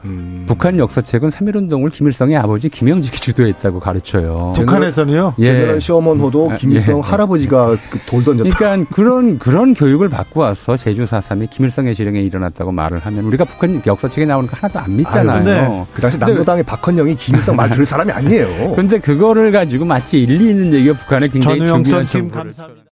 음. 0.04 0.44
북한 0.46 0.78
역사책은 0.78 1.30
3.1운동을 1.30 1.90
김일성의 1.90 2.36
아버지 2.36 2.68
김영직이 2.68 3.20
주도했다고 3.20 3.80
가르쳐요. 3.80 4.52
북한에서는요. 4.54 5.34
제너럴 5.40 5.80
쇼먼호도 5.80 6.52
아, 6.52 6.54
김일성 6.56 6.98
예. 6.98 7.00
할아버지가 7.02 7.76
그돌 7.90 8.24
던졌다. 8.24 8.56
그러니까 8.56 8.94
그런 8.94 9.38
그런 9.38 9.74
교육을 9.74 10.08
받고 10.08 10.40
와서 10.40 10.76
제주 10.76 11.04
4.3이 11.04 11.50
김일성의 11.50 11.94
지령에 11.94 12.20
일어났다고 12.20 12.72
말을 12.72 12.98
하면 12.98 13.24
우리가 13.24 13.44
북한 13.44 13.80
역사책에 13.84 14.26
나오는 14.26 14.48
거 14.48 14.56
하나도 14.56 14.78
안 14.78 14.96
믿잖아요. 14.96 15.36
아유, 15.38 15.44
네. 15.44 15.86
그 15.94 16.02
당시 16.02 16.18
남로당의 16.18 16.64
박헌영이 16.64 17.16
김일성 17.16 17.56
말 17.56 17.70
들을 17.70 17.84
사람이 17.84 18.12
아니에요. 18.12 18.74
근데 18.76 18.98
그거를 18.98 19.52
가지고 19.52 19.84
마치 19.84 20.22
일리 20.22 20.50
있는 20.50 20.72
얘기가 20.72 20.98
북한에 20.98 21.28
굉장히 21.28 21.58
중요한 21.66 22.06
정보를 22.06 22.30
감사합니다. 22.30 22.83